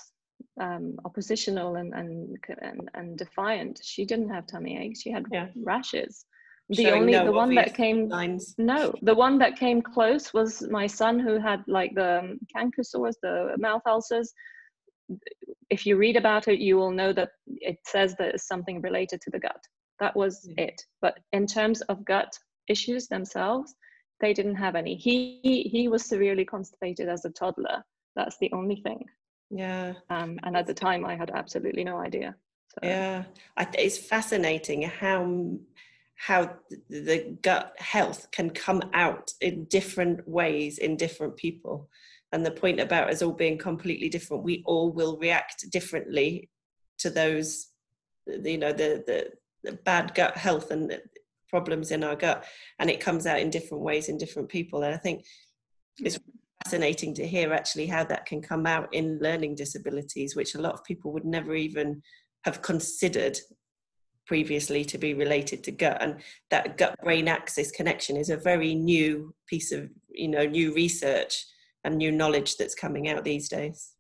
um, 0.60 0.98
oppositional 1.06 1.76
and, 1.76 1.94
and 1.94 2.38
and 2.62 2.90
and 2.94 3.18
defiant 3.18 3.80
she 3.84 4.06
didn't 4.06 4.30
have 4.30 4.48
tummy 4.48 4.78
aches 4.78 5.02
she 5.02 5.12
had 5.12 5.26
yeah. 5.32 5.48
rashes 5.64 6.26
the 6.70 6.84
Showing 6.84 7.02
only 7.02 7.14
no 7.14 7.26
the 7.26 7.32
one 7.32 7.56
that 7.56 7.74
came 7.76 8.10
signs. 8.10 8.56
no 8.58 8.94
the 9.02 9.16
one 9.16 9.38
that 9.40 9.58
came 9.58 9.82
close 9.82 10.34
was 10.34 10.62
my 10.70 10.88
son 10.88 11.20
who 11.20 11.40
had 11.40 11.64
like 11.68 11.94
the 11.96 12.38
canker 12.54 12.84
sores 12.84 13.18
the 13.22 13.56
mouth 13.58 13.82
ulcers 13.88 14.34
if 15.70 15.86
you 15.86 15.98
read 15.98 16.16
about 16.16 16.48
it 16.48 16.60
you 16.60 16.78
will 16.78 16.92
know 16.92 17.14
that 17.14 17.32
it 17.48 17.78
says 17.86 18.16
that 18.16 18.34
it's 18.34 18.48
something 18.48 18.82
related 18.82 19.20
to 19.22 19.30
the 19.32 19.40
gut 19.40 19.64
that 20.00 20.16
was 20.16 20.48
it 20.58 20.82
but 21.02 21.20
in 21.34 21.46
terms 21.46 21.82
of 21.82 22.06
gut 22.06 22.32
issues 22.68 23.08
themselves 23.08 23.76
they 24.22 24.34
didn't 24.34 24.56
have 24.56 24.76
any. 24.76 24.96
He 24.96 25.70
he 25.72 25.88
was 25.88 26.06
severely 26.06 26.46
constipated 26.46 27.10
as 27.10 27.26
a 27.26 27.30
toddler. 27.30 27.84
That's 28.16 28.38
the 28.40 28.52
only 28.54 28.78
thing. 28.78 29.06
Yeah. 29.50 29.94
Um, 30.10 30.40
and 30.44 30.56
at 30.56 30.68
the 30.68 30.74
time, 30.74 31.06
I 31.06 31.16
had 31.16 31.32
absolutely 31.32 31.84
no 31.84 31.98
idea. 31.98 32.36
So. 32.70 32.80
Yeah, 32.88 33.24
I, 33.58 33.68
it's 33.78 33.98
fascinating 33.98 34.84
how 34.84 35.58
how 36.16 36.56
the 36.90 37.38
gut 37.42 37.74
health 37.78 38.30
can 38.32 38.50
come 38.50 38.82
out 38.94 39.32
in 39.40 39.66
different 39.66 40.28
ways 40.28 40.78
in 40.78 40.98
different 40.98 41.38
people. 41.38 41.90
And 42.32 42.46
the 42.46 42.52
point 42.52 42.80
about 42.80 43.10
us 43.10 43.22
all 43.22 43.34
being 43.34 43.58
completely 43.58 44.10
different, 44.10 44.44
we 44.44 44.64
all 44.66 44.92
will 44.92 45.18
react 45.18 45.70
differently 45.72 46.50
to 47.00 47.10
those, 47.10 47.68
you 48.28 48.58
know, 48.58 48.72
the 48.72 49.04
the, 49.06 49.32
the 49.64 49.78
bad 49.78 50.14
gut 50.14 50.38
health 50.38 50.72
and 50.72 51.00
problems 51.50 51.92
in 51.92 52.04
our 52.04 52.16
gut. 52.16 52.46
And 52.78 52.90
it 52.90 53.00
comes 53.00 53.26
out 53.26 53.40
in 53.40 53.50
different 53.50 53.84
ways 53.84 54.10
in 54.10 54.18
different 54.18 54.50
people. 54.50 54.84
And 54.84 54.94
i 54.94 54.98
think 54.98 55.26
it's 55.98 56.20
fascinating 56.64 57.14
to 57.16 57.28
hear 57.28 57.52
actually 57.52 57.88
how 57.88 58.04
that 58.04 58.26
can 58.26 58.42
come 58.42 58.66
out 58.66 58.94
in 58.94 59.20
learning 59.20 59.56
disabilities 59.56 60.36
which 60.36 60.56
a 60.56 60.62
lot 60.62 60.74
of 60.74 60.84
people 60.84 61.12
would 61.12 61.26
never 61.26 61.56
even 61.56 62.02
have 62.46 62.62
considered 62.62 63.38
previously 64.30 64.86
to 64.86 65.00
be 65.00 65.16
related 65.16 65.64
to 65.64 65.72
gut. 65.72 65.98
And 66.02 66.22
that 66.52 66.78
gut 66.78 66.96
brain 67.04 67.28
axis 67.28 67.72
connection 67.72 68.16
is 68.16 68.30
a 68.30 68.38
very 68.38 68.76
new 68.76 69.34
piece 69.48 69.72
of 69.72 69.90
you 70.10 70.28
know 70.28 70.46
new 70.46 70.74
research 70.74 71.46
and 71.84 71.98
new 71.98 72.12
knowledge 72.12 72.58
that's 72.58 72.76
coming 72.76 73.10
out 73.10 73.24
these 73.24 73.50
days 73.50 73.94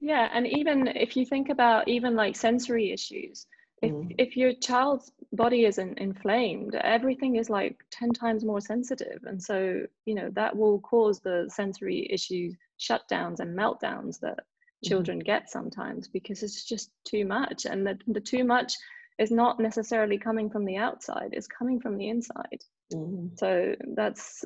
yeah 0.00 0.28
and 0.32 0.46
even 0.46 0.88
if 0.88 1.16
you 1.16 1.24
think 1.24 1.48
about 1.48 1.88
even 1.88 2.14
like 2.14 2.36
sensory 2.36 2.92
issues 2.92 3.46
if 3.82 3.92
mm. 3.92 4.14
if 4.18 4.36
your 4.36 4.52
child's 4.54 5.12
body 5.32 5.64
isn't 5.64 5.98
inflamed 5.98 6.74
everything 6.76 7.36
is 7.36 7.48
like 7.48 7.76
10 7.90 8.10
times 8.10 8.44
more 8.44 8.60
sensitive 8.60 9.20
and 9.24 9.42
so 9.42 9.82
you 10.06 10.14
know 10.14 10.30
that 10.32 10.56
will 10.56 10.80
cause 10.80 11.20
the 11.20 11.48
sensory 11.48 12.06
issues 12.10 12.56
shutdowns 12.78 13.40
and 13.40 13.56
meltdowns 13.56 14.18
that 14.20 14.38
mm. 14.38 14.88
children 14.88 15.18
get 15.18 15.50
sometimes 15.50 16.08
because 16.08 16.42
it's 16.42 16.64
just 16.64 16.90
too 17.04 17.24
much 17.24 17.64
and 17.66 17.86
the, 17.86 17.98
the 18.08 18.20
too 18.20 18.44
much 18.44 18.74
is 19.18 19.30
not 19.30 19.60
necessarily 19.60 20.18
coming 20.18 20.50
from 20.50 20.64
the 20.64 20.76
outside 20.76 21.30
it's 21.32 21.46
coming 21.46 21.80
from 21.80 21.96
the 21.96 22.08
inside 22.08 22.60
mm. 22.92 23.30
so 23.38 23.74
that's 23.94 24.44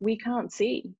we 0.00 0.16
can't 0.16 0.52
see. 0.52 0.94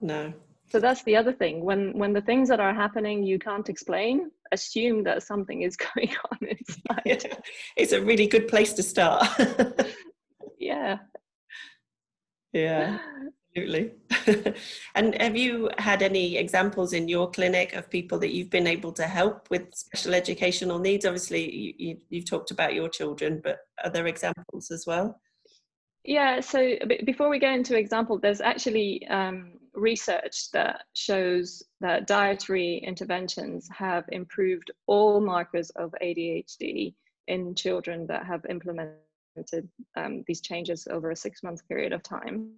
No. 0.00 0.32
So 0.68 0.80
that's 0.80 1.02
the 1.04 1.16
other 1.16 1.32
thing. 1.32 1.64
When 1.64 1.96
when 1.96 2.12
the 2.12 2.20
things 2.20 2.48
that 2.48 2.60
are 2.60 2.74
happening 2.74 3.22
you 3.22 3.38
can't 3.38 3.68
explain 3.68 4.30
assume 4.52 5.02
that 5.04 5.22
something 5.22 5.62
is 5.62 5.76
going 5.94 6.10
on 6.30 6.38
inside. 6.48 7.02
Yeah. 7.04 7.36
it's 7.76 7.92
a 7.92 8.00
really 8.00 8.26
good 8.26 8.48
place 8.48 8.72
to 8.74 8.82
start. 8.82 9.26
Yeah. 10.58 10.98
Yeah 12.52 12.98
absolutely. 13.56 14.54
And 14.94 15.14
have 15.20 15.36
you 15.36 15.70
had 15.78 16.02
any 16.02 16.36
examples 16.36 16.92
in 16.92 17.08
your 17.08 17.30
clinic 17.30 17.74
of 17.74 17.90
people 17.90 18.18
that 18.18 18.32
you've 18.32 18.50
been 18.50 18.66
able 18.66 18.92
to 18.92 19.04
help 19.04 19.48
with 19.50 19.74
special 19.74 20.14
educational 20.14 20.78
needs? 20.78 21.04
Obviously 21.04 21.54
you, 21.54 21.74
you, 21.78 21.96
you've 22.08 22.28
talked 22.28 22.50
about 22.50 22.74
your 22.74 22.88
children 22.88 23.40
but 23.42 23.58
are 23.84 23.90
there 23.90 24.06
examples 24.06 24.70
as 24.70 24.86
well 24.86 25.20
yeah 26.06 26.40
so 26.40 26.76
before 27.04 27.28
we 27.28 27.38
go 27.38 27.50
into 27.50 27.76
example 27.76 28.18
there's 28.18 28.40
actually 28.40 29.06
um, 29.08 29.52
research 29.76 30.50
that 30.52 30.84
shows 30.94 31.62
that 31.80 32.06
dietary 32.06 32.78
interventions 32.78 33.68
have 33.76 34.04
improved 34.10 34.70
all 34.86 35.20
markers 35.20 35.70
of 35.70 35.94
ADHD 36.02 36.94
in 37.28 37.54
children 37.54 38.06
that 38.06 38.24
have 38.24 38.44
implemented 38.48 38.96
um, 39.96 40.24
these 40.26 40.40
changes 40.40 40.88
over 40.90 41.10
a 41.10 41.16
six 41.16 41.42
month 41.42 41.66
period 41.68 41.92
of 41.92 42.02
time. 42.02 42.52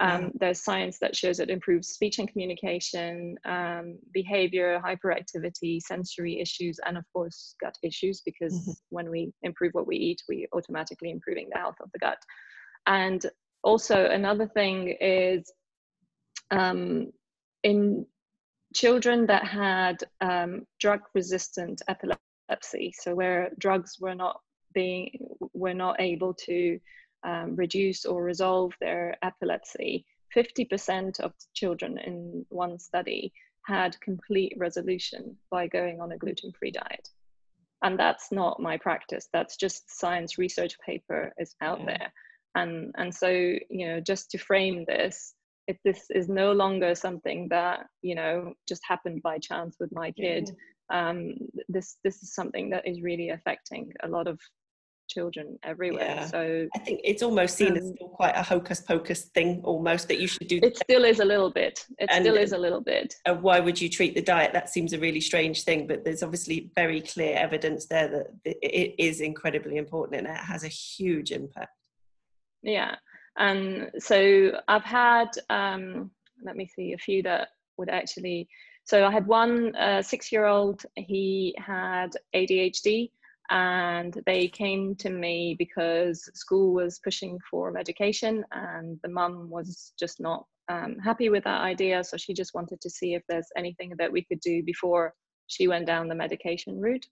Um, 0.00 0.32
there's 0.34 0.62
science 0.62 0.98
that 0.98 1.14
shows 1.14 1.38
it 1.38 1.50
improves 1.50 1.88
speech 1.88 2.18
and 2.18 2.28
communication, 2.28 3.36
um, 3.44 3.98
behavior, 4.12 4.82
hyperactivity, 4.84 5.80
sensory 5.80 6.40
issues, 6.40 6.80
and 6.84 6.96
of 6.96 7.04
course, 7.12 7.54
gut 7.60 7.76
issues, 7.82 8.22
because 8.24 8.54
mm-hmm. 8.54 8.72
when 8.88 9.10
we 9.10 9.32
improve 9.42 9.72
what 9.72 9.86
we 9.86 9.96
eat, 9.96 10.22
we're 10.28 10.48
automatically 10.52 11.10
improving 11.10 11.48
the 11.52 11.58
health 11.58 11.76
of 11.80 11.90
the 11.92 11.98
gut. 11.98 12.18
And 12.86 13.24
also, 13.62 14.06
another 14.06 14.46
thing 14.46 14.96
is 15.00 15.50
um, 16.50 17.12
in 17.62 18.06
children 18.74 19.26
that 19.26 19.46
had 19.46 20.04
um, 20.20 20.66
drug 20.80 21.00
resistant 21.14 21.82
epilepsy, 21.88 22.94
so 22.98 23.14
where 23.14 23.50
drugs 23.58 23.98
were 23.98 24.14
not 24.14 24.40
being 24.74 25.16
were 25.54 25.74
not 25.74 26.00
able 26.00 26.34
to 26.34 26.78
um, 27.24 27.56
reduce 27.56 28.04
or 28.04 28.22
resolve 28.22 28.72
their 28.80 29.16
epilepsy, 29.22 30.04
50% 30.36 31.20
of 31.20 31.32
children 31.54 31.98
in 31.98 32.44
one 32.50 32.78
study 32.78 33.32
had 33.62 33.98
complete 34.00 34.52
resolution 34.58 35.36
by 35.50 35.66
going 35.66 36.00
on 36.00 36.12
a 36.12 36.18
gluten-free 36.18 36.72
diet. 36.72 37.08
And 37.82 37.98
that's 37.98 38.30
not 38.30 38.60
my 38.60 38.76
practice. 38.76 39.28
That's 39.32 39.56
just 39.56 39.98
science 39.98 40.38
research 40.38 40.78
paper 40.84 41.32
is 41.38 41.54
out 41.60 41.80
yeah. 41.80 41.86
there. 41.86 42.12
And, 42.54 42.94
and 42.96 43.14
so, 43.14 43.28
you 43.28 43.86
know, 43.86 44.00
just 44.00 44.30
to 44.30 44.38
frame 44.38 44.84
this, 44.86 45.34
if 45.66 45.76
this 45.84 46.04
is 46.10 46.28
no 46.28 46.52
longer 46.52 46.94
something 46.94 47.48
that, 47.50 47.86
you 48.02 48.14
know, 48.14 48.52
just 48.68 48.82
happened 48.86 49.22
by 49.22 49.38
chance 49.38 49.76
with 49.80 49.90
my 49.92 50.10
kid, 50.12 50.50
um, 50.92 51.34
this, 51.68 51.96
this 52.04 52.22
is 52.22 52.34
something 52.34 52.70
that 52.70 52.86
is 52.86 53.02
really 53.02 53.30
affecting 53.30 53.92
a 54.02 54.08
lot 54.08 54.26
of 54.26 54.38
children 55.08 55.58
everywhere. 55.62 56.14
Yeah. 56.16 56.26
So 56.26 56.68
I 56.74 56.78
think 56.78 57.00
it's 57.04 57.22
almost 57.22 57.56
seen 57.56 57.72
um, 57.72 57.76
as 57.76 57.92
quite 58.14 58.36
a 58.36 58.42
hocus 58.42 58.80
pocus 58.80 59.24
thing, 59.34 59.60
almost 59.64 60.08
that 60.08 60.18
you 60.18 60.26
should 60.26 60.48
do. 60.48 60.60
It 60.62 60.76
still 60.76 61.04
is 61.04 61.20
a 61.20 61.24
little 61.24 61.50
bit. 61.50 61.84
It 61.98 62.08
and, 62.10 62.24
still 62.24 62.36
is 62.36 62.52
a 62.52 62.58
little 62.58 62.80
bit. 62.80 63.14
Uh, 63.26 63.34
why 63.34 63.60
would 63.60 63.80
you 63.80 63.88
treat 63.88 64.14
the 64.14 64.22
diet? 64.22 64.52
That 64.52 64.70
seems 64.70 64.92
a 64.92 64.98
really 64.98 65.20
strange 65.20 65.64
thing, 65.64 65.86
but 65.86 66.04
there's 66.04 66.22
obviously 66.22 66.70
very 66.74 67.00
clear 67.00 67.36
evidence 67.36 67.86
there 67.86 68.08
that 68.08 68.26
it 68.44 68.94
is 68.98 69.20
incredibly 69.20 69.76
important 69.76 70.26
and 70.26 70.26
it 70.26 70.42
has 70.42 70.64
a 70.64 70.68
huge 70.68 71.30
impact. 71.32 71.72
Yeah, 72.64 72.96
and 73.38 73.90
so 73.98 74.60
I've 74.66 74.84
had. 74.84 75.28
Um, 75.50 76.10
let 76.42 76.56
me 76.56 76.66
see 76.66 76.92
a 76.92 76.98
few 76.98 77.22
that 77.22 77.48
would 77.76 77.90
actually. 77.90 78.48
So 78.84 79.06
I 79.06 79.10
had 79.10 79.26
one 79.26 79.74
uh, 79.76 80.02
six-year-old. 80.02 80.84
He 80.96 81.54
had 81.58 82.10
ADHD 82.34 83.10
and 83.50 84.22
they 84.26 84.48
came 84.48 84.94
to 84.96 85.10
me 85.10 85.54
because 85.58 86.28
school 86.34 86.72
was 86.72 86.98
pushing 87.04 87.38
for 87.50 87.70
medication 87.70 88.44
and 88.52 88.98
the 89.02 89.08
mum 89.08 89.50
was 89.50 89.92
just 89.98 90.20
not 90.20 90.46
um, 90.68 90.96
happy 90.98 91.28
with 91.28 91.44
that 91.44 91.60
idea 91.60 92.02
so 92.02 92.16
she 92.16 92.32
just 92.32 92.54
wanted 92.54 92.80
to 92.80 92.88
see 92.88 93.14
if 93.14 93.22
there's 93.28 93.48
anything 93.56 93.92
that 93.98 94.10
we 94.10 94.22
could 94.24 94.40
do 94.40 94.62
before 94.62 95.12
she 95.46 95.68
went 95.68 95.86
down 95.86 96.08
the 96.08 96.14
medication 96.14 96.80
route 96.80 97.04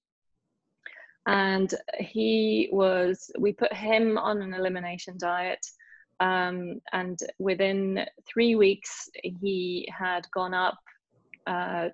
and 1.27 1.75
he 1.99 2.69
was 2.73 3.31
we 3.39 3.53
put 3.53 3.73
him 3.73 4.19
on 4.19 4.43
an 4.43 4.55
elimination 4.55 5.17
diet 5.19 5.65
um, 6.21 6.81
and 6.93 7.19
within 7.39 8.07
three 8.27 8.55
weeks 8.55 9.09
he 9.23 9.89
had 9.97 10.25
gone 10.33 10.55
up 10.55 10.79
uh, 11.47 11.89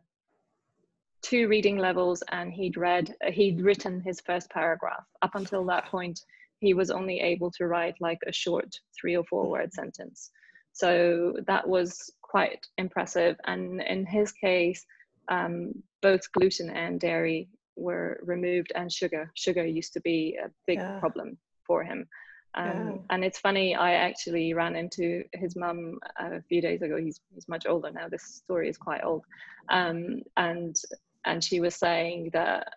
two 1.22 1.48
reading 1.48 1.78
levels 1.78 2.22
and 2.30 2.52
he'd 2.52 2.76
read 2.76 3.14
he'd 3.32 3.60
written 3.60 4.00
his 4.00 4.20
first 4.20 4.50
paragraph. 4.50 5.04
Up 5.22 5.34
until 5.34 5.64
that 5.66 5.86
point 5.86 6.20
he 6.60 6.74
was 6.74 6.90
only 6.90 7.20
able 7.20 7.50
to 7.52 7.66
write 7.66 7.94
like 8.00 8.18
a 8.26 8.32
short 8.32 8.74
three 8.98 9.16
or 9.16 9.24
four 9.24 9.48
word 9.48 9.72
sentence. 9.72 10.30
So 10.72 11.34
that 11.46 11.66
was 11.66 12.12
quite 12.20 12.66
impressive. 12.76 13.36
And 13.46 13.80
in 13.80 14.04
his 14.04 14.32
case 14.32 14.84
um, 15.28 15.72
both 16.02 16.30
gluten 16.32 16.70
and 16.70 17.00
dairy 17.00 17.48
were 17.78 18.20
removed 18.22 18.72
and 18.74 18.92
sugar. 18.92 19.30
Sugar 19.34 19.64
used 19.66 19.92
to 19.94 20.00
be 20.00 20.38
a 20.42 20.50
big 20.66 20.78
yeah. 20.78 20.98
problem 20.98 21.38
for 21.66 21.82
him. 21.82 22.06
Um, 22.54 22.66
yeah. 22.66 22.96
and 23.10 23.24
it's 23.24 23.38
funny 23.38 23.76
i 23.76 23.92
actually 23.92 24.54
ran 24.54 24.74
into 24.74 25.22
his 25.34 25.54
mum 25.54 25.98
a 26.18 26.42
few 26.42 26.62
days 26.62 26.82
ago. 26.82 26.96
He's, 26.96 27.20
he's 27.34 27.48
much 27.48 27.66
older 27.66 27.90
now. 27.90 28.08
This 28.08 28.24
story 28.24 28.68
is 28.68 28.78
quite 28.78 29.04
old. 29.04 29.24
Um, 29.68 30.22
and 30.36 30.76
and 31.24 31.44
she 31.44 31.60
was 31.60 31.74
saying 31.74 32.30
that 32.32 32.72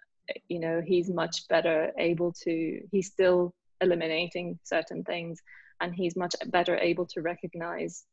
you 0.50 0.60
know 0.60 0.82
he's 0.86 1.10
much 1.10 1.48
better 1.48 1.92
able 1.98 2.34
to 2.44 2.82
he's 2.92 3.08
still 3.08 3.54
eliminating 3.82 4.60
certain 4.64 5.04
things 5.04 5.42
and 5.80 5.94
he's 5.96 6.16
much 6.16 6.36
better 6.48 6.78
able 6.78 7.06
to 7.08 7.22
recognize 7.22 8.06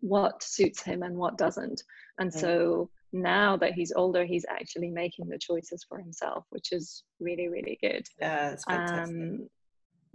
what 0.00 0.42
suits 0.42 0.82
him 0.82 1.02
and 1.02 1.16
what 1.16 1.38
doesn't. 1.38 1.82
And 2.18 2.32
so 2.32 2.90
now 3.12 3.56
that 3.56 3.72
he's 3.72 3.92
older 3.94 4.24
he's 4.24 4.46
actually 4.48 4.90
making 4.90 5.28
the 5.28 5.38
choices 5.38 5.84
for 5.88 5.98
himself 5.98 6.44
which 6.50 6.72
is 6.72 7.04
really 7.18 7.48
really 7.48 7.78
good 7.82 8.06
yeah 8.20 8.50
that's 8.50 8.64
fantastic. 8.64 9.16
Um, 9.16 9.48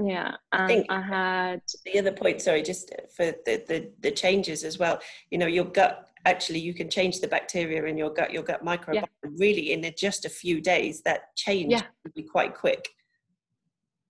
yeah 0.03 0.35
I 0.51 0.67
think 0.67 0.85
I 0.89 1.01
had 1.01 1.61
the 1.85 1.99
other 1.99 2.11
point 2.11 2.41
sorry 2.41 2.61
just 2.63 2.91
for 3.15 3.25
the, 3.45 3.63
the 3.67 3.91
the 4.01 4.11
changes 4.11 4.63
as 4.63 4.77
well 4.77 4.99
you 5.31 5.37
know 5.37 5.47
your 5.47 5.65
gut 5.65 6.09
actually 6.25 6.59
you 6.59 6.73
can 6.73 6.89
change 6.89 7.19
the 7.21 7.27
bacteria 7.27 7.83
in 7.85 7.97
your 7.97 8.09
gut 8.09 8.33
your 8.33 8.43
gut 8.43 8.63
microbiome 8.63 8.95
yeah. 8.95 9.05
really 9.37 9.71
in 9.71 9.89
just 9.97 10.25
a 10.25 10.29
few 10.29 10.59
days 10.59 11.01
that 11.03 11.35
change 11.35 11.71
yeah. 11.71 11.83
will 12.03 12.11
be 12.15 12.23
quite 12.23 12.55
quick 12.55 12.89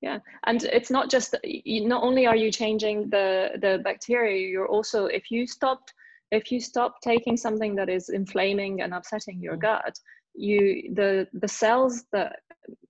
yeah 0.02 0.20
and 0.46 0.64
it's 0.64 0.90
not 0.90 1.10
just 1.10 1.36
not 1.66 2.04
only 2.04 2.26
are 2.26 2.36
you 2.36 2.52
changing 2.52 3.10
the 3.10 3.52
the 3.62 3.80
bacteria 3.84 4.48
you're 4.48 4.68
also 4.68 5.06
if 5.06 5.30
you 5.30 5.46
stopped 5.46 5.94
if 6.32 6.52
you 6.52 6.60
stop 6.60 7.00
taking 7.02 7.38
something 7.38 7.76
that 7.76 7.90
is 7.90 8.10
inflaming 8.10 8.82
and 8.82 8.94
upsetting 8.94 9.40
your 9.40 9.56
mm. 9.56 9.62
gut 9.62 9.98
you 10.34 10.94
the 10.94 11.28
the 11.34 11.48
cells 11.48 12.04
that 12.12 12.40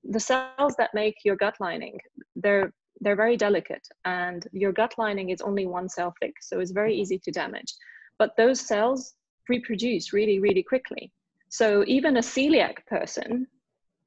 the 0.04 0.20
cells 0.20 0.76
that 0.78 0.94
make 0.94 1.16
your 1.24 1.36
gut 1.36 1.56
lining 1.60 1.98
they're 2.36 2.72
they're 3.02 3.16
very 3.16 3.38
delicate 3.38 3.88
and 4.06 4.48
your 4.52 4.72
gut 4.72 4.94
lining 4.98 5.30
is 5.30 5.42
only 5.42 5.66
one 5.66 5.90
cell 5.90 6.14
thick 6.22 6.34
so 6.42 6.60
it's 6.60 6.72
very 6.72 6.96
easy 6.96 7.18
to 7.20 7.32
damage. 7.32 7.74
But 8.18 8.38
those 8.38 8.62
cells 8.62 9.14
reproduce 9.50 10.14
really 10.14 10.40
really 10.40 10.64
quickly. 10.64 11.12
So 11.50 11.84
even 11.88 12.18
a 12.18 12.22
celiac 12.22 12.86
person 12.88 13.48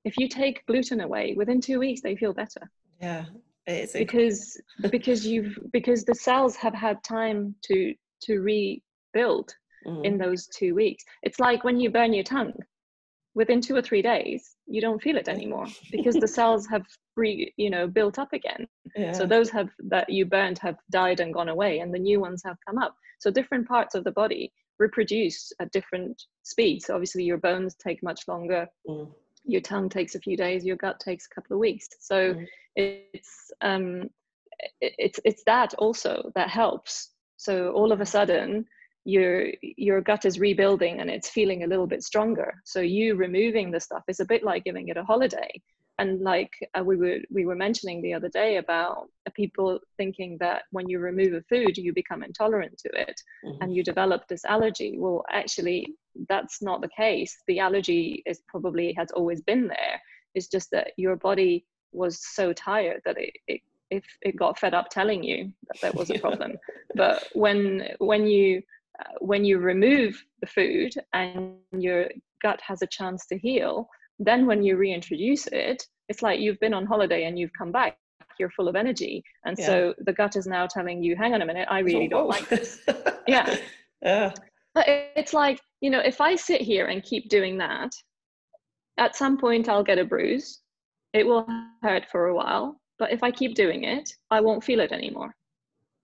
if 0.05 0.16
you 0.16 0.29
take 0.29 0.64
gluten 0.66 1.01
away 1.01 1.35
within 1.37 1.61
two 1.61 1.79
weeks 1.79 2.01
they 2.01 2.16
feel 2.16 2.33
better. 2.33 2.70
Yeah 3.01 3.26
because 3.93 4.59
because 4.91 5.26
you've 5.26 5.59
because 5.72 6.05
the 6.05 6.14
cells 6.14 6.57
have 6.57 6.74
had 6.74 7.03
time 7.05 7.55
to 7.64 7.95
to 8.22 8.41
rebuild 9.14 9.54
mm. 9.86 10.04
in 10.04 10.18
those 10.18 10.46
two 10.46 10.74
weeks. 10.74 11.04
It's 11.22 11.40
like 11.40 11.64
when 11.64 11.80
you 11.80 11.90
burn 11.90 12.12
your 12.12 12.24
tongue 12.24 12.54
within 13.34 13.61
two 13.61 13.76
or 13.76 13.82
three 13.82 14.02
days 14.02 14.56
you 14.66 14.80
don't 14.80 15.02
feel 15.02 15.16
it 15.16 15.28
anymore 15.28 15.66
because 15.92 16.16
the 16.16 16.26
cells 16.26 16.66
have 16.66 16.84
re, 17.16 17.52
you 17.56 17.70
know 17.70 17.86
built 17.86 18.18
up 18.18 18.32
again. 18.32 18.66
Yeah. 18.96 19.12
so 19.12 19.26
those 19.26 19.50
have 19.50 19.68
that 19.90 20.11
you 20.11 20.26
burned 20.26 20.59
have 20.59 20.76
died 20.90 21.20
and 21.20 21.32
gone 21.32 21.48
away 21.48 21.78
and 21.78 21.94
the 21.94 21.98
new 21.98 22.20
ones 22.20 22.42
have 22.44 22.56
come 22.66 22.78
up. 22.78 22.94
So 23.20 23.30
different 23.30 23.68
parts 23.68 23.94
of 23.94 24.04
the 24.04 24.12
body 24.12 24.52
reproduce 24.78 25.52
at 25.61 25.72
different 25.72 26.22
speeds. 26.42 26.86
So 26.86 26.94
obviously 26.94 27.24
your 27.24 27.38
bones 27.38 27.74
take 27.74 28.02
much 28.02 28.26
longer. 28.28 28.66
Mm. 28.88 29.09
your 29.44 29.61
tongue 29.61 29.88
takes 29.88 30.14
a 30.14 30.20
few 30.20 30.36
days. 30.36 30.64
Your 30.64 30.76
gut 30.76 31.00
takes 31.00 31.26
a 31.26 31.34
couple 31.34 31.54
of 31.54 31.61
weeks. 31.61 31.88
So 32.00 32.34
mm. 32.34 32.46
it's 32.76 33.52
um 33.61 34.11
it's 34.80 35.20
it's 35.24 35.44
that 35.44 35.74
also 35.74 36.32
that 36.34 36.50
helps. 36.50 37.11
So 37.36 37.70
all 37.70 37.92
of 37.92 38.00
a 38.00 38.06
sudden 38.06 38.66
your 39.09 39.46
your 39.62 40.02
gut 40.02 40.26
is 40.26 40.38
rebuilding 40.38 41.00
and 41.00 41.09
it's 41.09 41.30
feeling 41.30 41.64
a 41.64 41.66
little 41.66 41.86
bit 41.86 42.04
stronger. 42.04 42.52
So 42.64 42.80
you 42.80 43.14
removing 43.14 43.70
the 43.70 43.80
stuff 43.80 44.02
is 44.06 44.20
a 44.20 44.26
bit 44.26 44.44
like 44.44 44.64
giving 44.64 44.88
it 44.88 44.98
a 44.98 45.02
holiday. 45.02 45.50
And 45.98 46.20
like 46.20 46.52
uh, 46.78 46.84
we 46.84 46.96
were 46.96 47.16
we 47.30 47.46
were 47.46 47.56
mentioning 47.56 48.02
the 48.02 48.12
other 48.12 48.28
day 48.28 48.59
about 48.59 49.09
people 49.34 49.80
thinking 49.96 50.36
that 50.40 50.64
when 50.72 50.90
you 50.90 50.98
remove 50.98 51.32
a 51.32 51.40
food 51.48 51.78
you 51.78 51.94
become 51.94 52.22
intolerant 52.22 52.76
to 52.78 52.90
it 53.00 53.18
mm-hmm. 53.44 53.62
and 53.62 53.74
you 53.74 53.82
develop 53.82 54.28
this 54.28 54.44
allergy. 54.44 54.96
Well 54.98 55.24
actually 55.32 55.94
that's 56.28 56.61
not 56.61 56.82
the 56.82 56.94
case. 56.94 57.34
The 57.46 57.61
allergy 57.61 58.22
is 58.26 58.42
probably 58.46 58.92
has 58.98 59.11
always 59.12 59.40
been 59.40 59.68
there. 59.68 60.02
It's 60.34 60.48
just 60.48 60.70
that 60.72 60.88
your 60.98 61.16
body 61.16 61.64
was 61.92 62.18
so 62.22 62.52
tired 62.52 63.00
that 63.06 63.16
it, 63.16 63.32
it 63.46 63.62
if 63.90 64.04
it 64.20 64.36
got 64.36 64.59
fed 64.59 64.74
up 64.74 64.90
telling 64.90 65.22
you 65.22 65.50
that 65.68 65.80
there 65.80 65.92
was 65.92 66.11
a 66.11 66.18
problem. 66.26 66.59
But 66.94 67.26
when 67.32 67.88
when 68.00 68.26
you 68.26 68.62
when 69.20 69.44
you 69.44 69.59
remove 69.59 70.22
the 70.40 70.46
food 70.46 70.92
and 71.12 71.55
your 71.72 72.09
gut 72.42 72.61
has 72.62 72.82
a 72.82 72.86
chance 72.86 73.26
to 73.26 73.38
heal, 73.38 73.88
then 74.18 74.46
when 74.46 74.62
you 74.62 74.76
reintroduce 74.76 75.46
it, 75.49 75.84
it's 76.09 76.22
like 76.22 76.40
you've 76.40 76.61
been 76.61 76.74
on 76.74 76.86
holiday 76.86 77.24
and 77.24 77.38
you've 77.38 77.53
come 77.57 77.72
back. 77.72 77.96
You're 78.38 78.51
full 78.51 78.68
of 78.68 78.76
energy, 78.76 79.24
and 79.44 79.59
yeah. 79.59 79.66
so 79.66 79.94
the 79.99 80.12
gut 80.12 80.36
is 80.36 80.46
now 80.46 80.68
telling 80.68 81.03
you, 81.03 81.16
"Hang 81.16 81.34
on 81.34 81.42
a 81.42 81.46
minute, 81.46 81.66
I 81.68 81.80
really 81.80 82.07
oh, 82.07 82.18
don't 82.18 82.28
like 82.28 82.49
this." 82.49 82.80
yeah. 83.26 83.57
yeah. 84.01 84.32
But 84.74 84.84
it's 84.86 85.34
like 85.34 85.61
you 85.80 85.90
know, 85.90 85.99
if 85.99 86.20
I 86.20 86.36
sit 86.36 86.61
here 86.61 86.86
and 86.86 87.03
keep 87.03 87.28
doing 87.28 87.59
that, 87.59 87.90
at 88.96 89.16
some 89.16 89.38
point 89.38 89.68
I'll 89.68 89.82
get 89.82 89.99
a 89.99 90.05
bruise. 90.05 90.61
it 91.12 91.26
will 91.26 91.49
hurt 91.82 92.07
for 92.11 92.28
a 92.28 92.34
while, 92.34 92.80
but 92.99 93.11
if 93.11 93.24
I 93.24 93.32
keep 93.32 93.57
doing 93.57 93.84
it, 93.84 94.09
I 94.30 94.40
won't 94.40 94.62
feel 94.62 94.80
it 94.80 94.92
anymore. 94.92 95.34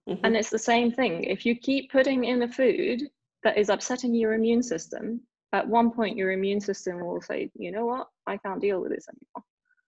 Mm-hmm. 0.09 0.25
And 0.25 0.37
it's 0.37 0.51
the 0.51 0.59
same 0.59 0.93
thing. 0.93 1.25
If 1.25 1.47
you 1.47 1.55
keep 1.55 1.91
putting 1.91 2.25
in 2.25 2.43
a 2.43 2.49
food 2.49 3.03
that 3.43 3.57
is 3.57 3.69
upsetting 3.69 4.15
your 4.15 4.35
immune 4.35 4.63
system, 4.63 5.21
at 5.53 5.67
one 5.67 5.91
point 5.91 6.17
your 6.17 6.33
immune 6.33 6.61
system 6.61 7.01
will 7.01 7.21
say, 7.21 7.51
you 7.55 7.71
know 7.71 7.87
what, 7.87 8.09
I 8.27 8.37
can't 8.37 8.61
deal 8.61 8.81
with 8.81 8.93
this 8.93 9.07
anymore. 9.09 9.45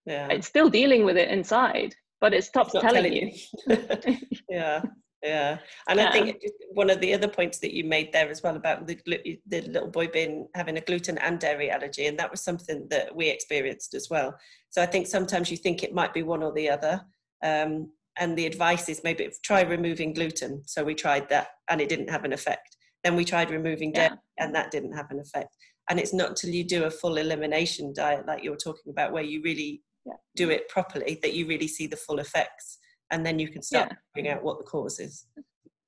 Yeah. 0.07 0.35
It's 0.35 0.47
still 0.47 0.71
dealing 0.71 1.05
with 1.05 1.17
it 1.17 1.29
inside, 1.29 1.95
but 2.21 2.33
it 2.33 2.45
stops 2.45 2.73
telling, 2.73 2.95
telling, 2.95 3.13
you. 3.13 3.33
you. 3.67 4.17
yeah. 4.49 4.83
Yeah, 5.23 5.59
and 5.89 5.99
yeah. 5.99 6.09
I 6.09 6.13
think 6.13 6.43
one 6.73 6.91
of 6.91 7.01
the 7.01 7.13
other 7.13 7.27
points 7.27 7.59
that 7.61 7.75
you 7.75 7.85
made 7.85 8.13
there 8.13 8.29
as 8.29 8.43
well 8.43 8.55
about 8.55 8.87
the 8.87 8.99
the 9.47 9.63
little 9.63 9.89
boy 9.89 10.07
being 10.07 10.47
having 10.55 10.77
a 10.77 10.81
gluten 10.81 11.19
and 11.19 11.41
dairy 11.41 11.71
allergy, 11.71 12.07
and 12.07 12.19
that 12.19 12.31
was 12.31 12.43
something 12.43 12.87
that 12.91 13.17
we 13.17 13.29
experienced 13.29 13.95
as 13.95 14.09
well. 14.09 14.37
So 14.71 14.83
I 14.83 14.87
think 14.87 15.07
sometimes 15.07 15.51
you 15.51 15.57
think 15.57 15.83
it 15.83 15.95
might 15.95 16.15
be 16.15 16.23
one 16.23 16.43
or 16.43 16.53
the 16.53 16.71
other, 16.71 17.05
um, 17.43 17.91
and 18.19 18.37
the 18.37 18.47
advice 18.47 18.89
is 18.89 19.03
maybe 19.05 19.29
try 19.45 19.63
removing 19.63 20.13
gluten. 20.13 20.63
So 20.67 20.85
we 20.85 20.95
tried 20.95 21.29
that, 21.29 21.49
and 21.69 21.81
it 21.81 21.89
didn't 21.89 22.11
have 22.11 22.25
an 22.25 22.33
effect. 22.33 22.77
Then 23.05 23.17
we 23.17 23.25
tried 23.25 23.51
removing 23.51 23.93
dairy, 23.93 24.11
yeah. 24.39 24.45
and 24.45 24.55
that 24.55 24.71
didn't 24.71 24.93
have 24.93 25.11
an 25.11 25.21
effect. 25.21 25.55
And 25.89 26.01
it's 26.01 26.15
not 26.15 26.37
till 26.37 26.51
you 26.51 26.65
do 26.65 26.85
a 26.85 26.91
full 26.91 27.17
elimination 27.17 27.93
diet, 27.95 28.27
like 28.27 28.43
you're 28.43 28.57
talking 28.57 28.91
about, 28.91 29.13
where 29.13 29.23
you 29.23 29.43
really 29.43 29.83
yeah. 30.05 30.15
do 30.35 30.51
it 30.51 30.69
properly, 30.69 31.19
that 31.23 31.35
you 31.35 31.47
really 31.47 31.69
see 31.69 31.87
the 31.87 31.97
full 31.97 32.19
effects 32.19 32.79
and 33.11 33.25
then 33.25 33.39
you 33.39 33.49
can 33.49 33.63
start 33.63 33.89
yeah. 33.91 33.97
figuring 34.15 34.35
out 34.35 34.43
what 34.43 34.59
the 34.59 34.65
cause 34.65 34.99
is 34.99 35.27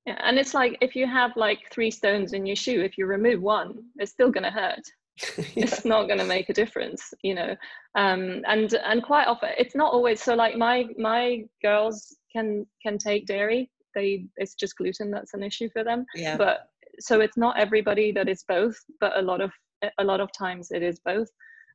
yeah 0.07 0.19
and 0.23 0.39
it's 0.39 0.55
like 0.55 0.77
if 0.81 0.95
you 0.95 1.07
have 1.07 1.33
like 1.37 1.61
three 1.71 1.91
stones 1.91 2.33
in 2.33 2.47
your 2.47 2.57
shoe 2.57 2.81
if 2.81 2.97
you 2.97 3.07
remove 3.07 3.41
one 3.41 3.75
it's 3.97 4.13
still 4.13 4.31
going 4.31 4.45
to 4.45 4.51
hurt 4.51 4.83
yeah. 5.39 5.65
it's 5.65 5.85
not 5.85 6.07
going 6.07 6.19
to 6.19 6.25
make 6.25 6.49
a 6.49 6.55
difference 6.55 7.13
you 7.23 7.35
know 7.35 7.57
um, 7.97 8.43
and 8.47 8.75
and 8.75 9.03
quite 9.03 9.27
often 9.27 9.51
it's 9.59 9.75
not 9.75 9.93
always 9.93 10.23
so 10.23 10.35
like 10.35 10.57
my 10.57 10.87
my 10.97 11.43
girls 11.63 12.19
can 12.33 12.67
can 12.83 12.99
take 12.99 13.27
dairy. 13.27 13.71
They 13.95 14.27
it's 14.37 14.55
just 14.55 14.77
gluten 14.77 15.11
that's 15.11 15.35
an 15.35 15.43
issue 15.43 15.69
for 15.73 15.85
them. 15.85 16.05
Yeah. 16.15 16.37
But 16.37 16.69
so 17.01 17.21
it's 17.21 17.37
not 17.37 17.59
everybody 17.59 18.13
that 18.13 18.29
is 18.29 18.45
both 18.49 18.77
but 19.01 19.17
a 19.17 19.23
lot 19.23 19.41
of 19.41 19.51
a 19.99 20.05
lot 20.05 20.21
of 20.21 20.31
times 20.37 20.71
it 20.71 20.83
is 20.83 21.01
both. 21.05 21.29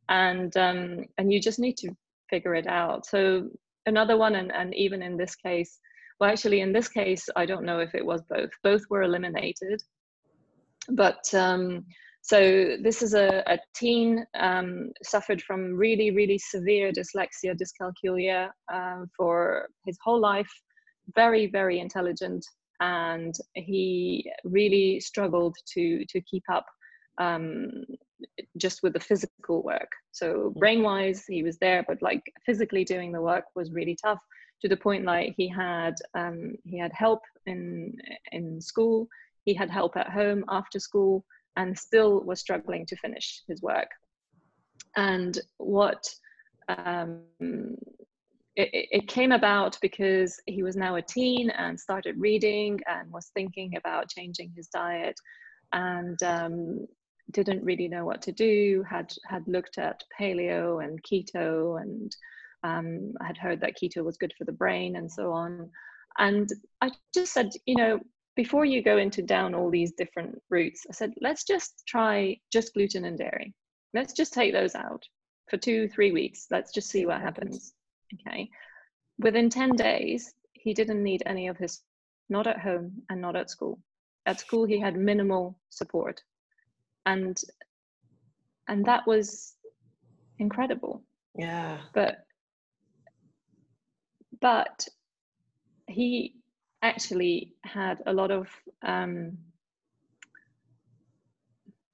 And 0.10 0.56
um 0.58 1.06
and 1.18 1.32
you 1.32 1.39
just 1.39 1.60
need 1.60 1.78
to 1.78 1.89
figure 2.30 2.56
it 2.56 2.68
out. 2.68 3.06
So 3.06 3.50
another 3.86 4.18
one 4.18 4.36
and, 4.36 4.52
and 4.52 4.74
even 4.76 5.02
in 5.02 5.18
this 5.18 5.36
case 5.36 5.80
well 6.20 6.30
actually 6.30 6.62
in 6.62 6.72
this 6.72 6.88
case 6.88 7.28
i 7.36 7.46
don't 7.46 7.66
know 7.66 7.80
if 7.80 7.94
it 7.96 8.06
was 8.06 8.22
both. 8.30 8.52
Both 8.64 8.84
were 8.89 9.04
eliminated. 9.04 9.82
But 10.89 11.34
um, 11.34 11.86
so 12.26 12.78
this 12.82 13.02
is 13.02 13.14
a, 13.14 13.44
a 13.48 13.60
teen 13.76 14.26
um, 14.40 14.92
suffered 15.04 15.42
from 15.42 15.76
really 15.76 16.12
really 16.12 16.38
severe 16.38 16.92
dyslexia 16.92 17.56
dyscalculia 17.56 18.50
um, 18.74 19.10
for 19.16 19.68
his 19.86 19.98
whole 20.04 20.20
life 20.20 20.52
very 21.16 21.48
very 21.48 21.80
intelligent 21.80 22.44
and 22.80 23.36
he 23.54 24.32
really 24.44 25.00
struggled 25.00 25.56
to 25.66 26.06
to 26.06 26.20
keep 26.22 26.44
up 26.50 26.66
um, 27.20 27.84
just 28.58 28.82
with 28.84 28.94
the 28.94 29.00
physical 29.00 29.64
work. 29.64 29.92
So 30.12 30.26
mm. 30.56 30.56
brain 30.56 30.84
wise, 30.84 31.26
he 31.28 31.44
was 31.44 31.58
there, 31.60 31.84
but 31.88 32.02
like 32.02 32.24
physically 32.46 32.84
doing 32.84 33.12
the 33.12 33.22
work 33.22 33.46
was 33.56 33.72
really 33.72 33.98
tough 34.04 34.20
to 34.62 34.70
the 34.70 34.78
point 34.78 35.04
like 35.06 35.34
he 35.36 35.48
had 35.48 35.96
um, 36.16 36.56
he 36.66 36.80
had 36.80 36.92
help 36.94 37.22
in 37.46 37.94
in 38.32 38.62
school, 38.62 39.08
he 39.46 39.54
had 39.54 39.70
help 39.70 39.98
at 39.98 40.10
home 40.10 40.46
after 40.50 40.80
school, 40.80 41.26
and 41.56 41.78
still 41.78 42.22
was 42.22 42.39
struggling 42.39 42.86
to 42.88 42.95
finish 42.97 43.41
his 43.47 43.62
work. 43.62 43.89
And 44.95 45.39
what 45.58 46.04
um, 46.68 47.22
it, 48.56 48.70
it, 48.91 49.08
came 49.08 49.32
about 49.32 49.78
because 49.82 50.39
he 50.45 50.62
was 50.64 50.76
now 50.76 50.95
a 50.95 51.01
teen 51.01 51.49
and 51.49 51.80
started 51.80 52.16
reading 52.20 52.80
and 52.88 53.12
was 53.12 53.32
thinking 53.34 53.76
about 53.76 54.10
changing 54.10 54.54
his 54.56 54.68
diet 54.68 55.16
and 55.74 56.22
um, 56.24 56.86
didn't 57.32 57.64
really 57.64 57.88
know 57.88 58.06
what 58.06 58.22
to 58.22 58.32
do, 58.32 58.84
had 58.88 59.12
had 59.28 59.43
looked 59.47 59.78
at 59.78 60.04
paleo 60.20 60.84
and 60.84 61.04
keto 61.04 61.82
and 61.82 62.16
um, 62.64 63.14
had 63.26 63.38
heard 63.38 63.60
that 63.62 63.76
keto 63.82 64.04
was 64.04 64.18
good 64.18 64.34
for 64.38 64.45
the 64.45 64.51
brain 64.51 64.95
and 64.95 65.12
so 65.12 65.32
on. 65.32 65.70
And 66.18 66.47
I 66.82 66.91
just 67.14 67.34
said, 67.34 67.49
you 67.66 67.76
know, 67.76 67.99
before 68.36 68.66
you 68.66 68.82
go 68.82 68.98
into 68.98 69.22
down 69.22 69.54
all 69.54 69.70
these 69.70 69.94
different 69.94 70.42
routes, 70.50 70.86
I 70.90 70.94
said, 70.94 71.14
let's 71.22 71.44
just 71.44 71.84
try 71.88 72.38
just 72.52 72.74
gluten 72.74 73.06
and 73.06 73.18
dairy. 73.18 73.54
Let's 73.94 74.14
just 74.14 74.34
take 74.34 74.54
those 74.54 74.76
out 74.76 75.04
for 75.50 75.58
two, 75.58 75.88
three 75.90 76.12
weeks. 76.12 76.48
Let's 76.50 76.72
just 76.72 76.90
see 76.90 77.06
what 77.06 77.22
happens. 77.22 77.74
Okay. 78.28 78.50
Within 79.20 79.50
10 79.50 79.76
days, 79.76 80.34
he 80.54 80.74
didn't 80.74 81.04
need 81.04 81.24
any 81.26 81.48
of 81.48 81.58
his, 81.58 81.82
not 82.30 82.48
at 82.48 82.60
home 82.60 83.04
and 83.10 83.22
not 83.22 83.36
at 83.36 83.50
school. 83.52 83.80
At 84.26 84.40
school, 84.40 84.66
he 84.66 84.80
had 84.80 84.96
minimal 84.96 85.60
support 85.70 86.22
and 87.06 87.42
and 88.68 88.86
that 88.86 89.06
was 89.06 89.56
incredible 90.40 91.04
yeah 91.36 91.78
but 91.94 92.26
but 94.42 94.88
he 95.88 96.36
actually 96.84 97.54
had 97.64 98.02
a 98.06 98.14
lot 98.14 98.30
of 98.30 98.48
um, 98.84 99.38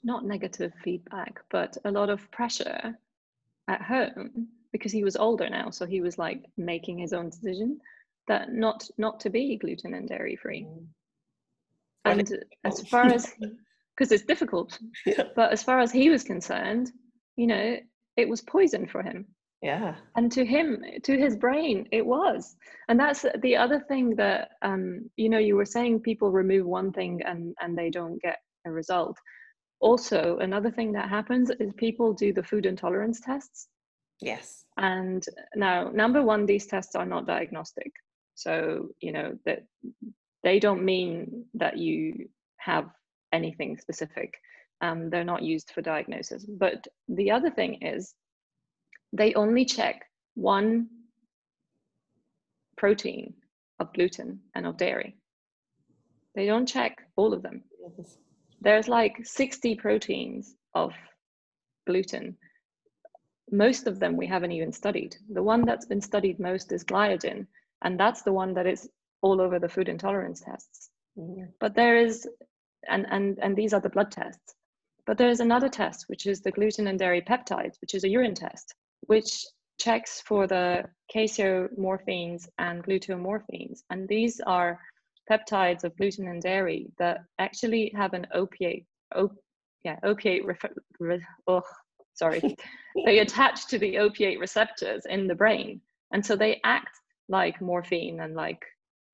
not 0.03 0.25
negative 0.25 0.73
feedback 0.83 1.39
but 1.49 1.77
a 1.85 1.91
lot 1.91 2.09
of 2.09 2.29
pressure 2.31 2.97
at 3.67 3.81
home 3.81 4.47
because 4.71 4.91
he 4.91 5.03
was 5.03 5.15
older 5.15 5.49
now 5.49 5.69
so 5.69 5.85
he 5.85 6.01
was 6.01 6.17
like 6.17 6.43
making 6.57 6.97
his 6.97 7.13
own 7.13 7.29
decision 7.29 7.79
that 8.27 8.51
not 8.51 8.87
not 8.97 9.19
to 9.19 9.29
be 9.29 9.57
gluten 9.57 9.93
and 9.93 10.09
dairy 10.09 10.35
free 10.35 10.67
and 12.05 12.33
as 12.63 12.81
far 12.87 13.05
as 13.05 13.33
because 13.95 14.11
it's 14.11 14.23
difficult. 14.23 14.77
Yeah. 15.05 15.23
But 15.35 15.51
as 15.51 15.63
far 15.63 15.79
as 15.79 15.91
he 15.91 16.09
was 16.09 16.23
concerned, 16.23 16.91
you 17.35 17.47
know, 17.47 17.77
it 18.17 18.29
was 18.29 18.41
poison 18.41 18.87
for 18.87 19.01
him. 19.01 19.27
Yeah. 19.61 19.95
And 20.15 20.31
to 20.31 20.45
him, 20.45 20.81
to 21.03 21.17
his 21.17 21.35
brain, 21.35 21.87
it 21.91 22.05
was. 22.05 22.55
And 22.87 22.99
that's 22.99 23.25
the 23.41 23.57
other 23.57 23.81
thing 23.87 24.15
that, 24.15 24.51
um, 24.61 25.09
you 25.17 25.29
know, 25.29 25.37
you 25.37 25.55
were 25.55 25.65
saying 25.65 25.99
people 25.99 26.31
remove 26.31 26.65
one 26.65 26.93
thing 26.93 27.21
and, 27.25 27.53
and 27.59 27.77
they 27.77 27.89
don't 27.89 28.21
get 28.21 28.37
a 28.65 28.71
result. 28.71 29.17
Also, 29.81 30.37
another 30.37 30.71
thing 30.71 30.91
that 30.93 31.09
happens 31.09 31.51
is 31.59 31.73
people 31.75 32.13
do 32.13 32.31
the 32.33 32.43
food 32.43 32.65
intolerance 32.65 33.19
tests. 33.19 33.67
Yes. 34.21 34.65
And 34.77 35.25
now, 35.55 35.89
number 35.89 36.21
one, 36.21 36.45
these 36.45 36.67
tests 36.67 36.95
are 36.95 37.05
not 37.05 37.27
diagnostic. 37.27 37.91
So, 38.35 38.89
you 39.01 39.11
know, 39.11 39.37
that 39.45 39.63
they 40.43 40.59
don't 40.59 40.83
mean 40.83 41.45
that 41.53 41.77
you 41.77 42.29
have 42.59 42.85
anything 43.33 43.77
specific. 43.77 44.33
Um, 44.81 45.09
they're 45.09 45.25
not 45.25 45.43
used 45.43 45.71
for 45.71 45.81
diagnosis. 45.81 46.45
But 46.45 46.85
the 47.09 47.31
other 47.31 47.49
thing 47.49 47.81
is 47.81 48.13
they 49.13 49.33
only 49.33 49.65
check 49.65 50.05
one 50.35 50.87
protein 52.77 53.33
of 53.79 53.93
gluten 53.93 54.41
and 54.55 54.65
of 54.65 54.77
dairy. 54.77 55.15
They 56.35 56.45
don't 56.45 56.65
check 56.65 56.97
all 57.15 57.33
of 57.33 57.41
them. 57.41 57.63
There's 58.61 58.87
like 58.87 59.17
60 59.23 59.75
proteins 59.75 60.55
of 60.73 60.93
gluten. 61.87 62.37
Most 63.51 63.87
of 63.87 63.99
them 63.99 64.15
we 64.15 64.27
haven't 64.27 64.51
even 64.51 64.71
studied. 64.71 65.15
The 65.33 65.43
one 65.43 65.65
that's 65.65 65.85
been 65.85 66.01
studied 66.01 66.39
most 66.39 66.71
is 66.71 66.83
gliadin, 66.83 67.47
and 67.81 67.99
that's 67.99 68.21
the 68.21 68.33
one 68.33 68.53
that 68.53 68.67
is 68.67 68.89
all 69.21 69.41
over 69.41 69.59
the 69.59 69.69
food 69.69 69.89
intolerance 69.89 70.41
tests. 70.41 70.89
Mm-hmm. 71.17 71.45
But 71.59 71.73
there 71.73 71.97
is 71.97 72.27
and, 72.87 73.05
and, 73.09 73.39
and 73.41 73.55
these 73.55 73.73
are 73.73 73.81
the 73.81 73.89
blood 73.89 74.11
tests. 74.11 74.55
But 75.05 75.17
there's 75.17 75.39
another 75.39 75.69
test, 75.69 76.05
which 76.07 76.27
is 76.27 76.41
the 76.41 76.51
gluten 76.51 76.87
and 76.87 76.99
dairy 76.99 77.21
peptides, 77.21 77.81
which 77.81 77.95
is 77.95 78.03
a 78.03 78.09
urine 78.09 78.35
test, 78.35 78.75
which 79.09 79.43
checks 79.79 80.21
for 80.21 80.45
the 80.45 80.83
casomorphins 81.13 82.47
and 82.59 82.83
gluteomorphins. 82.83 83.79
And 83.89 84.07
these 84.07 84.39
are 84.45 84.79
peptides 85.29 85.83
of 85.83 85.97
gluten 85.97 86.27
and 86.27 86.39
dairy 86.39 86.91
that 86.99 87.21
actually 87.39 87.91
have 87.95 88.13
an 88.13 88.27
opiate, 88.35 88.85
op, 89.15 89.31
yeah, 89.83 89.97
opiate, 90.03 90.45
re, 90.99 91.19
oh, 91.47 91.63
sorry, 92.13 92.55
they 93.05 93.19
attach 93.19 93.65
to 93.69 93.79
the 93.79 93.97
opiate 93.97 94.39
receptors 94.39 95.07
in 95.09 95.25
the 95.25 95.33
brain. 95.33 95.81
And 96.13 96.23
so 96.23 96.35
they 96.35 96.61
act 96.63 96.95
like 97.29 97.59
morphine 97.61 98.19
and 98.19 98.35
like 98.35 98.63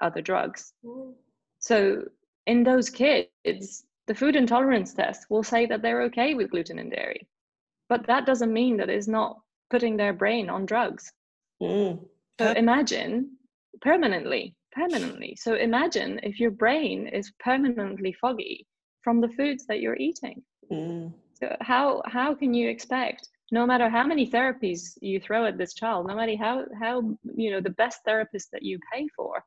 other 0.01 0.21
drugs. 0.21 0.73
Mm. 0.83 1.13
So 1.59 2.03
in 2.47 2.63
those 2.63 2.89
kids, 2.89 3.85
the 4.07 4.15
food 4.15 4.35
intolerance 4.35 4.93
test 4.93 5.27
will 5.29 5.43
say 5.43 5.65
that 5.67 5.81
they're 5.81 6.03
okay 6.03 6.33
with 6.33 6.51
gluten 6.51 6.79
and 6.79 6.91
dairy. 6.91 7.25
But 7.87 8.07
that 8.07 8.25
doesn't 8.25 8.51
mean 8.51 8.75
that 8.77 8.89
it's 8.89 9.07
not 9.07 9.37
putting 9.69 9.97
their 9.97 10.13
brain 10.13 10.49
on 10.49 10.65
drugs. 10.65 11.11
Mm. 11.61 12.05
So 12.39 12.51
imagine 12.51 13.37
permanently, 13.81 14.55
permanently. 14.71 15.37
So 15.39 15.55
imagine 15.55 16.19
if 16.23 16.39
your 16.39 16.51
brain 16.51 17.07
is 17.07 17.31
permanently 17.39 18.13
foggy 18.19 18.67
from 19.01 19.21
the 19.21 19.29
foods 19.29 19.65
that 19.67 19.79
you're 19.79 19.95
eating. 19.95 20.43
Mm. 20.71 21.13
So 21.33 21.55
how 21.61 22.01
how 22.05 22.33
can 22.33 22.53
you 22.53 22.69
expect 22.69 23.29
no 23.51 23.65
matter 23.65 23.89
how 23.89 24.05
many 24.05 24.29
therapies 24.29 24.97
you 25.01 25.19
throw 25.19 25.45
at 25.45 25.57
this 25.57 25.73
child 25.73 26.07
no 26.07 26.15
matter 26.15 26.35
how 26.37 26.65
how 26.79 27.01
you 27.35 27.51
know 27.51 27.61
the 27.61 27.69
best 27.69 27.99
therapist 28.05 28.49
that 28.51 28.63
you 28.63 28.79
pay 28.91 29.07
for 29.15 29.43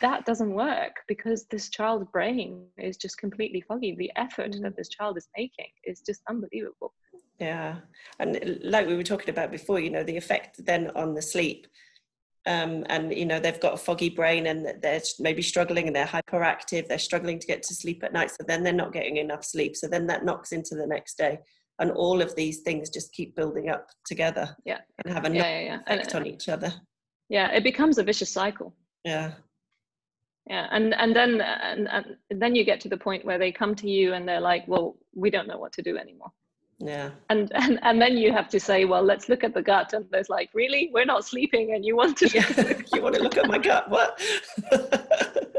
that 0.00 0.24
doesn't 0.26 0.54
work 0.54 0.96
because 1.08 1.46
this 1.46 1.70
child's 1.70 2.06
brain 2.12 2.66
is 2.78 2.96
just 2.96 3.16
completely 3.16 3.62
foggy 3.66 3.94
the 3.96 4.12
effort 4.16 4.52
that 4.52 4.72
mm. 4.72 4.76
this 4.76 4.88
child 4.88 5.16
is 5.16 5.28
making 5.36 5.70
is 5.84 6.00
just 6.00 6.20
unbelievable 6.28 6.92
yeah. 7.40 7.76
And 8.18 8.60
like 8.62 8.86
we 8.86 8.96
were 8.96 9.02
talking 9.02 9.30
about 9.30 9.50
before 9.50 9.80
you 9.80 9.90
know 9.90 10.04
the 10.04 10.16
effect 10.16 10.64
then 10.64 10.90
on 10.94 11.14
the 11.14 11.22
sleep 11.22 11.66
um, 12.46 12.84
and 12.88 13.12
you 13.12 13.24
know 13.24 13.40
they've 13.40 13.60
got 13.60 13.74
a 13.74 13.78
foggy 13.78 14.10
brain 14.10 14.46
and 14.46 14.66
they're 14.82 15.00
maybe 15.18 15.42
struggling 15.42 15.86
and 15.86 15.96
they're 15.96 16.06
hyperactive 16.06 16.86
they're 16.86 16.98
struggling 16.98 17.38
to 17.38 17.46
get 17.46 17.62
to 17.62 17.74
sleep 17.74 18.02
at 18.02 18.12
night 18.12 18.30
so 18.30 18.44
then 18.46 18.62
they're 18.62 18.72
not 18.72 18.92
getting 18.92 19.16
enough 19.16 19.44
sleep 19.44 19.76
so 19.76 19.86
then 19.86 20.06
that 20.06 20.24
knocks 20.24 20.52
into 20.52 20.74
the 20.74 20.86
next 20.86 21.16
day. 21.18 21.38
And 21.78 21.90
all 21.92 22.20
of 22.20 22.36
these 22.36 22.60
things 22.60 22.90
just 22.90 23.10
keep 23.14 23.34
building 23.34 23.70
up 23.70 23.88
together 24.04 24.54
yeah. 24.66 24.80
and 25.02 25.14
have 25.14 25.24
a 25.24 25.34
yeah, 25.34 25.60
yeah, 25.60 25.60
yeah. 25.60 25.80
effect 25.80 26.12
and, 26.12 26.16
on 26.16 26.26
each 26.26 26.48
other. 26.50 26.72
Yeah 27.30 27.50
it 27.52 27.64
becomes 27.64 27.96
a 27.96 28.02
vicious 28.02 28.30
cycle. 28.30 28.74
Yeah. 29.04 29.32
Yeah 30.46 30.66
and 30.70 30.94
and 30.94 31.16
then 31.16 31.40
and, 31.40 31.88
and 31.88 32.16
then 32.30 32.54
you 32.54 32.64
get 32.64 32.80
to 32.80 32.90
the 32.90 32.98
point 32.98 33.24
where 33.24 33.38
they 33.38 33.50
come 33.50 33.74
to 33.76 33.88
you 33.88 34.12
and 34.12 34.28
they're 34.28 34.40
like 34.40 34.64
well 34.66 34.96
we 35.14 35.30
don't 35.30 35.48
know 35.48 35.58
what 35.58 35.72
to 35.74 35.82
do 35.82 35.96
anymore 35.96 36.32
yeah. 36.80 37.10
And, 37.28 37.52
and 37.54 37.78
and 37.82 38.00
then 38.00 38.16
you 38.16 38.32
have 38.32 38.48
to 38.48 38.58
say 38.58 38.86
well 38.86 39.02
let's 39.02 39.28
look 39.28 39.44
at 39.44 39.52
the 39.52 39.62
gut. 39.62 39.92
And 39.92 40.06
there's 40.10 40.30
like 40.30 40.50
really? 40.54 40.90
We're 40.92 41.04
not 41.04 41.26
sleeping 41.26 41.74
and 41.74 41.84
you 41.84 41.94
want 41.94 42.16
to 42.18 42.28
yeah. 42.28 42.80
you 42.94 43.02
want 43.02 43.14
to 43.16 43.22
look 43.22 43.36
at 43.36 43.46
my 43.46 43.58
gut? 43.58 43.88
What? 43.90 44.20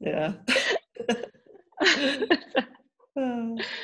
Yeah. 0.00 0.32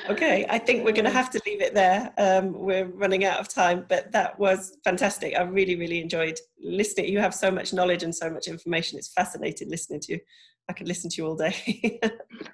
Okay 0.09 0.47
i 0.49 0.61
think 0.61 0.85
we're 0.85 0.93
going 0.93 1.05
to 1.05 1.11
have 1.11 1.29
to 1.29 1.41
leave 1.45 1.61
it 1.61 1.75
there. 1.75 2.13
Um, 2.19 2.53
we're 2.53 2.85
running 2.85 3.25
out 3.25 3.41
of 3.41 3.49
time 3.49 3.85
but 3.89 4.13
that 4.13 4.39
was 4.39 4.77
fantastic. 4.85 5.35
I 5.37 5.43
really 5.43 5.75
really 5.75 6.01
enjoyed 6.01 6.39
listening. 6.63 7.09
You 7.09 7.19
have 7.19 7.35
so 7.35 7.51
much 7.51 7.73
knowledge 7.73 8.05
and 8.05 8.15
so 8.15 8.31
much 8.31 8.47
information. 8.47 8.97
It's 8.97 9.09
fascinating 9.09 9.71
listening 9.71 9.99
to 10.03 10.13
you 10.13 10.21
I 10.69 10.73
could 10.73 10.89
listen 10.89 11.11
to 11.11 11.23
you 11.23 11.29
all 11.29 11.37
day. 11.37 11.53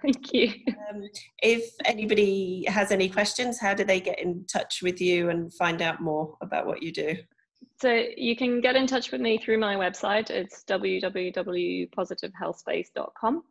Thank 0.03 0.33
you. 0.33 0.53
Um, 0.91 1.09
if 1.43 1.71
anybody 1.85 2.65
has 2.67 2.91
any 2.91 3.09
questions, 3.09 3.61
how 3.61 3.73
do 3.73 3.85
they 3.85 4.01
get 4.01 4.19
in 4.19 4.45
touch 4.47 4.83
with 4.83 5.01
you 5.01 5.31
and 5.31 5.55
find 5.55 5.81
out 5.81 6.01
more 6.01 6.37
about 6.41 6.67
what 6.67 6.83
you 6.83 6.91
do? 6.93 7.17
So 7.81 8.03
you 8.17 8.35
can 8.37 8.61
get 8.61 8.75
in 8.77 8.87
touch 8.87 9.11
with 9.13 9.21
me 9.21 9.39
through 9.39 9.59
my 9.59 9.75
website. 9.77 10.31
It's 10.31 10.65
www.positivehealthspace.com. 10.65 13.43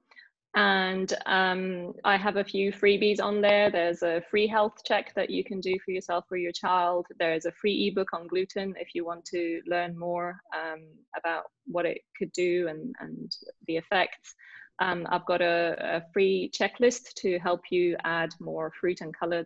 And 0.56 1.14
um, 1.28 1.94
I 2.04 2.18
have 2.18 2.38
a 2.38 2.44
few 2.44 2.72
freebies 2.72 3.22
on 3.22 3.40
there. 3.40 3.70
There's 3.70 4.02
a 4.02 4.24
free 4.32 4.48
health 4.48 4.84
check 4.84 5.14
that 5.16 5.30
you 5.30 5.44
can 5.44 5.60
do 5.60 5.76
for 5.86 5.92
yourself 5.92 6.26
or 6.32 6.38
your 6.38 6.52
child. 6.52 7.06
There's 7.20 7.46
a 7.46 7.52
free 7.52 7.88
ebook 7.88 8.14
on 8.14 8.28
gluten 8.28 8.74
if 8.80 8.96
you 8.96 9.06
want 9.06 9.26
to 9.26 9.62
learn 9.68 9.98
more 9.98 10.40
um, 10.58 10.88
about 11.18 11.44
what 11.68 11.86
it 11.86 12.02
could 12.18 12.32
do 12.32 12.68
and, 12.68 12.96
and 13.00 13.32
the 13.68 13.78
effects. 13.78 14.34
Um, 14.80 15.06
I've 15.10 15.26
got 15.26 15.42
a, 15.42 15.76
a, 15.98 16.04
free 16.14 16.50
checklist 16.58 17.14
to 17.18 17.38
help 17.40 17.62
you 17.70 17.98
add 18.06 18.30
more 18.40 18.72
fruit 18.80 19.02
and 19.02 19.16
color 19.16 19.46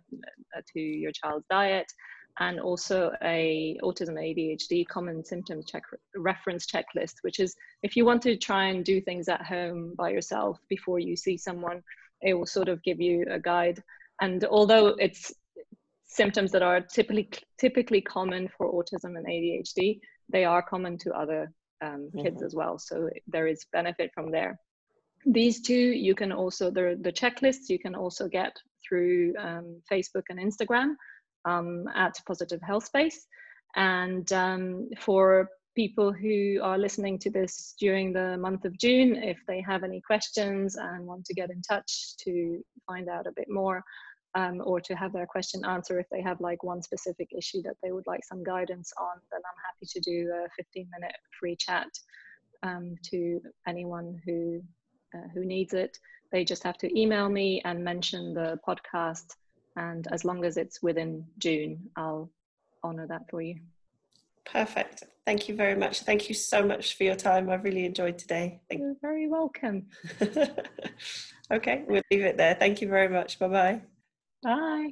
uh, 0.56 0.62
to 0.74 0.80
your 0.80 1.12
child's 1.12 1.46
diet 1.50 1.92
and 2.40 2.60
also 2.60 3.12
a 3.24 3.78
autism 3.84 4.14
ADHD 4.14 4.88
common 4.88 5.24
symptoms 5.24 5.66
check 5.66 5.84
reference 6.16 6.66
checklist, 6.66 7.16
which 7.22 7.40
is 7.40 7.56
if 7.84 7.96
you 7.96 8.06
want 8.06 8.22
to 8.24 8.38
try 8.38 8.66
and 8.66 8.84
do 8.84 9.00
things 9.02 9.28
at 9.30 9.46
home 9.46 9.94
by 9.96 10.10
yourself 10.10 10.60
before 10.68 11.00
you 11.00 11.16
see 11.16 11.38
someone, 11.38 11.84
it 12.22 12.34
will 12.34 12.46
sort 12.46 12.70
of 12.70 12.82
give 12.84 13.00
you 13.00 13.26
a 13.30 13.40
guide. 13.40 13.84
And 14.22 14.44
although 14.46 14.88
it's 14.88 15.32
symptoms 16.06 16.52
that 16.52 16.64
are 16.64 16.82
typically 16.82 17.30
typically 17.60 18.02
common 18.02 18.50
for 18.58 18.72
autism 18.72 19.18
and 19.18 19.26
ADHD, 19.28 20.00
they 20.30 20.46
are 20.46 20.62
common 20.62 20.98
to 21.00 21.12
other 21.14 21.52
um, 21.82 22.10
kids 22.16 22.38
mm-hmm. 22.38 22.46
as 22.46 22.56
well. 22.56 22.80
So 22.80 23.10
there 23.28 23.48
is 23.48 23.66
benefit 23.72 24.12
from 24.14 24.32
there. 24.32 24.60
These 25.26 25.62
two, 25.62 25.74
you 25.74 26.16
can 26.16 26.32
also 26.32 26.72
the 26.72 26.98
the 27.00 27.12
checklists 27.12 27.70
you 27.70 27.80
can 27.80 27.96
also 27.96 28.28
get 28.28 28.56
through 28.88 29.34
um, 29.38 29.82
Facebook 29.92 30.24
and 30.30 30.40
Instagram 30.40 30.96
um, 31.46 31.88
at 31.96 32.16
Positive 32.26 32.62
Health 32.62 32.86
Space. 32.86 33.26
And 33.76 34.32
um, 34.34 34.90
for 35.00 35.50
people 35.76 36.12
who 36.14 36.60
are 36.62 36.78
listening 36.78 37.18
to 37.20 37.32
this 37.32 37.74
during 37.80 38.14
the 38.14 38.38
month 38.38 38.66
of 38.66 38.78
June, 38.78 39.16
if 39.16 39.40
they 39.48 39.62
have 39.62 39.84
any 39.84 40.02
questions 40.02 40.76
and 40.76 41.06
want 41.06 41.26
to 41.26 41.34
get 41.34 41.50
in 41.50 41.62
touch 41.62 42.16
to 42.18 42.64
find 42.86 43.10
out 43.10 43.26
a 43.26 43.32
bit 43.36 43.50
more, 43.50 43.84
um, 44.36 44.62
or 44.66 44.82
to 44.82 44.96
have 44.96 45.14
their 45.14 45.28
question 45.28 45.64
answered 45.66 46.00
if 46.00 46.10
they 46.12 46.22
have 46.22 46.42
like 46.42 46.64
one 46.64 46.82
specific 46.82 47.30
issue 47.38 47.62
that 47.64 47.76
they 47.84 47.92
would 47.92 48.08
like 48.08 48.24
some 48.26 48.44
guidance 48.44 48.92
on, 49.00 49.20
then 49.32 49.42
I'm 49.46 49.64
happy 49.64 49.88
to 49.88 50.00
do 50.00 50.32
a 50.34 50.50
15 50.58 50.88
minute 50.92 51.16
free 51.40 51.56
chat 51.56 51.88
um, 52.64 52.96
to 53.12 53.40
anyone 53.68 54.20
who 54.26 54.62
uh, 55.16 55.28
who 55.34 55.46
needs 55.46 55.74
it. 55.74 56.00
They 56.32 56.44
just 56.44 56.64
have 56.64 56.80
to 56.80 57.00
email 57.00 57.30
me 57.30 57.62
and 57.66 57.84
mention 57.84 58.34
the 58.34 58.60
podcast 58.68 59.36
and 59.76 60.08
as 60.12 60.26
long 60.26 60.46
as 60.46 60.58
it's 60.58 60.82
within 60.82 61.26
June, 61.38 61.90
I'll 61.96 62.30
honour 62.84 63.08
that 63.08 63.30
for 63.30 63.42
you. 63.42 63.60
Perfect. 64.46 65.04
Thank 65.26 65.48
you 65.48 65.56
very 65.56 65.76
much. 65.76 66.02
Thank 66.02 66.28
you 66.28 66.36
so 66.36 66.66
much 66.66 66.96
for 66.98 67.04
your 67.06 67.16
time. 67.16 67.50
I've 67.50 67.64
really 67.64 67.86
enjoyed 67.86 68.18
today. 68.18 68.62
Thank 68.70 68.82
You're 68.82 68.96
very 69.02 69.28
welcome. 69.28 69.88
okay, 71.52 71.84
we'll 71.88 72.02
leave 72.12 72.24
it 72.24 72.38
there. 72.38 72.56
Thank 72.56 72.82
you 72.82 72.90
very 72.90 73.08
much. 73.08 73.40
Bye-bye. 73.40 73.82
Bye. 74.44 74.92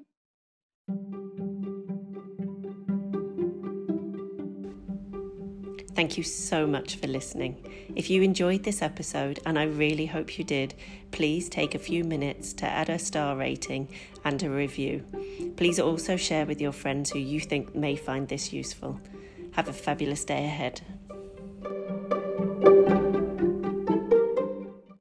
Thank 5.94 6.18
you 6.18 6.24
so 6.24 6.66
much 6.66 6.96
for 6.96 7.08
listening. 7.08 7.58
If 7.96 8.10
you 8.10 8.22
enjoyed 8.22 8.64
this 8.64 8.82
episode, 8.82 9.40
and 9.46 9.60
I 9.60 9.64
really 9.64 10.06
hope 10.06 10.38
you 10.38 10.46
did, 10.46 10.74
please 11.12 11.50
take 11.50 11.76
a 11.76 11.80
few 11.80 12.06
minutes 12.06 12.54
to 12.54 12.66
add 12.66 12.90
a 12.90 12.98
star 12.98 13.36
rating 13.36 13.90
and 14.24 14.42
a 14.42 14.50
review. 14.50 15.04
Please 15.58 15.80
also 15.80 16.16
share 16.16 16.46
with 16.46 16.62
your 16.62 16.72
friends 16.72 17.12
who 17.12 17.20
you 17.20 17.42
think 17.42 17.76
may 17.76 17.98
find 17.98 18.28
this 18.30 18.54
useful. 18.54 19.00
Have 19.52 19.68
a 19.68 19.74
fabulous 19.74 20.24
day 20.24 20.46
ahead. 20.46 20.82